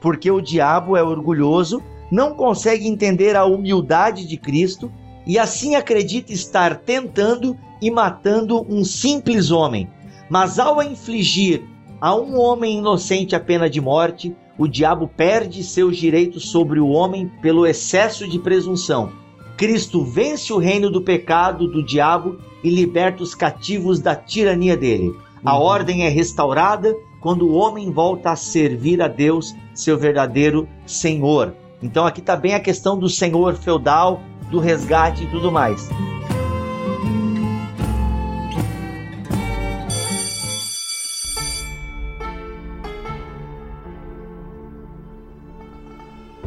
porque 0.00 0.30
o 0.30 0.40
diabo 0.40 0.96
é 0.96 1.02
orgulhoso 1.02 1.82
não 2.10 2.34
consegue 2.34 2.86
entender 2.86 3.36
a 3.36 3.44
humildade 3.44 4.26
de 4.26 4.36
Cristo 4.36 4.90
e 5.26 5.38
assim 5.38 5.74
acredita 5.74 6.32
estar 6.32 6.76
tentando 6.76 7.56
e 7.82 7.90
matando 7.90 8.64
um 8.68 8.84
simples 8.84 9.50
homem. 9.50 9.88
Mas 10.30 10.58
ao 10.58 10.82
infligir 10.82 11.64
a 12.00 12.14
um 12.14 12.38
homem 12.38 12.78
inocente 12.78 13.34
a 13.34 13.40
pena 13.40 13.68
de 13.68 13.80
morte, 13.80 14.34
o 14.58 14.68
diabo 14.68 15.08
perde 15.08 15.62
seus 15.62 15.96
direitos 15.96 16.48
sobre 16.48 16.78
o 16.78 16.88
homem 16.88 17.30
pelo 17.42 17.66
excesso 17.66 18.28
de 18.28 18.38
presunção. 18.38 19.12
Cristo 19.56 20.04
vence 20.04 20.52
o 20.52 20.58
reino 20.58 20.90
do 20.90 21.00
pecado 21.00 21.66
do 21.66 21.82
diabo 21.82 22.36
e 22.62 22.68
liberta 22.68 23.22
os 23.22 23.34
cativos 23.34 24.00
da 24.00 24.14
tirania 24.14 24.76
dele. 24.76 25.14
A 25.42 25.56
uhum. 25.56 25.62
ordem 25.62 26.04
é 26.04 26.08
restaurada 26.08 26.94
quando 27.20 27.48
o 27.48 27.54
homem 27.54 27.90
volta 27.90 28.30
a 28.30 28.36
servir 28.36 29.00
a 29.00 29.08
Deus, 29.08 29.54
seu 29.74 29.96
verdadeiro 29.96 30.68
Senhor. 30.86 31.54
Então 31.82 32.06
aqui 32.06 32.20
está 32.20 32.36
bem 32.36 32.54
a 32.54 32.60
questão 32.60 32.98
do 32.98 33.08
senhor 33.08 33.54
feudal, 33.54 34.20
do 34.50 34.58
resgate 34.58 35.24
e 35.24 35.26
tudo 35.26 35.50
mais. 35.50 35.88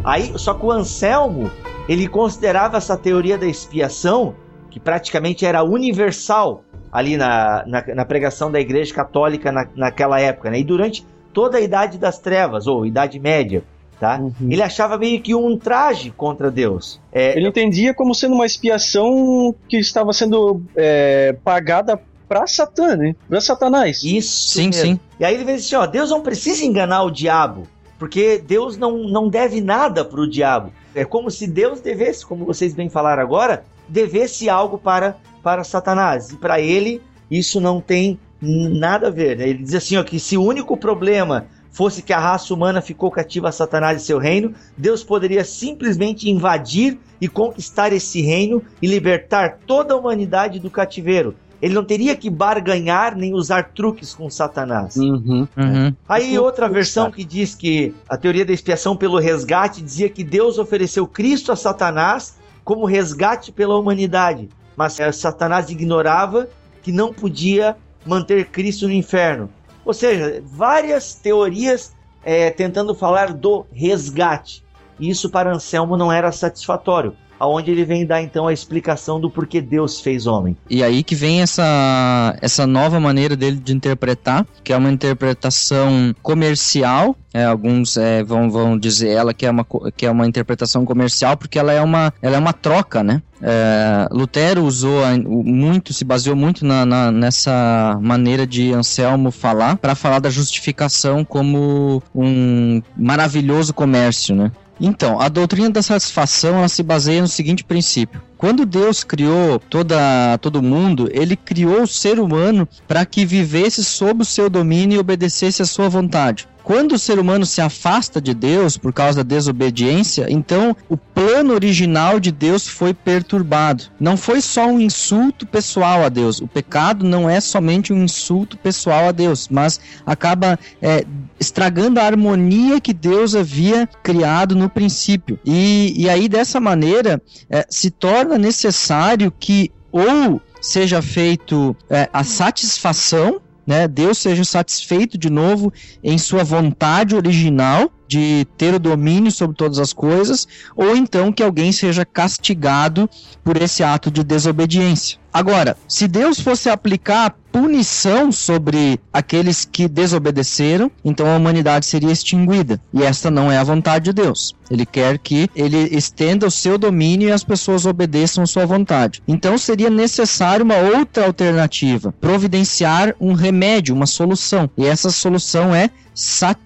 Aí, 0.04 0.32
só 0.38 0.54
que 0.54 0.66
o 0.66 0.72
Anselmo, 0.72 1.52
ele 1.90 2.08
considerava 2.08 2.78
essa 2.78 2.96
teoria 2.96 3.36
da 3.36 3.48
expiação, 3.48 4.36
que 4.70 4.80
praticamente 4.80 5.44
era 5.44 5.64
universal 5.64 6.64
ali 6.92 7.18
na, 7.18 7.66
na, 7.66 7.84
na 7.96 8.06
pregação 8.06 8.52
da 8.52 8.60
Igreja 8.60 8.94
Católica 8.94 9.52
na, 9.52 9.68
naquela 9.76 10.20
época, 10.22 10.52
né? 10.52 10.60
E 10.60 10.64
durante 10.64 11.04
toda 11.34 11.58
a 11.58 11.62
Idade 11.62 11.98
das 11.98 12.20
Trevas, 12.20 12.68
ou 12.68 12.86
Idade 12.86 13.20
Média 13.20 13.64
tá? 14.00 14.18
Uhum. 14.18 14.34
Ele 14.50 14.62
achava 14.62 14.98
meio 14.98 15.20
que 15.22 15.36
um 15.36 15.58
traje 15.58 16.10
contra 16.12 16.50
Deus. 16.50 17.02
É, 17.12 17.38
ele 17.38 17.50
entendia 17.50 17.94
como 17.94 18.16
sendo 18.16 18.34
uma 18.34 18.46
expiação 18.46 19.54
que 19.68 19.78
estava 19.78 20.14
sendo 20.14 20.62
é, 20.76 21.36
pagada 21.44 22.00
para 22.28 22.48
Satã, 22.48 22.96
né? 22.96 23.16
Para 23.28 23.42
Satanás. 23.42 24.02
Isso. 24.04 24.50
Sim, 24.52 24.68
mesmo. 24.68 24.82
sim. 24.82 25.00
E 25.20 25.26
aí 25.26 25.36
ele 25.36 25.44
diz 25.44 25.66
assim, 25.66 25.76
ó, 25.76 25.86
Deus 25.86 26.12
não 26.12 26.22
precisa 26.22 26.64
enganar 26.64 27.04
o 27.04 27.12
diabo, 27.12 27.68
porque 28.00 28.40
Deus 28.40 28.78
não, 28.78 29.04
não 29.04 29.28
deve 29.28 29.62
nada 29.62 30.06
para 30.06 30.22
o 30.22 30.28
diabo. 30.28 30.72
É 30.96 31.04
como 31.04 31.30
se 31.30 31.46
Deus 31.46 31.82
devesse, 31.82 32.26
como 32.26 32.46
vocês 32.46 32.74
bem 32.74 32.90
falaram 32.90 33.22
agora, 33.22 33.66
devesse 33.88 34.50
algo 34.50 34.78
para 34.78 35.18
para 35.44 35.64
Satanás. 35.64 36.32
E 36.32 36.38
para 36.38 36.60
ele 36.60 37.02
isso 37.30 37.62
não 37.62 37.80
tem 37.80 38.20
nada 38.42 39.08
a 39.08 39.12
ver. 39.12 39.38
Né? 39.38 39.50
Ele 39.50 39.64
diz 39.64 39.76
assim, 39.76 39.98
ó, 39.98 40.04
que 40.04 40.20
se 40.20 40.38
o 40.38 40.44
único 40.44 40.76
problema 40.78 41.48
fosse 41.72 42.02
que 42.02 42.12
a 42.12 42.20
raça 42.20 42.54
humana 42.54 42.82
ficou 42.82 43.12
cativa 43.12 43.50
a 43.50 43.52
Satanás 43.52 44.02
e 44.02 44.06
seu 44.06 44.18
reino, 44.18 44.54
Deus 44.78 45.04
poderia 45.04 45.44
simplesmente 45.44 46.30
invadir 46.30 46.98
e 47.22 47.28
conquistar 47.28 47.94
esse 47.94 48.22
reino 48.22 48.62
e 48.82 48.88
libertar 48.88 49.60
toda 49.68 49.94
a 49.94 49.98
humanidade 49.98 50.60
do 50.60 50.70
cativeiro. 50.70 51.36
Ele 51.62 51.74
não 51.74 51.84
teria 51.84 52.16
que 52.16 52.30
barganhar 52.30 53.16
nem 53.18 53.34
usar 53.34 53.72
truques 53.74 54.14
com 54.14 54.30
Satanás. 54.30 54.96
Uhum, 54.96 55.48
uhum. 55.58 55.96
Aí 56.08 56.40
outra 56.40 56.70
versão 56.70 57.12
que 57.12 57.24
diz 57.24 57.54
que 57.54 57.94
a 58.08 58.16
teoria 58.16 58.46
da 58.46 58.54
expiação 58.54 58.96
pelo 58.96 59.20
resgate 59.20 59.82
dizia 59.82 60.10
que 60.10 60.24
Deus 60.24 60.58
ofereceu 60.58 61.06
Cristo 61.06 61.52
a 61.52 61.56
Satanás 61.56 62.38
como 62.64 62.86
resgate 62.86 63.52
pela 63.52 63.78
humanidade. 63.78 64.48
Mas 64.76 65.00
eh, 65.00 65.12
Satanás 65.12 65.70
ignorava 65.70 66.48
que 66.82 66.92
não 66.92 67.14
podia 67.14 67.76
manter 68.06 68.46
Cristo 68.46 68.88
no 68.88 68.94
inferno. 68.94 69.50
Ou 69.84 69.94
seja, 69.94 70.42
várias 70.46 71.16
teorias 71.16 71.94
é, 72.24 72.50
tentando 72.52 72.94
falar 72.96 73.34
do 73.34 73.66
resgate. 73.74 74.64
E 75.00 75.10
isso 75.10 75.30
para 75.30 75.54
Anselmo 75.54 75.98
não 75.98 76.12
era 76.12 76.32
satisfatório, 76.32 77.16
aonde 77.40 77.72
ele 77.72 77.86
vem 77.86 78.06
dar 78.06 78.22
então 78.22 78.48
a 78.48 78.54
explicação 78.54 79.20
do 79.20 79.30
porquê 79.30 79.62
Deus 79.62 80.02
fez 80.02 80.28
homem. 80.28 80.58
E 80.70 80.84
aí 80.84 81.04
que 81.04 81.16
vem 81.16 81.42
essa, 81.42 82.36
essa 82.42 82.68
nova 82.68 83.00
maneira 83.00 83.36
dele 83.36 83.58
de 83.58 83.74
interpretar, 83.74 84.46
que 84.64 84.74
é 84.74 84.78
uma 84.78 84.92
interpretação 84.92 86.14
comercial. 86.22 87.16
É, 87.32 87.46
alguns 87.46 87.96
é, 87.96 88.24
vão, 88.24 88.50
vão 88.50 88.78
dizer 88.78 89.10
ela 89.10 89.36
que 89.36 89.46
é, 89.46 89.52
uma, 89.52 89.66
que 89.96 90.06
é 90.06 90.12
uma 90.12 90.26
interpretação 90.26 90.84
comercial 90.84 91.38
porque 91.38 91.60
ela 91.60 91.72
é 91.72 91.80
uma, 91.80 92.12
ela 92.24 92.38
é 92.38 92.40
uma 92.40 92.54
troca, 92.54 93.04
né? 93.04 93.22
É, 93.42 94.08
Lutero 94.12 94.64
usou 94.64 95.02
muito, 95.26 95.94
se 95.94 96.04
baseou 96.04 96.36
muito 96.36 96.66
na, 96.66 96.86
na, 96.86 97.12
nessa 97.12 97.98
maneira 98.02 98.46
de 98.46 98.74
Anselmo 98.74 99.32
falar 99.32 99.78
para 99.78 99.96
falar 99.96 100.20
da 100.20 100.30
justificação 100.30 101.24
como 101.24 102.02
um 102.14 102.82
maravilhoso 102.98 103.74
comércio, 103.74 104.36
né? 104.36 104.52
Então, 104.80 105.20
a 105.20 105.28
doutrina 105.28 105.70
da 105.70 105.82
satisfação 105.82 106.58
ela 106.58 106.70
se 106.70 106.82
baseia 106.82 107.22
no 107.22 107.28
seguinte 107.28 107.64
princípio: 107.64 108.22
quando 108.38 108.66
Deus 108.66 109.04
criou 109.04 109.60
toda, 109.60 110.38
todo 110.38 110.62
mundo, 110.62 111.10
ele 111.12 111.36
criou 111.36 111.84
o 111.84 111.88
ser 111.88 112.20
humano 112.20 112.68
para 112.88 113.06
que 113.06 113.26
vivesse 113.26 113.84
sob 113.84 114.22
o 114.22 114.26
seu 114.26 114.50
domínio 114.50 114.96
e 114.96 115.00
obedecesse 115.00 115.62
à 115.62 115.66
sua 115.66 115.90
vontade. 115.90 116.48
Quando 116.70 116.92
o 116.92 117.00
ser 117.00 117.18
humano 117.18 117.48
se 117.48 117.62
afasta 117.62 118.22
de 118.22 118.32
Deus 118.32 118.78
por 118.78 118.94
causa 118.94 119.24
da 119.24 119.36
desobediência, 119.36 120.28
então 120.30 120.78
o 120.88 120.96
plano 120.96 121.56
original 121.56 122.20
de 122.20 122.32
Deus 122.32 122.68
foi 122.68 122.94
perturbado. 122.94 123.86
Não 124.00 124.16
foi 124.16 124.40
só 124.40 124.68
um 124.68 124.80
insulto 124.80 125.48
pessoal 125.48 126.04
a 126.04 126.10
Deus. 126.10 126.40
O 126.40 126.48
pecado 126.48 127.04
não 127.04 127.28
é 127.28 127.42
somente 127.42 127.92
um 127.92 128.04
insulto 128.04 128.56
pessoal 128.56 129.08
a 129.08 129.12
Deus, 129.12 129.48
mas 129.50 129.80
acaba 130.06 130.60
é, 130.80 131.04
estragando 131.40 132.00
a 132.00 132.04
harmonia 132.04 132.80
que 132.80 132.94
Deus 132.94 133.34
havia 133.34 133.88
criado 134.04 134.54
no 134.54 134.70
princípio. 134.70 135.40
E, 135.44 135.96
e 135.98 136.08
aí, 136.08 136.30
dessa 136.30 136.60
maneira, 136.60 137.20
é, 137.50 137.66
se 137.68 137.90
torna 137.90 138.38
necessário 138.38 139.34
que 139.40 139.72
ou 139.92 140.40
seja 140.62 141.02
feito 141.02 141.76
é, 141.90 142.08
a 142.14 142.24
satisfação 142.24 143.42
né, 143.70 143.88
Deus 143.88 144.18
seja 144.18 144.44
satisfeito 144.44 145.16
de 145.16 145.30
novo 145.30 145.72
em 146.04 146.18
sua 146.18 146.44
vontade 146.44 147.16
original 147.16 147.92
de 148.10 148.48
ter 148.58 148.74
o 148.74 148.80
domínio 148.80 149.32
sobre 149.32 149.56
todas 149.56 149.78
as 149.78 149.94
coisas, 149.94 150.48
ou 150.76 150.98
então 150.98 151.32
que 151.32 151.44
alguém 151.44 151.72
seja 151.72 152.04
castigado 152.04 153.08
por 153.44 153.56
esse 153.62 153.84
ato 153.84 154.10
de 154.10 154.24
desobediência. 154.24 155.20
Agora, 155.32 155.78
se 155.88 156.08
Deus 156.08 156.40
fosse 156.40 156.70
aplicar 156.70 157.36
punição 157.52 158.32
sobre 158.32 159.00
aqueles 159.14 159.64
que 159.64 159.88
desobedeceram, 159.88 160.92
então 161.06 161.28
a 161.28 161.38
humanidade 161.38 161.86
seria 161.86 162.12
extinguida. 162.12 162.82
E 162.92 163.04
esta 163.04 163.30
não 163.30 163.52
é 163.52 163.58
a 163.60 163.64
vontade 163.64 164.06
de 164.06 164.14
Deus. 164.14 164.56
Ele 164.72 164.88
quer 164.88 165.20
que 165.20 165.48
ele 165.56 165.78
estenda 165.96 166.48
o 166.48 166.52
seu 166.52 166.80
domínio 166.80 167.30
e 167.30 167.32
as 167.32 167.44
pessoas 167.44 167.86
obedeçam 167.86 168.46
sua 168.48 168.66
vontade. 168.66 169.22
Então 169.28 169.56
seria 169.56 169.90
necessário 169.90 170.66
uma 170.66 170.78
outra 170.78 171.28
alternativa, 171.28 172.12
providenciar 172.20 173.16
um 173.22 173.34
remédio, 173.34 173.94
uma 173.94 174.08
solução. 174.08 174.68
E 174.76 174.86
essa 174.86 175.12
solução 175.12 175.76
é 175.76 175.92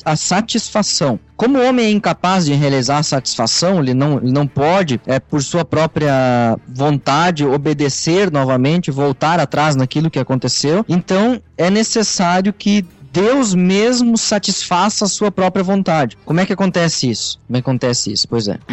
a 0.04 0.16
satisfação. 0.16 1.20
Como 1.38 1.60
o 1.60 1.68
homem 1.68 1.86
é 1.86 1.92
incapaz 1.92 2.46
de 2.46 2.54
realizar 2.54 2.98
a 2.98 3.04
satisfação, 3.04 3.80
ele 3.80 3.94
não, 3.94 4.18
ele 4.18 4.32
não 4.32 4.48
pode, 4.48 5.00
é, 5.06 5.20
por 5.20 5.44
sua 5.44 5.64
própria 5.64 6.58
vontade, 6.68 7.46
obedecer 7.46 8.32
novamente, 8.32 8.90
voltar 8.90 9.40
atrás 9.40 9.76
naquilo 9.76 10.10
que 10.10 10.20
aconteceu, 10.20 10.84
então 10.88 11.42
é 11.58 11.70
necessário 11.70 12.54
que 12.54 12.86
Deus 13.12 13.54
mesmo 13.54 14.18
satisfaça 14.18 15.06
a 15.06 15.08
sua 15.08 15.32
própria 15.32 15.64
vontade. 15.64 16.18
Como 16.26 16.40
é 16.40 16.48
que 16.48 16.54
acontece 16.54 17.12
isso? 17.12 17.40
Como 17.46 17.58
é 17.58 17.62
que 17.62 17.70
acontece 17.70 18.12
isso? 18.12 18.28
Pois 18.28 18.48
é. 18.48 18.58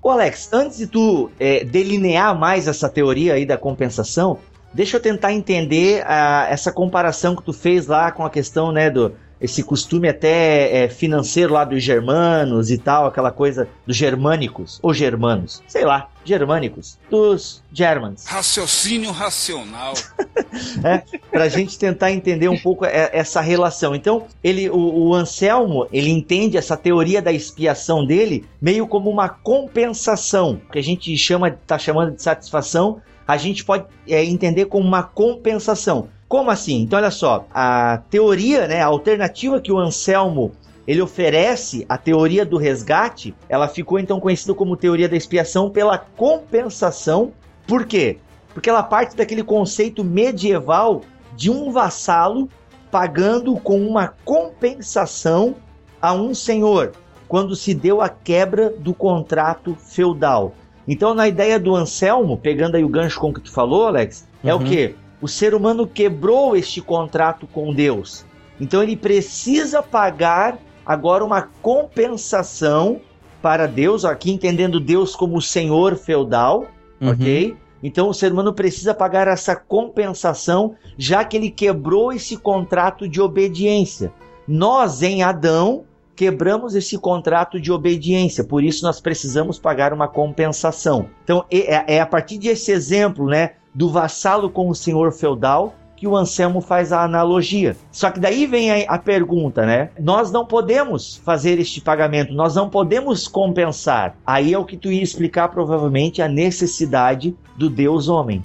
Ô 0.00 0.10
Alex, 0.10 0.48
antes 0.52 0.78
de 0.78 0.86
tu 0.86 1.28
é, 1.40 1.64
delinear 1.64 2.38
mais 2.38 2.68
essa 2.68 2.88
teoria 2.88 3.34
aí 3.34 3.44
da 3.44 3.58
compensação, 3.58 4.38
Deixa 4.72 4.96
eu 4.96 5.00
tentar 5.00 5.32
entender 5.32 6.02
uh, 6.02 6.46
essa 6.48 6.72
comparação 6.72 7.34
que 7.34 7.42
tu 7.42 7.52
fez 7.52 7.86
lá 7.86 8.12
com 8.12 8.24
a 8.24 8.30
questão, 8.30 8.70
né, 8.72 8.90
do 8.90 9.14
esse 9.40 9.62
costume 9.62 10.08
até 10.08 10.84
é, 10.84 10.88
financeiro 10.88 11.54
lá 11.54 11.64
dos 11.64 11.82
germanos 11.82 12.70
e 12.70 12.76
tal, 12.76 13.06
aquela 13.06 13.32
coisa 13.32 13.66
dos 13.86 13.96
germânicos, 13.96 14.78
ou 14.82 14.92
germanos, 14.92 15.62
sei 15.66 15.84
lá, 15.84 16.10
germânicos, 16.24 16.98
dos 17.08 17.62
germans. 17.72 18.26
Raciocínio 18.26 19.10
racional. 19.10 19.94
é, 20.84 21.02
pra 21.30 21.48
gente 21.48 21.78
tentar 21.78 22.12
entender 22.12 22.48
um 22.48 22.58
pouco 22.58 22.84
é, 22.84 23.10
essa 23.14 23.40
relação. 23.40 23.94
Então, 23.94 24.26
ele, 24.44 24.68
o, 24.68 24.76
o, 24.76 25.14
Anselmo, 25.14 25.88
ele 25.90 26.10
entende 26.10 26.58
essa 26.58 26.76
teoria 26.76 27.22
da 27.22 27.32
expiação 27.32 28.04
dele 28.04 28.44
meio 28.60 28.86
como 28.86 29.08
uma 29.08 29.28
compensação, 29.30 30.60
que 30.70 30.78
a 30.78 30.82
gente 30.82 31.16
chama, 31.16 31.50
tá 31.50 31.78
chamando 31.78 32.14
de 32.14 32.22
satisfação, 32.22 33.00
a 33.30 33.36
gente 33.36 33.64
pode 33.64 33.84
é, 34.08 34.24
entender 34.24 34.66
como 34.66 34.86
uma 34.86 35.04
compensação. 35.04 36.08
Como 36.28 36.50
assim? 36.50 36.82
Então, 36.82 36.98
olha 36.98 37.10
só, 37.10 37.46
a 37.52 38.02
teoria, 38.10 38.66
né, 38.66 38.82
a 38.82 38.86
alternativa 38.86 39.60
que 39.60 39.70
o 39.70 39.78
Anselmo 39.78 40.50
ele 40.86 41.00
oferece, 41.00 41.86
a 41.88 41.96
teoria 41.96 42.44
do 42.44 42.56
resgate, 42.56 43.32
ela 43.48 43.68
ficou 43.68 44.00
então 44.00 44.18
conhecida 44.18 44.52
como 44.52 44.76
teoria 44.76 45.08
da 45.08 45.16
expiação 45.16 45.70
pela 45.70 45.96
compensação. 45.96 47.32
Por 47.68 47.86
quê? 47.86 48.18
Porque 48.52 48.68
ela 48.68 48.82
parte 48.82 49.16
daquele 49.16 49.44
conceito 49.44 50.02
medieval 50.02 51.02
de 51.36 51.50
um 51.50 51.70
vassalo 51.70 52.48
pagando 52.90 53.54
com 53.54 53.80
uma 53.80 54.08
compensação 54.24 55.54
a 56.02 56.12
um 56.12 56.34
senhor, 56.34 56.90
quando 57.28 57.54
se 57.54 57.72
deu 57.72 58.00
a 58.00 58.08
quebra 58.08 58.70
do 58.70 58.92
contrato 58.92 59.76
feudal. 59.76 60.52
Então, 60.90 61.14
na 61.14 61.28
ideia 61.28 61.56
do 61.56 61.76
Anselmo, 61.76 62.36
pegando 62.36 62.74
aí 62.74 62.82
o 62.82 62.88
gancho 62.88 63.20
com 63.20 63.30
o 63.30 63.32
que 63.32 63.40
tu 63.40 63.52
falou, 63.52 63.86
Alex, 63.86 64.26
é 64.42 64.52
uhum. 64.52 64.60
o 64.60 64.64
que? 64.64 64.96
O 65.22 65.28
ser 65.28 65.54
humano 65.54 65.86
quebrou 65.86 66.56
este 66.56 66.80
contrato 66.80 67.46
com 67.46 67.72
Deus. 67.72 68.26
Então, 68.60 68.82
ele 68.82 68.96
precisa 68.96 69.84
pagar 69.84 70.58
agora 70.84 71.24
uma 71.24 71.42
compensação 71.62 73.00
para 73.40 73.68
Deus, 73.68 74.04
aqui 74.04 74.32
entendendo 74.32 74.80
Deus 74.80 75.14
como 75.14 75.36
o 75.36 75.42
senhor 75.42 75.94
feudal, 75.94 76.66
uhum. 77.00 77.10
ok? 77.10 77.56
Então 77.82 78.08
o 78.08 78.14
ser 78.14 78.32
humano 78.32 78.52
precisa 78.52 78.92
pagar 78.92 79.28
essa 79.28 79.54
compensação, 79.56 80.74
já 80.98 81.24
que 81.24 81.36
ele 81.36 81.50
quebrou 81.50 82.12
esse 82.12 82.36
contrato 82.36 83.08
de 83.08 83.20
obediência. 83.20 84.12
Nós, 84.46 85.02
em 85.02 85.22
Adão, 85.22 85.84
quebramos 86.20 86.74
esse 86.74 86.98
contrato 86.98 87.58
de 87.58 87.72
obediência, 87.72 88.44
por 88.44 88.62
isso 88.62 88.84
nós 88.84 89.00
precisamos 89.00 89.58
pagar 89.58 89.90
uma 89.90 90.06
compensação. 90.06 91.08
Então 91.24 91.46
é, 91.50 91.94
é 91.94 91.98
a 91.98 92.04
partir 92.04 92.36
desse 92.36 92.70
exemplo, 92.70 93.24
né, 93.24 93.52
do 93.74 93.88
vassalo 93.88 94.50
com 94.50 94.68
o 94.68 94.74
senhor 94.74 95.12
feudal 95.12 95.74
que 95.96 96.06
o 96.06 96.14
Anselmo 96.14 96.60
faz 96.60 96.92
a 96.92 97.02
analogia. 97.04 97.74
Só 97.90 98.10
que 98.10 98.20
daí 98.20 98.44
vem 98.46 98.70
a, 98.70 98.94
a, 98.94 98.98
pergunta, 98.98 99.64
né? 99.64 99.90
Nós 99.98 100.30
não 100.30 100.44
podemos 100.44 101.16
fazer 101.24 101.58
este 101.58 101.80
pagamento, 101.80 102.34
nós 102.34 102.54
não 102.54 102.68
podemos 102.68 103.26
compensar. 103.26 104.14
Aí 104.26 104.52
é 104.52 104.58
o 104.58 104.66
que 104.66 104.76
tu 104.76 104.92
ia 104.92 105.02
explicar 105.02 105.48
provavelmente 105.48 106.20
a 106.20 106.28
necessidade 106.28 107.34
do 107.56 107.70
Deus 107.70 108.08
homem 108.08 108.42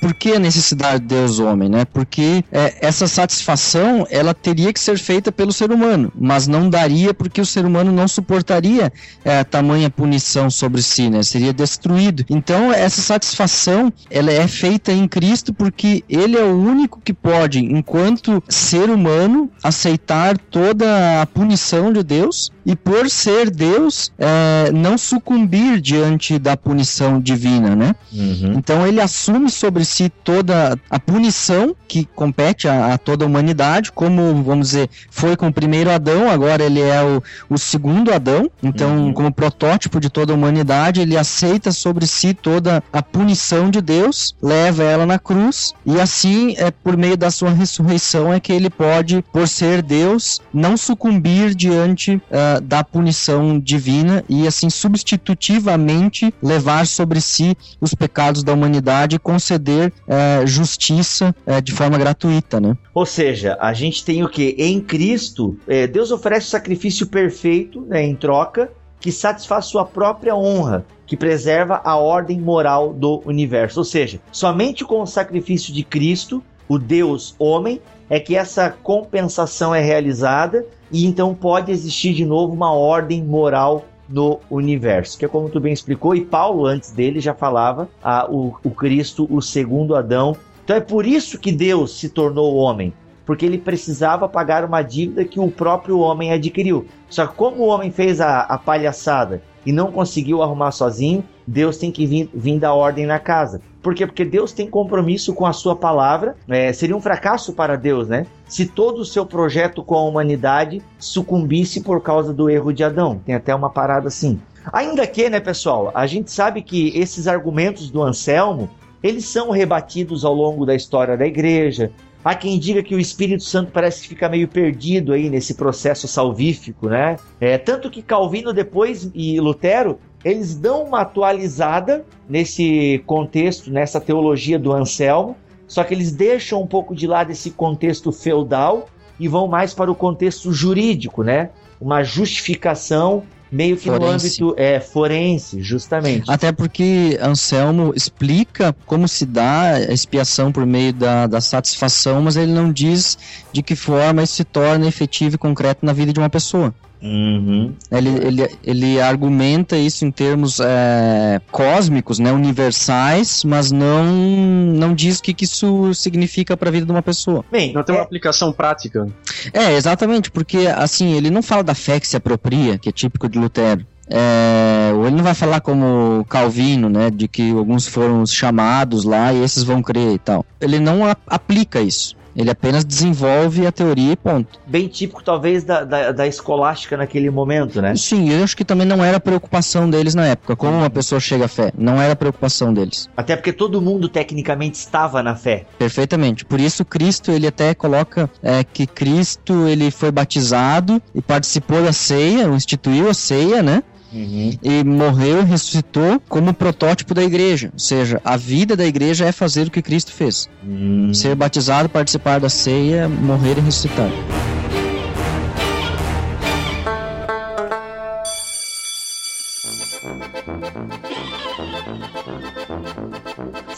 por 0.00 0.14
que 0.14 0.32
a 0.32 0.38
necessidade 0.38 1.00
de 1.00 1.06
Deus 1.14 1.38
homem, 1.38 1.68
né? 1.68 1.84
Porque 1.84 2.42
é, 2.50 2.78
essa 2.80 3.06
satisfação 3.06 4.06
ela 4.10 4.32
teria 4.32 4.72
que 4.72 4.80
ser 4.80 4.98
feita 4.98 5.30
pelo 5.30 5.52
ser 5.52 5.70
humano, 5.70 6.12
mas 6.18 6.46
não 6.46 6.70
daria 6.70 7.12
porque 7.12 7.40
o 7.40 7.46
ser 7.46 7.64
humano 7.64 7.92
não 7.92 8.08
suportaria 8.08 8.92
é, 9.24 9.44
tamanha 9.44 9.90
punição 9.90 10.50
sobre 10.50 10.82
si, 10.82 11.10
né? 11.10 11.22
Seria 11.22 11.52
destruído. 11.52 12.24
Então 12.30 12.72
essa 12.72 13.02
satisfação 13.02 13.92
ela 14.10 14.32
é 14.32 14.46
feita 14.48 14.92
em 14.92 15.06
Cristo 15.06 15.52
porque 15.52 16.02
Ele 16.08 16.36
é 16.36 16.44
o 16.44 16.56
único 16.56 17.00
que 17.00 17.12
pode, 17.12 17.58
enquanto 17.58 18.42
ser 18.48 18.88
humano, 18.88 19.50
aceitar 19.62 20.38
toda 20.38 21.20
a 21.20 21.26
punição 21.26 21.92
de 21.92 22.02
Deus 22.02 22.50
e 22.64 22.76
por 22.76 23.10
ser 23.10 23.50
Deus 23.50 24.12
é, 24.18 24.70
não 24.72 24.96
sucumbir 24.96 25.80
diante 25.80 26.38
da 26.38 26.56
punição 26.56 27.20
divina, 27.20 27.74
né? 27.74 27.94
Uhum. 28.12 28.54
Então 28.56 28.86
ele 28.86 29.00
assume 29.00 29.50
sobre 29.50 29.84
si 29.90 30.08
toda 30.08 30.78
a 30.88 30.98
punição 30.98 31.74
que 31.88 32.04
compete 32.14 32.68
a, 32.68 32.94
a, 32.94 32.98
toda 32.98 33.24
a 33.24 33.28
humanidade, 33.28 33.90
como, 33.90 34.42
vamos 34.42 34.68
dizer, 34.68 34.88
foi 35.10 35.36
com 35.36 35.48
o 35.48 35.52
primeiro 35.52 35.90
Adão, 35.90 36.30
agora 36.30 36.62
ele 36.62 36.80
é 36.80 37.02
o, 37.02 37.22
o 37.48 37.58
segundo 37.58 38.12
Adão, 38.12 38.50
então, 38.62 38.96
uhum. 38.96 39.12
como 39.12 39.32
protótipo 39.32 39.98
de 39.98 40.08
toda 40.08 40.32
a 40.32 40.36
humanidade, 40.36 41.00
ele 41.00 41.16
aceita 41.16 41.72
sobre 41.72 42.06
si 42.06 42.32
toda 42.32 42.82
a 42.92 43.02
punição 43.02 43.70
de 43.70 43.80
Deus, 43.80 44.36
leva 44.40 44.84
ela 44.84 45.04
na 45.04 45.18
cruz, 45.18 45.74
e 45.84 46.00
assim, 46.00 46.54
é 46.56 46.70
por 46.70 46.96
meio 46.96 47.16
da 47.16 47.30
sua 47.30 47.50
ressurreição, 47.50 48.32
é 48.32 48.38
que 48.38 48.52
ele 48.52 48.70
pode, 48.70 49.24
por 49.32 49.48
ser 49.48 49.82
Deus, 49.82 50.40
não 50.52 50.76
sucumbir 50.76 51.54
diante 51.54 52.14
uh, 52.14 52.60
da 52.62 52.84
punição 52.84 53.58
divina 53.58 54.24
e, 54.28 54.46
assim, 54.46 54.70
substitutivamente 54.70 56.32
levar 56.42 56.86
sobre 56.86 57.20
si 57.20 57.56
os 57.80 57.94
pecados 57.94 58.44
da 58.44 58.52
humanidade 58.52 59.16
e 59.16 59.18
conceder 59.18 59.79
é, 60.06 60.46
justiça 60.46 61.34
é, 61.46 61.60
de 61.60 61.72
forma 61.72 61.96
gratuita, 61.98 62.60
né? 62.60 62.76
Ou 62.94 63.06
seja, 63.06 63.56
a 63.60 63.72
gente 63.72 64.04
tem 64.04 64.22
o 64.22 64.28
que? 64.28 64.54
Em 64.58 64.80
Cristo, 64.80 65.56
é, 65.66 65.86
Deus 65.86 66.10
oferece 66.10 66.46
o 66.46 66.50
sacrifício 66.50 67.06
perfeito 67.06 67.82
né, 67.82 68.02
em 68.02 68.14
troca 68.14 68.70
que 69.00 69.10
satisfaz 69.10 69.64
sua 69.64 69.84
própria 69.84 70.36
honra, 70.36 70.84
que 71.06 71.16
preserva 71.16 71.80
a 71.82 71.96
ordem 71.96 72.38
moral 72.38 72.92
do 72.92 73.22
universo. 73.24 73.80
Ou 73.80 73.84
seja, 73.84 74.20
somente 74.30 74.84
com 74.84 75.00
o 75.00 75.06
sacrifício 75.06 75.72
de 75.72 75.82
Cristo, 75.82 76.42
o 76.68 76.78
Deus 76.78 77.34
homem, 77.38 77.80
é 78.10 78.20
que 78.20 78.36
essa 78.36 78.68
compensação 78.82 79.74
é 79.74 79.80
realizada 79.80 80.66
e 80.92 81.06
então 81.06 81.34
pode 81.34 81.70
existir 81.70 82.12
de 82.12 82.24
novo 82.26 82.52
uma 82.52 82.72
ordem 82.72 83.22
moral 83.22 83.84
no 84.10 84.40
universo, 84.50 85.16
que 85.16 85.24
é 85.24 85.28
como 85.28 85.48
tu 85.48 85.60
bem 85.60 85.72
explicou, 85.72 86.14
e 86.14 86.24
Paulo 86.24 86.66
antes 86.66 86.90
dele 86.90 87.20
já 87.20 87.32
falava 87.32 87.88
a, 88.02 88.28
o, 88.28 88.56
o 88.64 88.70
Cristo, 88.70 89.26
o 89.30 89.40
segundo 89.40 89.94
Adão. 89.94 90.36
Então 90.64 90.76
é 90.76 90.80
por 90.80 91.06
isso 91.06 91.38
que 91.38 91.52
Deus 91.52 91.98
se 91.98 92.08
tornou 92.08 92.56
homem, 92.56 92.92
porque 93.24 93.46
ele 93.46 93.58
precisava 93.58 94.28
pagar 94.28 94.64
uma 94.64 94.82
dívida 94.82 95.24
que 95.24 95.38
o 95.38 95.50
próprio 95.50 96.00
homem 96.00 96.32
adquiriu. 96.32 96.86
Só 97.08 97.26
que 97.26 97.34
como 97.34 97.62
o 97.62 97.66
homem 97.68 97.90
fez 97.90 98.20
a, 98.20 98.40
a 98.40 98.58
palhaçada 98.58 99.42
e 99.64 99.72
não 99.72 99.92
conseguiu 99.92 100.42
arrumar 100.42 100.70
sozinho, 100.70 101.24
Deus 101.46 101.76
tem 101.76 101.90
que 101.90 102.06
vir, 102.06 102.30
vir 102.32 102.58
dar 102.58 102.74
ordem 102.74 103.06
na 103.06 103.18
casa. 103.18 103.60
Por 103.82 103.94
quê? 103.94 104.06
Porque 104.06 104.24
Deus 104.24 104.52
tem 104.52 104.68
compromisso 104.68 105.34
com 105.34 105.46
a 105.46 105.52
sua 105.52 105.74
palavra. 105.74 106.36
É, 106.48 106.72
seria 106.72 106.96
um 106.96 107.00
fracasso 107.00 107.52
para 107.52 107.76
Deus, 107.76 108.08
né? 108.08 108.26
Se 108.46 108.66
todo 108.66 109.00
o 109.00 109.04
seu 109.04 109.24
projeto 109.24 109.82
com 109.82 109.96
a 109.96 110.02
humanidade 110.02 110.82
sucumbisse 110.98 111.80
por 111.80 112.02
causa 112.02 112.32
do 112.32 112.50
erro 112.50 112.72
de 112.72 112.84
Adão. 112.84 113.20
Tem 113.24 113.34
até 113.34 113.54
uma 113.54 113.70
parada 113.70 114.08
assim. 114.08 114.40
Ainda 114.72 115.06
que, 115.06 115.30
né, 115.30 115.40
pessoal, 115.40 115.90
a 115.94 116.06
gente 116.06 116.30
sabe 116.30 116.62
que 116.62 116.96
esses 116.96 117.26
argumentos 117.26 117.90
do 117.90 118.02
Anselmo, 118.02 118.68
eles 119.02 119.24
são 119.24 119.50
rebatidos 119.50 120.24
ao 120.24 120.34
longo 120.34 120.66
da 120.66 120.74
história 120.74 121.16
da 121.16 121.26
igreja. 121.26 121.90
Há 122.22 122.34
quem 122.34 122.58
diga 122.58 122.82
que 122.82 122.94
o 122.94 123.00
Espírito 123.00 123.42
Santo 123.42 123.72
parece 123.72 124.02
que 124.02 124.08
fica 124.08 124.28
meio 124.28 124.46
perdido 124.46 125.12
aí 125.12 125.30
nesse 125.30 125.54
processo 125.54 126.06
salvífico, 126.06 126.88
né? 126.88 127.16
É, 127.40 127.56
tanto 127.56 127.90
que 127.90 128.02
Calvino 128.02 128.52
depois 128.52 129.10
e 129.14 129.40
Lutero 129.40 129.98
eles 130.22 130.54
dão 130.54 130.84
uma 130.84 131.00
atualizada 131.00 132.04
nesse 132.28 133.02
contexto, 133.06 133.70
nessa 133.70 133.98
teologia 133.98 134.58
do 134.58 134.70
Anselmo, 134.72 135.34
só 135.66 135.82
que 135.82 135.94
eles 135.94 136.12
deixam 136.12 136.60
um 136.60 136.66
pouco 136.66 136.94
de 136.94 137.06
lado 137.06 137.32
esse 137.32 137.52
contexto 137.52 138.12
feudal 138.12 138.86
e 139.18 139.28
vão 139.28 139.46
mais 139.48 139.72
para 139.72 139.90
o 139.90 139.94
contexto 139.94 140.52
jurídico, 140.52 141.22
né? 141.22 141.50
Uma 141.80 142.02
justificação 142.02 143.22
meio 143.50 143.76
que 143.76 143.86
forense. 143.86 144.40
no 144.40 144.48
âmbito 144.48 144.54
é, 144.56 144.80
forense, 144.80 145.62
justamente. 145.62 146.30
Até 146.30 146.52
porque 146.52 147.18
Anselmo 147.20 147.92
explica 147.94 148.74
como 148.86 149.08
se 149.08 149.26
dá 149.26 149.72
a 149.72 149.92
expiação 149.92 150.52
por 150.52 150.64
meio 150.64 150.92
da, 150.92 151.26
da 151.26 151.40
satisfação, 151.40 152.22
mas 152.22 152.36
ele 152.36 152.52
não 152.52 152.72
diz 152.72 153.18
de 153.52 153.62
que 153.62 153.74
forma 153.74 154.22
isso 154.22 154.34
se 154.34 154.44
torna 154.44 154.86
efetivo 154.86 155.34
e 155.34 155.38
concreto 155.38 155.84
na 155.84 155.92
vida 155.92 156.12
de 156.12 156.20
uma 156.20 156.30
pessoa. 156.30 156.74
Uhum. 157.02 157.72
Ele, 157.90 158.08
ele, 158.08 158.50
ele 158.62 159.00
argumenta 159.00 159.76
isso 159.76 160.04
em 160.04 160.10
termos 160.10 160.60
é, 160.60 161.40
cósmicos, 161.50 162.18
né, 162.18 162.30
universais, 162.30 163.42
mas 163.44 163.72
não, 163.72 164.04
não 164.04 164.94
diz 164.94 165.18
o 165.18 165.22
que, 165.22 165.32
que 165.32 165.44
isso 165.44 165.94
significa 165.94 166.56
para 166.56 166.68
a 166.68 166.72
vida 166.72 166.84
de 166.84 166.92
uma 166.92 167.02
pessoa. 167.02 167.44
Bem, 167.50 167.72
não 167.72 167.82
tem 167.82 167.94
uma 167.94 168.02
é... 168.02 168.04
aplicação 168.04 168.52
prática. 168.52 169.06
É, 169.52 169.72
exatamente, 169.72 170.30
porque 170.30 170.66
assim, 170.66 171.12
ele 171.12 171.30
não 171.30 171.42
fala 171.42 171.62
da 171.62 171.74
fé 171.74 171.98
que 171.98 172.06
se 172.06 172.16
apropria, 172.16 172.78
que 172.78 172.88
é 172.88 172.92
típico 172.92 173.28
de 173.28 173.38
Lutero. 173.38 173.86
É, 174.12 174.90
ele 175.06 175.14
não 175.14 175.22
vai 175.22 175.34
falar 175.34 175.60
como 175.60 176.24
Calvino, 176.28 176.88
né, 176.88 177.10
de 177.10 177.28
que 177.28 177.50
alguns 177.52 177.86
foram 177.86 178.26
chamados 178.26 179.04
lá 179.04 179.32
e 179.32 179.42
esses 179.42 179.62
vão 179.62 179.80
crer 179.80 180.14
e 180.14 180.18
tal. 180.18 180.44
Ele 180.60 180.80
não 180.80 181.06
a, 181.06 181.16
aplica 181.28 181.80
isso. 181.80 182.16
Ele 182.34 182.50
apenas 182.50 182.84
desenvolve 182.84 183.66
a 183.66 183.72
teoria 183.72 184.12
e 184.12 184.16
ponto. 184.16 184.58
Bem 184.66 184.88
típico, 184.88 185.22
talvez, 185.22 185.64
da, 185.64 185.84
da, 185.84 186.12
da, 186.12 186.26
escolástica 186.26 186.96
naquele 186.96 187.30
momento, 187.30 187.80
né? 187.82 187.94
Sim, 187.96 188.30
eu 188.30 188.44
acho 188.44 188.56
que 188.56 188.64
também 188.64 188.86
não 188.86 189.04
era 189.04 189.18
preocupação 189.18 189.88
deles 189.88 190.14
na 190.14 190.26
época. 190.26 190.56
Como 190.56 190.78
uma 190.78 190.90
pessoa 190.90 191.20
chega 191.20 191.46
à 191.46 191.48
fé? 191.48 191.72
Não 191.76 192.00
era 192.00 192.14
preocupação 192.14 192.72
deles. 192.72 193.08
Até 193.16 193.36
porque 193.36 193.52
todo 193.52 193.80
mundo, 193.80 194.08
tecnicamente, 194.08 194.76
estava 194.76 195.22
na 195.22 195.34
fé. 195.34 195.66
Perfeitamente. 195.78 196.44
Por 196.44 196.60
isso, 196.60 196.84
Cristo, 196.84 197.30
ele 197.30 197.46
até 197.46 197.74
coloca 197.74 198.30
é, 198.42 198.62
que 198.64 198.86
Cristo, 198.86 199.66
ele 199.66 199.90
foi 199.90 200.10
batizado 200.10 201.02
e 201.14 201.20
participou 201.20 201.82
da 201.82 201.92
ceia, 201.92 202.44
instituiu 202.44 203.08
a 203.08 203.14
ceia, 203.14 203.62
né? 203.62 203.82
Uhum. 204.12 204.52
E 204.62 204.84
morreu 204.84 205.40
e 205.40 205.44
ressuscitou 205.44 206.20
como 206.28 206.52
protótipo 206.52 207.14
da 207.14 207.22
igreja. 207.22 207.70
Ou 207.72 207.78
seja, 207.78 208.20
a 208.24 208.36
vida 208.36 208.76
da 208.76 208.84
igreja 208.84 209.24
é 209.24 209.32
fazer 209.32 209.68
o 209.68 209.70
que 209.70 209.80
Cristo 209.80 210.12
fez: 210.12 210.48
uhum. 210.64 211.14
ser 211.14 211.34
batizado, 211.34 211.88
participar 211.88 212.40
da 212.40 212.48
ceia, 212.48 213.08
morrer 213.08 213.58
e 213.58 213.60
ressuscitar. 213.60 214.10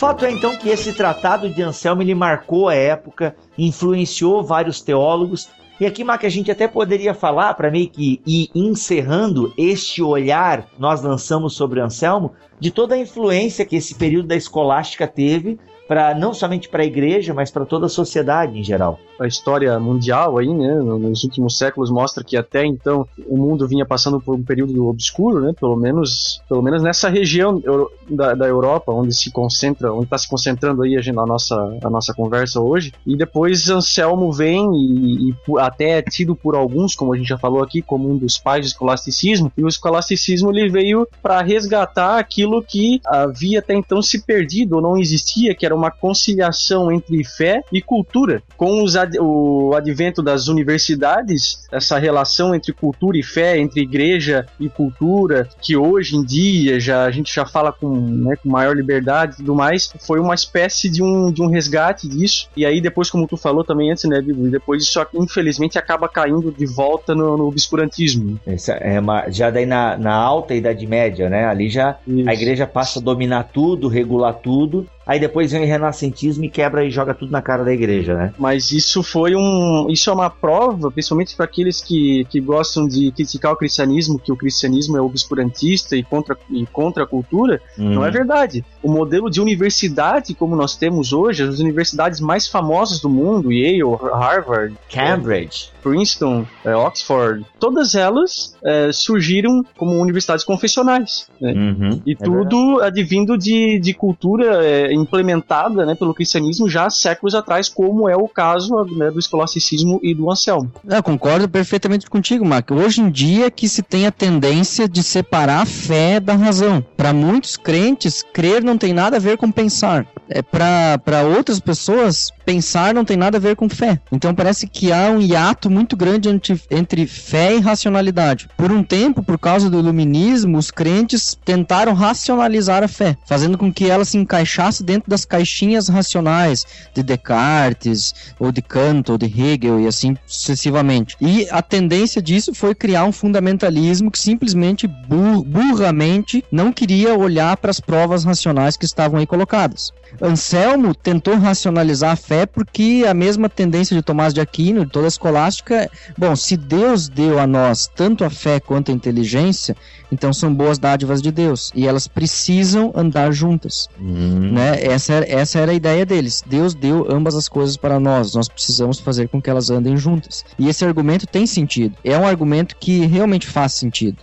Fato 0.02 0.24
é 0.24 0.32
então 0.32 0.56
que 0.56 0.68
esse 0.68 0.92
tratado 0.92 1.48
de 1.48 1.62
Anselmo 1.62 2.02
ele 2.02 2.14
marcou 2.14 2.68
a 2.68 2.74
época, 2.74 3.36
influenciou 3.56 4.42
vários 4.42 4.80
teólogos 4.80 5.48
e 5.80 5.86
aqui, 5.86 6.04
Mac, 6.04 6.24
a 6.24 6.28
gente 6.28 6.50
até 6.50 6.68
poderia 6.68 7.14
falar, 7.14 7.54
para 7.54 7.70
meio 7.70 7.88
que 7.88 8.20
ir 8.26 8.50
encerrando 8.54 9.52
este 9.56 10.02
olhar 10.02 10.68
nós 10.78 11.02
lançamos 11.02 11.54
sobre 11.54 11.80
Anselmo, 11.80 12.32
de 12.62 12.70
toda 12.70 12.94
a 12.94 12.98
influência 12.98 13.66
que 13.66 13.74
esse 13.74 13.92
período 13.92 14.28
da 14.28 14.36
escolástica 14.36 15.04
teve 15.04 15.58
para 15.88 16.14
não 16.14 16.32
somente 16.32 16.68
para 16.68 16.82
a 16.82 16.86
igreja, 16.86 17.34
mas 17.34 17.50
para 17.50 17.66
toda 17.66 17.86
a 17.86 17.88
sociedade 17.88 18.58
em 18.58 18.62
geral. 18.62 18.98
A 19.20 19.26
história 19.26 19.78
mundial 19.78 20.38
aí, 20.38 20.52
né, 20.52 20.74
nos 20.74 21.22
últimos 21.22 21.56
séculos 21.56 21.90
mostra 21.90 22.24
que 22.24 22.36
até 22.36 22.64
então 22.64 23.06
o 23.26 23.36
mundo 23.36 23.68
vinha 23.68 23.86
passando 23.86 24.20
por 24.20 24.34
um 24.34 24.42
período 24.42 24.88
obscuro, 24.88 25.40
né, 25.40 25.52
pelo 25.58 25.76
menos, 25.76 26.42
pelo 26.48 26.62
menos 26.62 26.82
nessa 26.82 27.08
região 27.08 27.62
da, 28.08 28.34
da 28.34 28.46
Europa, 28.46 28.90
onde 28.92 29.14
se 29.14 29.30
concentra, 29.30 29.92
onde 29.92 30.04
está 30.04 30.18
se 30.18 30.28
concentrando 30.28 30.82
aí 30.82 30.96
a, 30.96 31.26
nossa, 31.26 31.78
a 31.84 31.90
nossa 31.90 32.12
conversa 32.12 32.60
hoje. 32.60 32.92
E 33.06 33.16
depois 33.16 33.68
Anselmo 33.68 34.32
vem 34.32 34.68
e, 34.74 35.30
e 35.30 35.34
até 35.58 35.98
é 35.98 36.02
tido 36.02 36.34
por 36.34 36.56
alguns, 36.56 36.96
como 36.96 37.12
a 37.12 37.16
gente 37.16 37.28
já 37.28 37.38
falou 37.38 37.62
aqui, 37.62 37.80
como 37.80 38.10
um 38.10 38.16
dos 38.16 38.38
pais 38.38 38.66
do 38.66 38.68
escolasticismo. 38.68 39.52
E 39.56 39.62
o 39.62 39.68
escolasticismo 39.68 40.50
ele 40.50 40.68
veio 40.68 41.06
para 41.22 41.42
resgatar 41.42 42.18
aquilo 42.18 42.51
que 42.60 43.00
havia 43.06 43.60
até 43.60 43.74
então 43.74 44.02
se 44.02 44.22
perdido 44.22 44.76
ou 44.76 44.82
não 44.82 44.98
existia, 44.98 45.54
que 45.54 45.64
era 45.64 45.74
uma 45.74 45.90
conciliação 45.90 46.90
entre 46.90 47.22
fé 47.24 47.62
e 47.72 47.80
cultura. 47.80 48.42
Com 48.56 48.84
ad, 48.84 49.18
o 49.20 49.74
advento 49.74 50.22
das 50.22 50.48
universidades, 50.48 51.66
essa 51.70 51.98
relação 51.98 52.54
entre 52.54 52.72
cultura 52.72 53.16
e 53.16 53.22
fé, 53.22 53.58
entre 53.58 53.82
igreja 53.82 54.46
e 54.58 54.68
cultura, 54.68 55.48
que 55.60 55.76
hoje 55.76 56.16
em 56.16 56.24
dia 56.24 56.80
já 56.80 57.04
a 57.04 57.10
gente 57.10 57.32
já 57.32 57.46
fala 57.46 57.72
com, 57.72 57.88
né, 57.88 58.36
com 58.42 58.48
maior 58.48 58.74
liberdade 58.76 59.34
e 59.34 59.36
tudo 59.36 59.54
mais, 59.54 59.92
foi 60.00 60.18
uma 60.18 60.34
espécie 60.34 60.90
de 60.90 61.02
um, 61.02 61.30
de 61.30 61.42
um 61.42 61.46
resgate 61.46 62.08
disso. 62.08 62.48
E 62.56 62.66
aí 62.66 62.80
depois, 62.80 63.10
como 63.10 63.26
tu 63.26 63.36
falou 63.36 63.64
também 63.64 63.90
antes, 63.90 64.04
né, 64.04 64.20
Bibu, 64.20 64.48
depois 64.50 64.82
isso 64.82 65.04
infelizmente 65.14 65.78
acaba 65.78 66.08
caindo 66.08 66.52
de 66.52 66.66
volta 66.66 67.14
no, 67.14 67.36
no 67.36 67.46
obscurantismo. 67.46 68.38
Essa 68.46 68.72
é 68.72 68.98
uma, 68.98 69.30
já 69.30 69.50
daí 69.50 69.66
na, 69.66 69.96
na 69.96 70.14
alta 70.14 70.54
Idade 70.54 70.86
Média, 70.86 71.28
né, 71.28 71.46
ali 71.46 71.68
já 71.68 71.96
isso. 72.06 72.28
A 72.32 72.34
igreja 72.34 72.66
passa 72.66 72.98
a 72.98 73.02
dominar 73.02 73.44
tudo, 73.52 73.88
regular 73.88 74.32
tudo, 74.34 74.88
Aí 75.06 75.18
depois 75.18 75.50
vem 75.50 75.62
o 75.62 75.66
renascentismo 75.66 76.44
e 76.44 76.48
quebra 76.48 76.84
e 76.84 76.90
joga 76.90 77.14
tudo 77.14 77.32
na 77.32 77.42
cara 77.42 77.64
da 77.64 77.72
igreja, 77.72 78.14
né? 78.14 78.34
Mas 78.38 78.70
isso 78.70 79.02
foi 79.02 79.34
um. 79.34 79.86
Isso 79.90 80.10
é 80.10 80.12
uma 80.12 80.30
prova, 80.30 80.90
principalmente 80.90 81.34
para 81.34 81.44
aqueles 81.44 81.80
que, 81.80 82.24
que 82.30 82.40
gostam 82.40 82.86
de 82.86 83.10
criticar 83.12 83.52
o 83.52 83.56
cristianismo, 83.56 84.18
que 84.18 84.32
o 84.32 84.36
cristianismo 84.36 84.96
é 84.96 85.00
obscurantista 85.00 85.96
e 85.96 86.02
contra, 86.02 86.36
e 86.50 86.64
contra 86.66 87.04
a 87.04 87.06
cultura. 87.06 87.60
Hum. 87.78 87.94
Não 87.94 88.04
é 88.04 88.10
verdade. 88.10 88.64
O 88.82 88.90
modelo 88.90 89.28
de 89.30 89.40
universidade, 89.40 90.34
como 90.34 90.54
nós 90.54 90.76
temos 90.76 91.12
hoje, 91.12 91.42
as 91.42 91.58
universidades 91.58 92.20
mais 92.20 92.46
famosas 92.46 93.00
do 93.00 93.08
mundo, 93.08 93.52
Yale, 93.52 93.82
Harvard, 94.12 94.76
Cambridge. 94.90 95.72
Princeton, 95.82 96.46
é, 96.64 96.74
Oxford, 96.74 97.44
todas 97.58 97.94
elas 97.94 98.56
é, 98.64 98.90
surgiram 98.92 99.64
como 99.76 100.00
universidades 100.00 100.44
confessionais. 100.44 101.28
Né? 101.40 101.52
Uhum, 101.52 102.02
e 102.06 102.12
é 102.12 102.16
tudo 102.16 102.76
verdade. 102.76 103.00
advindo 103.00 103.36
de, 103.36 103.80
de 103.80 103.92
cultura 103.92 104.64
é, 104.64 104.91
implementada 104.94 105.84
né, 105.86 105.94
pelo 105.94 106.14
cristianismo 106.14 106.68
já 106.68 106.86
há 106.86 106.90
séculos 106.90 107.34
atrás, 107.34 107.68
como 107.68 108.08
é 108.08 108.16
o 108.16 108.28
caso 108.28 108.84
né, 108.96 109.10
do 109.10 109.18
escolasticismo 109.18 110.00
e 110.02 110.14
do 110.14 110.30
Anselmo. 110.30 110.70
Eu 110.88 111.02
concordo 111.02 111.48
perfeitamente 111.48 112.08
contigo, 112.08 112.44
Mark. 112.44 112.70
Hoje 112.70 113.00
em 113.00 113.10
dia 113.10 113.50
que 113.50 113.68
se 113.68 113.82
tem 113.82 114.06
a 114.06 114.12
tendência 114.12 114.88
de 114.88 115.02
separar 115.02 115.62
a 115.62 115.66
fé 115.66 116.20
da 116.20 116.34
razão. 116.34 116.84
Para 116.96 117.12
muitos 117.12 117.56
crentes, 117.56 118.22
crer 118.22 118.62
não 118.62 118.78
tem 118.78 118.92
nada 118.92 119.16
a 119.16 119.20
ver 119.20 119.36
com 119.36 119.50
pensar. 119.50 120.06
É, 120.34 120.42
para 120.42 121.22
outras 121.22 121.60
pessoas, 121.60 122.30
pensar 122.44 122.94
não 122.94 123.04
tem 123.04 123.16
nada 123.16 123.38
a 123.38 123.40
ver 123.40 123.56
com 123.56 123.68
fé. 123.68 124.00
Então 124.10 124.34
parece 124.34 124.66
que 124.66 124.92
há 124.92 125.10
um 125.10 125.20
hiato 125.20 125.70
muito 125.70 125.96
grande 125.96 126.28
entre, 126.28 126.60
entre 126.70 127.06
fé 127.06 127.56
e 127.56 127.60
racionalidade. 127.60 128.48
Por 128.56 128.72
um 128.72 128.82
tempo, 128.82 129.22
por 129.22 129.38
causa 129.38 129.68
do 129.70 129.78
iluminismo, 129.78 130.58
os 130.58 130.70
crentes 130.70 131.38
tentaram 131.44 131.92
racionalizar 131.92 132.82
a 132.82 132.88
fé, 132.88 133.16
fazendo 133.26 133.58
com 133.58 133.72
que 133.72 133.90
ela 133.90 134.04
se 134.04 134.16
encaixasse 134.16 134.82
dentro 134.82 135.10
das 135.10 135.24
caixinhas 135.24 135.88
racionais 135.88 136.64
de 136.94 137.02
Descartes, 137.02 138.14
ou 138.38 138.50
de 138.50 138.62
Kant, 138.62 139.10
ou 139.10 139.18
de 139.18 139.26
Hegel, 139.26 139.80
e 139.80 139.86
assim 139.86 140.16
sucessivamente. 140.26 141.16
E 141.20 141.46
a 141.50 141.62
tendência 141.62 142.22
disso 142.22 142.54
foi 142.54 142.74
criar 142.74 143.04
um 143.04 143.12
fundamentalismo 143.12 144.10
que 144.10 144.18
simplesmente 144.18 144.86
bur 144.86 145.42
burramente 145.44 146.44
não 146.50 146.72
queria 146.72 147.14
olhar 147.14 147.56
para 147.56 147.70
as 147.70 147.80
provas 147.80 148.24
racionais 148.24 148.76
que 148.76 148.84
estavam 148.84 149.18
aí 149.18 149.26
colocadas. 149.26 149.92
Anselmo 150.22 150.94
tentou 150.94 151.36
racionalizar 151.36 152.12
a 152.12 152.16
fé 152.16 152.46
porque 152.46 153.04
a 153.08 153.12
mesma 153.12 153.48
tendência 153.48 153.96
de 153.96 154.02
Tomás 154.02 154.32
de 154.32 154.40
Aquino, 154.40 154.84
de 154.86 154.92
toda 154.92 155.06
a 155.06 155.08
escolástica, 155.08 155.90
bom, 156.16 156.36
se 156.36 156.56
Deus 156.56 157.08
deu 157.08 157.40
a 157.40 157.46
nós 157.46 157.90
tanto 157.92 158.24
a 158.24 158.30
fé 158.30 158.60
quanto 158.60 158.92
a 158.92 158.94
inteligência, 158.94 159.76
então 160.12 160.32
são 160.32 160.54
boas 160.54 160.78
dádivas 160.78 161.20
de 161.20 161.32
Deus 161.32 161.72
e 161.74 161.88
elas 161.88 162.06
precisam 162.06 162.92
andar 162.94 163.32
juntas, 163.32 163.88
hum. 164.00 164.52
né? 164.52 164.80
Essa, 164.80 165.14
essa 165.26 165.58
era 165.58 165.72
a 165.72 165.74
ideia 165.74 166.06
deles. 166.06 166.44
Deus 166.46 166.72
deu 166.72 167.06
ambas 167.10 167.34
as 167.34 167.48
coisas 167.48 167.76
para 167.76 167.98
nós, 167.98 168.34
nós 168.34 168.48
precisamos 168.48 169.00
fazer 169.00 169.28
com 169.28 169.42
que 169.42 169.50
elas 169.50 169.70
andem 169.70 169.96
juntas. 169.96 170.44
E 170.56 170.68
esse 170.68 170.84
argumento 170.84 171.26
tem 171.26 171.46
sentido. 171.46 171.96
É 172.04 172.16
um 172.16 172.26
argumento 172.26 172.76
que 172.76 173.06
realmente 173.06 173.48
faz 173.48 173.74
sentido 173.74 174.18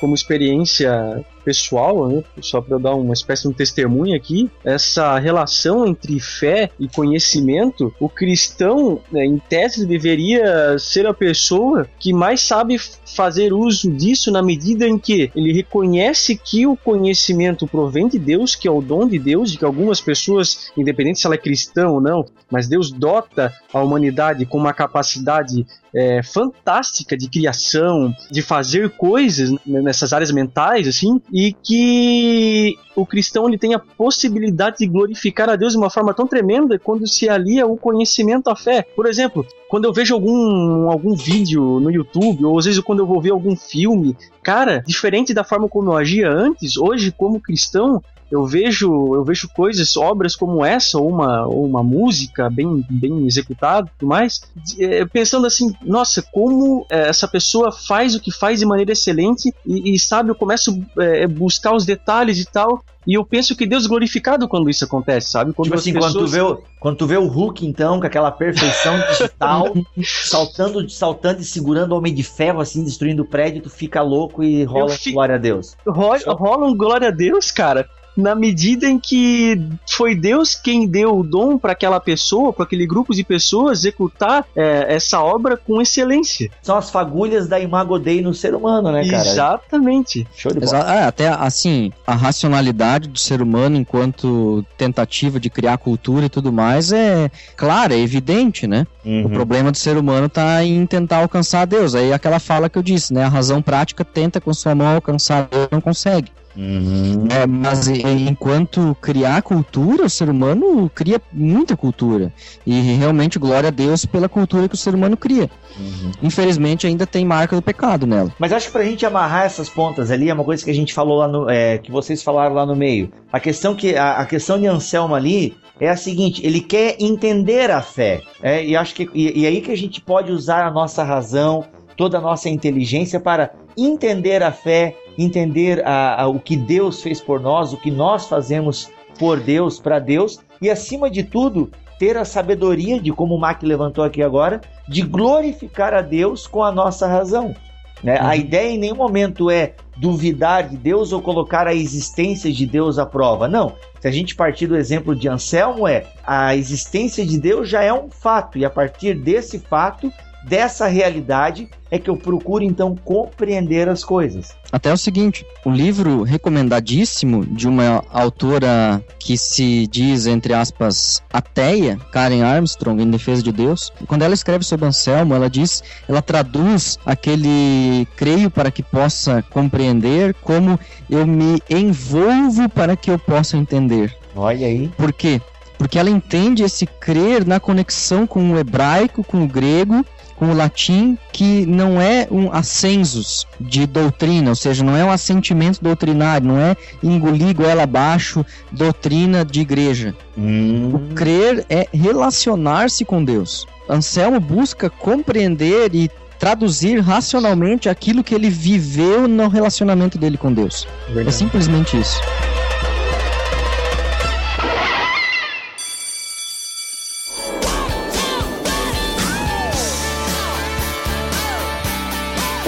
como 0.00 0.14
experiência 0.14 1.22
pessoal, 1.50 2.08
né, 2.08 2.22
só 2.40 2.60
para 2.60 2.78
dar 2.78 2.94
uma 2.94 3.12
espécie 3.12 3.42
de 3.42 3.48
um 3.48 3.52
testemunho 3.52 4.16
aqui, 4.16 4.48
essa 4.64 5.18
relação 5.18 5.84
entre 5.84 6.20
fé 6.20 6.70
e 6.78 6.86
conhecimento, 6.88 7.92
o 7.98 8.08
cristão, 8.08 9.00
né, 9.10 9.24
em 9.24 9.38
tese, 9.38 9.84
deveria 9.84 10.78
ser 10.78 11.08
a 11.08 11.12
pessoa 11.12 11.88
que 11.98 12.12
mais 12.12 12.40
sabe 12.40 12.78
fazer 13.04 13.52
uso 13.52 13.90
disso 13.90 14.30
na 14.30 14.40
medida 14.40 14.86
em 14.86 14.96
que 14.96 15.32
ele 15.34 15.52
reconhece 15.52 16.36
que 16.36 16.68
o 16.68 16.76
conhecimento 16.76 17.66
provém 17.66 18.06
de 18.06 18.18
Deus, 18.18 18.54
que 18.54 18.68
é 18.68 18.70
o 18.70 18.80
dom 18.80 19.08
de 19.08 19.18
Deus, 19.18 19.50
de 19.50 19.58
que 19.58 19.64
algumas 19.64 20.00
pessoas, 20.00 20.70
independente 20.76 21.18
se 21.18 21.26
ela 21.26 21.34
é 21.34 21.38
cristã 21.38 21.88
ou 21.88 22.00
não, 22.00 22.24
mas 22.48 22.68
Deus 22.68 22.92
dota 22.92 23.52
a 23.72 23.80
humanidade 23.80 24.46
com 24.46 24.56
uma 24.56 24.72
capacidade 24.72 25.66
é, 25.94 26.22
fantástica 26.22 27.16
de 27.16 27.28
criação, 27.28 28.14
de 28.30 28.42
fazer 28.42 28.90
coisas 28.90 29.52
nessas 29.66 30.12
áreas 30.12 30.30
mentais, 30.30 30.86
assim, 30.86 31.20
e 31.32 31.52
que 31.52 32.76
o 32.94 33.06
cristão 33.06 33.48
ele 33.48 33.58
tem 33.58 33.74
a 33.74 33.78
possibilidade 33.78 34.78
de 34.78 34.86
glorificar 34.86 35.48
a 35.48 35.56
Deus 35.56 35.72
de 35.72 35.78
uma 35.78 35.90
forma 35.90 36.14
tão 36.14 36.26
tremenda 36.26 36.78
quando 36.78 37.06
se 37.06 37.28
alia 37.28 37.66
o 37.66 37.76
conhecimento 37.76 38.50
à 38.50 38.56
fé. 38.56 38.82
Por 38.94 39.06
exemplo, 39.06 39.46
quando 39.68 39.84
eu 39.84 39.92
vejo 39.92 40.14
algum, 40.14 40.90
algum 40.90 41.14
vídeo 41.14 41.80
no 41.80 41.90
YouTube, 41.90 42.44
ou 42.44 42.58
às 42.58 42.64
vezes 42.64 42.80
quando 42.80 43.00
eu 43.00 43.06
vou 43.06 43.20
ver 43.20 43.30
algum 43.30 43.56
filme, 43.56 44.16
cara, 44.42 44.82
diferente 44.86 45.32
da 45.32 45.44
forma 45.44 45.68
como 45.68 45.90
eu 45.90 45.96
agia 45.96 46.30
antes, 46.30 46.76
hoje, 46.76 47.12
como 47.12 47.40
cristão, 47.40 48.02
eu 48.30 48.46
vejo 48.46 49.14
eu 49.14 49.24
vejo 49.24 49.48
coisas, 49.48 49.96
obras 49.96 50.36
como 50.36 50.64
essa, 50.64 50.98
ou 50.98 51.08
uma, 51.08 51.46
uma 51.46 51.82
música 51.82 52.48
bem, 52.48 52.84
bem 52.88 53.26
executada 53.26 53.88
e 53.88 53.98
tudo 53.98 54.08
mais, 54.08 54.40
é, 54.78 55.04
pensando 55.04 55.46
assim, 55.46 55.72
nossa, 55.82 56.22
como 56.32 56.86
é, 56.90 57.08
essa 57.08 57.26
pessoa 57.26 57.72
faz 57.72 58.14
o 58.14 58.20
que 58.20 58.30
faz 58.30 58.60
de 58.60 58.66
maneira 58.66 58.92
excelente 58.92 59.52
e, 59.66 59.94
e 59.94 59.98
sabe, 59.98 60.30
eu 60.30 60.34
começo 60.34 60.82
a 60.98 61.04
é, 61.04 61.26
buscar 61.26 61.74
os 61.74 61.84
detalhes 61.84 62.38
e 62.38 62.44
tal, 62.44 62.84
e 63.06 63.14
eu 63.14 63.24
penso 63.24 63.56
que 63.56 63.66
Deus 63.66 63.86
é 63.86 63.88
glorificado 63.88 64.46
quando 64.46 64.68
isso 64.68 64.84
acontece, 64.84 65.30
sabe? 65.30 65.52
Quando 65.52 65.66
tipo 65.66 65.78
assim, 65.78 65.92
pessoas... 65.92 66.12
quando, 66.12 66.24
tu 66.24 66.30
vê 66.30 66.40
o, 66.40 66.62
quando 66.78 66.96
tu 66.96 67.06
vê 67.06 67.16
o 67.16 67.26
Hulk, 67.26 67.66
então, 67.66 67.98
com 67.98 68.06
aquela 68.06 68.30
perfeição 68.30 69.00
digital, 69.08 69.72
saltando, 70.04 70.88
saltando 70.88 71.40
e 71.40 71.44
segurando 71.44 71.92
o 71.92 71.96
Homem 71.96 72.14
de 72.14 72.22
Ferro, 72.22 72.60
assim, 72.60 72.84
destruindo 72.84 73.22
o 73.22 73.26
prédio, 73.26 73.62
tu 73.62 73.70
fica 73.70 74.02
louco 74.02 74.44
e 74.44 74.64
rola 74.64 74.90
fi... 74.90 75.12
glória 75.12 75.36
a 75.36 75.38
Deus. 75.38 75.76
Rola, 75.86 76.18
rola 76.28 76.66
um 76.66 76.76
glória 76.76 77.08
a 77.08 77.10
Deus, 77.10 77.50
cara 77.50 77.88
na 78.20 78.34
medida 78.34 78.86
em 78.86 78.98
que 78.98 79.60
foi 79.88 80.14
Deus 80.14 80.54
quem 80.54 80.86
deu 80.86 81.18
o 81.18 81.22
dom 81.22 81.58
para 81.58 81.72
aquela 81.72 81.98
pessoa, 81.98 82.52
para 82.52 82.64
aquele 82.64 82.86
grupo 82.86 83.14
de 83.14 83.24
pessoas 83.24 83.80
executar 83.80 84.46
é, 84.54 84.94
essa 84.94 85.20
obra 85.22 85.56
com 85.56 85.80
excelência. 85.80 86.50
São 86.62 86.76
as 86.76 86.90
fagulhas 86.90 87.48
da 87.48 87.58
Imago 87.58 87.98
Dei 87.98 88.20
no 88.20 88.34
ser 88.34 88.54
humano, 88.54 88.92
né, 88.92 89.08
cara? 89.08 89.28
Exatamente. 89.28 90.26
Show 90.36 90.52
de 90.52 90.60
bola. 90.60 90.78
Exa 90.78 90.92
é, 90.92 91.04
até 91.04 91.28
assim, 91.28 91.92
a 92.06 92.14
racionalidade 92.14 93.08
do 93.08 93.18
ser 93.18 93.42
humano 93.42 93.76
enquanto 93.76 94.64
tentativa 94.76 95.40
de 95.40 95.48
criar 95.50 95.78
cultura 95.78 96.26
e 96.26 96.28
tudo 96.28 96.52
mais 96.52 96.92
é 96.92 97.30
clara, 97.56 97.94
é 97.94 97.98
evidente, 97.98 98.66
né? 98.66 98.86
Uhum. 99.04 99.26
O 99.26 99.30
problema 99.30 99.70
do 99.70 99.78
ser 99.78 99.96
humano 99.96 100.28
tá 100.28 100.62
em 100.62 100.84
tentar 100.86 101.18
alcançar 101.18 101.66
Deus. 101.66 101.94
Aí 101.94 102.12
aquela 102.12 102.38
fala 102.38 102.68
que 102.68 102.78
eu 102.78 102.82
disse, 102.82 103.12
né? 103.12 103.24
A 103.24 103.28
razão 103.28 103.62
prática 103.62 104.04
tenta 104.04 104.40
com 104.40 104.52
sua 104.52 104.74
mão 104.74 104.94
alcançar 104.94 105.48
Deus, 105.50 105.68
não 105.70 105.80
consegue. 105.80 106.30
Uhum. 106.56 107.26
É, 107.30 107.46
mas 107.46 107.86
enquanto 107.88 108.96
criar 109.00 109.42
cultura, 109.42 110.04
o 110.04 110.10
ser 110.10 110.28
humano 110.28 110.90
cria 110.94 111.20
muita 111.32 111.76
cultura. 111.76 112.32
E 112.66 112.80
realmente, 112.80 113.38
glória 113.38 113.68
a 113.68 113.70
Deus 113.70 114.04
pela 114.04 114.28
cultura 114.28 114.68
que 114.68 114.74
o 114.74 114.78
ser 114.78 114.94
humano 114.94 115.16
cria. 115.16 115.48
Uhum. 115.78 116.10
Infelizmente, 116.22 116.86
ainda 116.86 117.06
tem 117.06 117.24
marca 117.24 117.54
do 117.54 117.62
pecado 117.62 118.06
nela. 118.06 118.32
Mas 118.38 118.52
acho 118.52 118.66
que 118.66 118.72
pra 118.72 118.84
gente 118.84 119.06
amarrar 119.06 119.44
essas 119.44 119.68
pontas 119.68 120.10
ali, 120.10 120.28
é 120.28 120.34
uma 120.34 120.44
coisa 120.44 120.64
que 120.64 120.70
a 120.70 120.74
gente 120.74 120.92
falou 120.92 121.18
lá 121.18 121.28
no. 121.28 121.48
É, 121.48 121.78
que 121.78 121.90
vocês 121.90 122.22
falaram 122.22 122.54
lá 122.54 122.66
no 122.66 122.74
meio. 122.74 123.10
A 123.32 123.38
questão 123.38 123.74
que. 123.74 123.96
A, 123.96 124.18
a 124.18 124.26
questão 124.26 124.58
de 124.58 124.66
Anselmo 124.66 125.14
ali 125.14 125.56
é 125.78 125.88
a 125.88 125.96
seguinte: 125.96 126.44
ele 126.44 126.60
quer 126.60 126.96
entender 126.98 127.70
a 127.70 127.80
fé. 127.80 128.22
É, 128.42 128.64
e 128.64 128.76
acho 128.76 128.94
que. 128.94 129.08
E, 129.14 129.40
e 129.40 129.46
aí 129.46 129.60
que 129.60 129.70
a 129.70 129.76
gente 129.76 130.00
pode 130.00 130.32
usar 130.32 130.66
a 130.66 130.70
nossa 130.70 131.04
razão, 131.04 131.64
toda 131.96 132.18
a 132.18 132.20
nossa 132.20 132.48
inteligência 132.48 133.20
para 133.20 133.52
entender 133.76 134.42
a 134.42 134.52
fé, 134.52 134.96
entender 135.18 135.86
a, 135.86 136.22
a, 136.22 136.28
o 136.28 136.38
que 136.38 136.56
Deus 136.56 137.02
fez 137.02 137.20
por 137.20 137.40
nós, 137.40 137.72
o 137.72 137.76
que 137.76 137.90
nós 137.90 138.26
fazemos 138.26 138.90
por 139.18 139.40
Deus, 139.40 139.78
para 139.78 139.98
Deus, 139.98 140.40
e 140.60 140.70
acima 140.70 141.10
de 141.10 141.22
tudo, 141.22 141.70
ter 141.98 142.16
a 142.16 142.24
sabedoria 142.24 142.98
de, 142.98 143.12
como 143.12 143.34
o 143.34 143.38
Mac 143.38 143.62
levantou 143.62 144.02
aqui 144.02 144.22
agora, 144.22 144.60
de 144.88 145.02
glorificar 145.02 145.92
a 145.92 146.00
Deus 146.00 146.46
com 146.46 146.62
a 146.62 146.72
nossa 146.72 147.06
razão. 147.06 147.54
Né? 148.02 148.18
Uhum. 148.18 148.26
A 148.26 148.36
ideia 148.36 148.70
em 148.70 148.78
nenhum 148.78 148.96
momento 148.96 149.50
é 149.50 149.74
duvidar 149.96 150.68
de 150.68 150.76
Deus 150.78 151.12
ou 151.12 151.20
colocar 151.20 151.66
a 151.66 151.74
existência 151.74 152.50
de 152.50 152.64
Deus 152.64 152.98
à 152.98 153.04
prova. 153.04 153.46
Não. 153.46 153.74
Se 154.00 154.08
a 154.08 154.10
gente 154.10 154.34
partir 154.34 154.66
do 154.66 154.76
exemplo 154.76 155.14
de 155.14 155.28
Anselmo, 155.28 155.86
é 155.86 156.06
a 156.26 156.56
existência 156.56 157.24
de 157.24 157.38
Deus 157.38 157.68
já 157.68 157.82
é 157.82 157.92
um 157.92 158.08
fato, 158.08 158.56
e 158.56 158.64
a 158.64 158.70
partir 158.70 159.14
desse 159.14 159.58
fato 159.58 160.10
dessa 160.44 160.86
realidade 160.86 161.68
é 161.90 161.98
que 161.98 162.08
eu 162.08 162.16
procuro 162.16 162.62
então 162.62 162.94
compreender 162.94 163.88
as 163.88 164.04
coisas. 164.04 164.54
Até 164.70 164.92
o 164.92 164.96
seguinte, 164.96 165.44
o 165.64 165.70
livro 165.70 166.22
recomendadíssimo 166.22 167.44
de 167.44 167.66
uma 167.66 168.04
autora 168.10 169.02
que 169.18 169.36
se 169.36 169.86
diz, 169.88 170.26
entre 170.26 170.54
aspas, 170.54 171.22
ateia, 171.32 171.98
Karen 172.12 172.42
Armstrong, 172.42 173.02
em 173.02 173.10
defesa 173.10 173.42
de 173.42 173.50
Deus, 173.50 173.92
quando 174.06 174.22
ela 174.22 174.34
escreve 174.34 174.64
sobre 174.64 174.86
Anselmo, 174.86 175.34
ela 175.34 175.50
diz, 175.50 175.82
ela 176.08 176.22
traduz 176.22 176.98
aquele 177.04 178.06
creio 178.16 178.50
para 178.50 178.70
que 178.70 178.82
possa 178.82 179.42
compreender 179.50 180.34
como 180.34 180.78
eu 181.08 181.26
me 181.26 181.60
envolvo 181.68 182.68
para 182.68 182.96
que 182.96 183.10
eu 183.10 183.18
possa 183.18 183.56
entender. 183.56 184.16
Olha 184.36 184.66
aí. 184.66 184.88
Por 184.96 185.12
quê? 185.12 185.40
Porque 185.76 185.98
ela 185.98 186.10
entende 186.10 186.62
esse 186.62 186.86
crer 186.86 187.44
na 187.46 187.58
conexão 187.58 188.26
com 188.26 188.52
o 188.52 188.58
hebraico, 188.58 189.24
com 189.24 189.42
o 189.42 189.48
grego, 189.48 190.04
com 190.40 190.52
o 190.52 190.54
latim, 190.54 191.18
que 191.34 191.66
não 191.66 192.00
é 192.00 192.26
um 192.30 192.50
ascensus 192.50 193.46
de 193.60 193.86
doutrina, 193.86 194.48
ou 194.48 194.56
seja, 194.56 194.82
não 194.82 194.96
é 194.96 195.04
um 195.04 195.10
assentimento 195.10 195.80
doutrinário, 195.82 196.48
não 196.48 196.58
é 196.58 196.74
engolir 197.02 197.54
goela 197.54 197.82
abaixo 197.82 198.44
doutrina 198.72 199.44
de 199.44 199.60
igreja. 199.60 200.14
Hum. 200.38 200.92
O 200.94 201.14
crer 201.14 201.66
é 201.68 201.86
relacionar-se 201.92 203.04
com 203.04 203.22
Deus. 203.22 203.66
Anselmo 203.86 204.40
busca 204.40 204.88
compreender 204.88 205.94
e 205.94 206.10
traduzir 206.38 207.00
racionalmente 207.00 207.90
aquilo 207.90 208.24
que 208.24 208.34
ele 208.34 208.48
viveu 208.48 209.28
no 209.28 209.46
relacionamento 209.46 210.16
dele 210.16 210.38
com 210.38 210.50
Deus. 210.50 210.88
Verdade. 211.08 211.28
É 211.28 211.32
simplesmente 211.32 212.00
isso. 212.00 212.18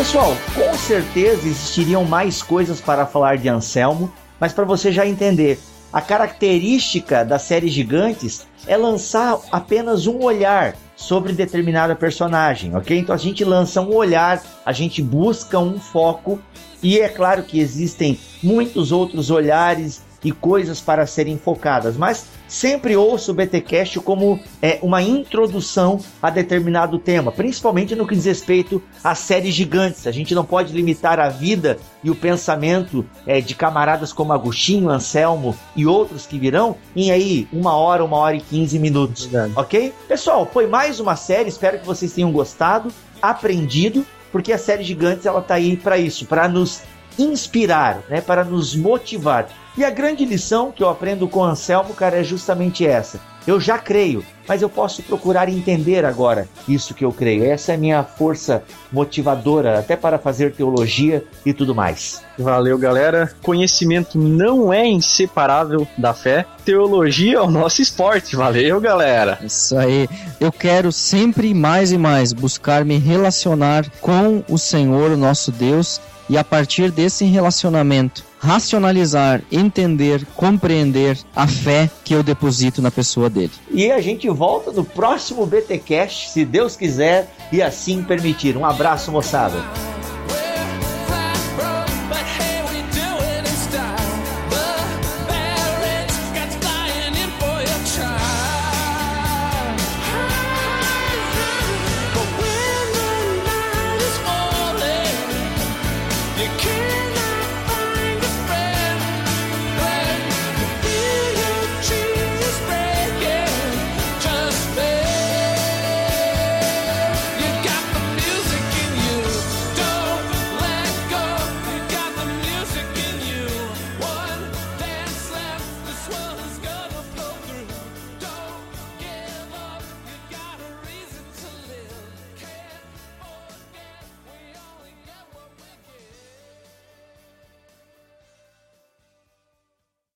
Pessoal, 0.03 0.37
com 0.53 0.77
certeza 0.77 1.47
existiriam 1.47 2.05
mais 2.05 2.43
coisas 2.43 2.81
para 2.81 3.07
falar 3.07 3.39
de 3.39 3.49
Anselmo, 3.49 4.13
mas 4.41 4.53
para 4.53 4.65
você 4.65 4.91
já 4.91 5.07
entender, 5.07 5.61
a 5.93 6.01
característica 6.01 7.25
da 7.25 7.39
série 7.39 7.69
Gigantes 7.69 8.45
é 8.67 8.77
lançar 8.77 9.39
apenas 9.53 10.09
um 10.09 10.21
olhar 10.25 10.75
sobre 10.97 11.33
determinada 11.33 11.95
personagem, 11.95 12.75
ok? 12.75 12.99
Então 12.99 13.15
a 13.15 13.19
gente 13.19 13.45
lança 13.45 13.81
um 13.81 13.95
olhar, 13.95 14.43
a 14.67 14.73
gente 14.73 15.01
busca 15.01 15.61
um 15.61 15.79
foco, 15.79 16.41
e 16.83 16.99
é 16.99 17.09
claro 17.09 17.45
que 17.45 17.61
existem 17.61 18.19
muitos 18.43 18.91
outros 18.91 19.31
olhares 19.31 20.03
e 20.25 20.33
coisas 20.33 20.81
para 20.81 21.07
serem 21.07 21.39
focadas, 21.39 21.97
mas 21.97 22.27
sempre 22.53 22.95
ouço 22.95 23.31
o 23.31 23.35
BTcast 23.35 23.99
como 24.01 24.39
é, 24.61 24.79
uma 24.83 25.01
introdução 25.01 25.99
a 26.23 26.29
determinado 26.29 26.99
tema, 26.99 27.33
principalmente 27.33 27.97
no 27.97 28.07
que 28.07 28.15
diz 28.15 28.27
respeito 28.27 28.83
às 29.03 29.21
séries 29.21 29.55
gigantes. 29.55 30.07
A 30.07 30.13
gente 30.13 30.35
não 30.35 30.45
pode 30.45 30.71
limitar 30.71 31.19
a 31.19 31.31
vida 31.31 31.79
e 32.05 32.11
o 32.11 32.15
pensamento 32.15 33.07
é, 33.27 33.41
de 33.41 33.55
camaradas 33.55 34.13
como 34.13 34.35
Agostinho, 34.35 34.91
Anselmo 34.91 35.57
e 35.75 35.87
outros 35.87 36.27
que 36.27 36.39
virão 36.39 36.77
em 36.95 37.11
aí 37.11 37.49
uma 37.51 37.75
hora, 37.75 38.05
uma 38.05 38.19
hora 38.19 38.37
e 38.37 38.41
quinze 38.41 38.79
minutos, 38.79 39.25
Verdade. 39.25 39.55
ok? 39.57 39.95
Pessoal, 40.07 40.47
foi 40.53 40.67
mais 40.67 41.01
uma 41.01 41.17
série. 41.17 41.49
Espero 41.49 41.79
que 41.79 41.87
vocês 41.87 42.13
tenham 42.13 42.31
gostado, 42.31 42.93
aprendido, 43.23 44.05
porque 44.31 44.53
a 44.53 44.59
série 44.59 44.85
Gigantes 44.85 45.25
ela 45.25 45.41
tá 45.41 45.55
aí 45.55 45.75
para 45.75 45.97
isso, 45.97 46.27
para 46.27 46.47
nos 46.49 46.83
inspirar, 47.19 48.03
né, 48.11 48.21
para 48.21 48.45
nos 48.45 48.75
motivar. 48.75 49.49
E 49.77 49.85
a 49.85 49.91
grande 49.91 50.25
lição 50.25 50.71
que 50.71 50.83
eu 50.83 50.89
aprendo 50.89 51.27
com 51.27 51.43
Anselmo, 51.43 51.95
cara, 51.95 52.19
é 52.19 52.23
justamente 52.23 52.87
essa. 52.87 53.19
Eu 53.47 53.61
já 53.61 53.77
creio, 53.77 54.25
mas 54.47 54.63
eu 54.63 54.69
posso 54.69 55.03
procurar 55.03 55.49
entender 55.49 56.05
agora 56.05 56.47
isso 56.69 56.95
que 56.95 57.05
eu 57.05 57.13
creio. 57.13 57.45
Essa 57.45 57.73
é 57.73 57.75
a 57.75 57.79
minha 57.79 58.05
força 58.05 58.63
motivadora, 58.93 59.79
até 59.81 59.97
para 59.97 60.19
fazer 60.19 60.53
teologia 60.53 61.25
e 61.45 61.53
tudo 61.53 61.75
mais. 61.75 62.23
Valeu, 62.39 62.79
galera. 62.79 63.33
Conhecimento 63.43 64.17
não 64.17 64.73
é 64.73 64.87
inseparável 64.87 65.89
da 65.99 66.15
fé. 66.15 66.47
Teologia 66.65 67.39
é 67.39 67.41
o 67.41 67.51
nosso 67.51 67.83
esporte. 67.83 68.37
Valeu, 68.37 68.81
galera. 68.81 69.39
Isso 69.43 69.77
aí. 69.77 70.09
Eu 70.39 70.53
quero 70.53 70.93
sempre 70.93 71.53
mais 71.53 71.91
e 71.91 71.99
mais 71.99 72.33
buscar 72.33 72.85
me 72.85 72.99
relacionar 72.99 73.87
com 74.01 74.45
o 74.49 74.57
Senhor, 74.57 75.11
o 75.11 75.17
nosso 75.17 75.51
Deus, 75.51 76.01
e 76.33 76.39
a 76.39 76.43
partir 76.43 76.91
desse 76.91 77.27
relacionamento 77.27 78.25
racionalizar, 78.39 79.43
entender, 79.53 80.25
compreender 80.35 81.19
a 81.37 81.47
fé 81.47 81.91
que 82.03 82.15
eu 82.15 82.23
deposito 82.23 82.81
na 82.81 82.91
pessoa 82.91 83.29
dele. 83.29 83.53
E 83.71 83.93
a 83.93 84.01
gente 84.01 84.29
volta 84.31 84.73
no 84.73 84.83
próximo 84.83 85.45
BTcast, 85.45 86.31
se 86.31 86.47
Deus 86.47 86.75
quiser 86.75 87.31
e 87.53 87.61
assim 87.61 88.03
permitir. 88.03 88.57
Um 88.57 88.65
abraço, 88.65 89.13
moçada. 89.13 89.59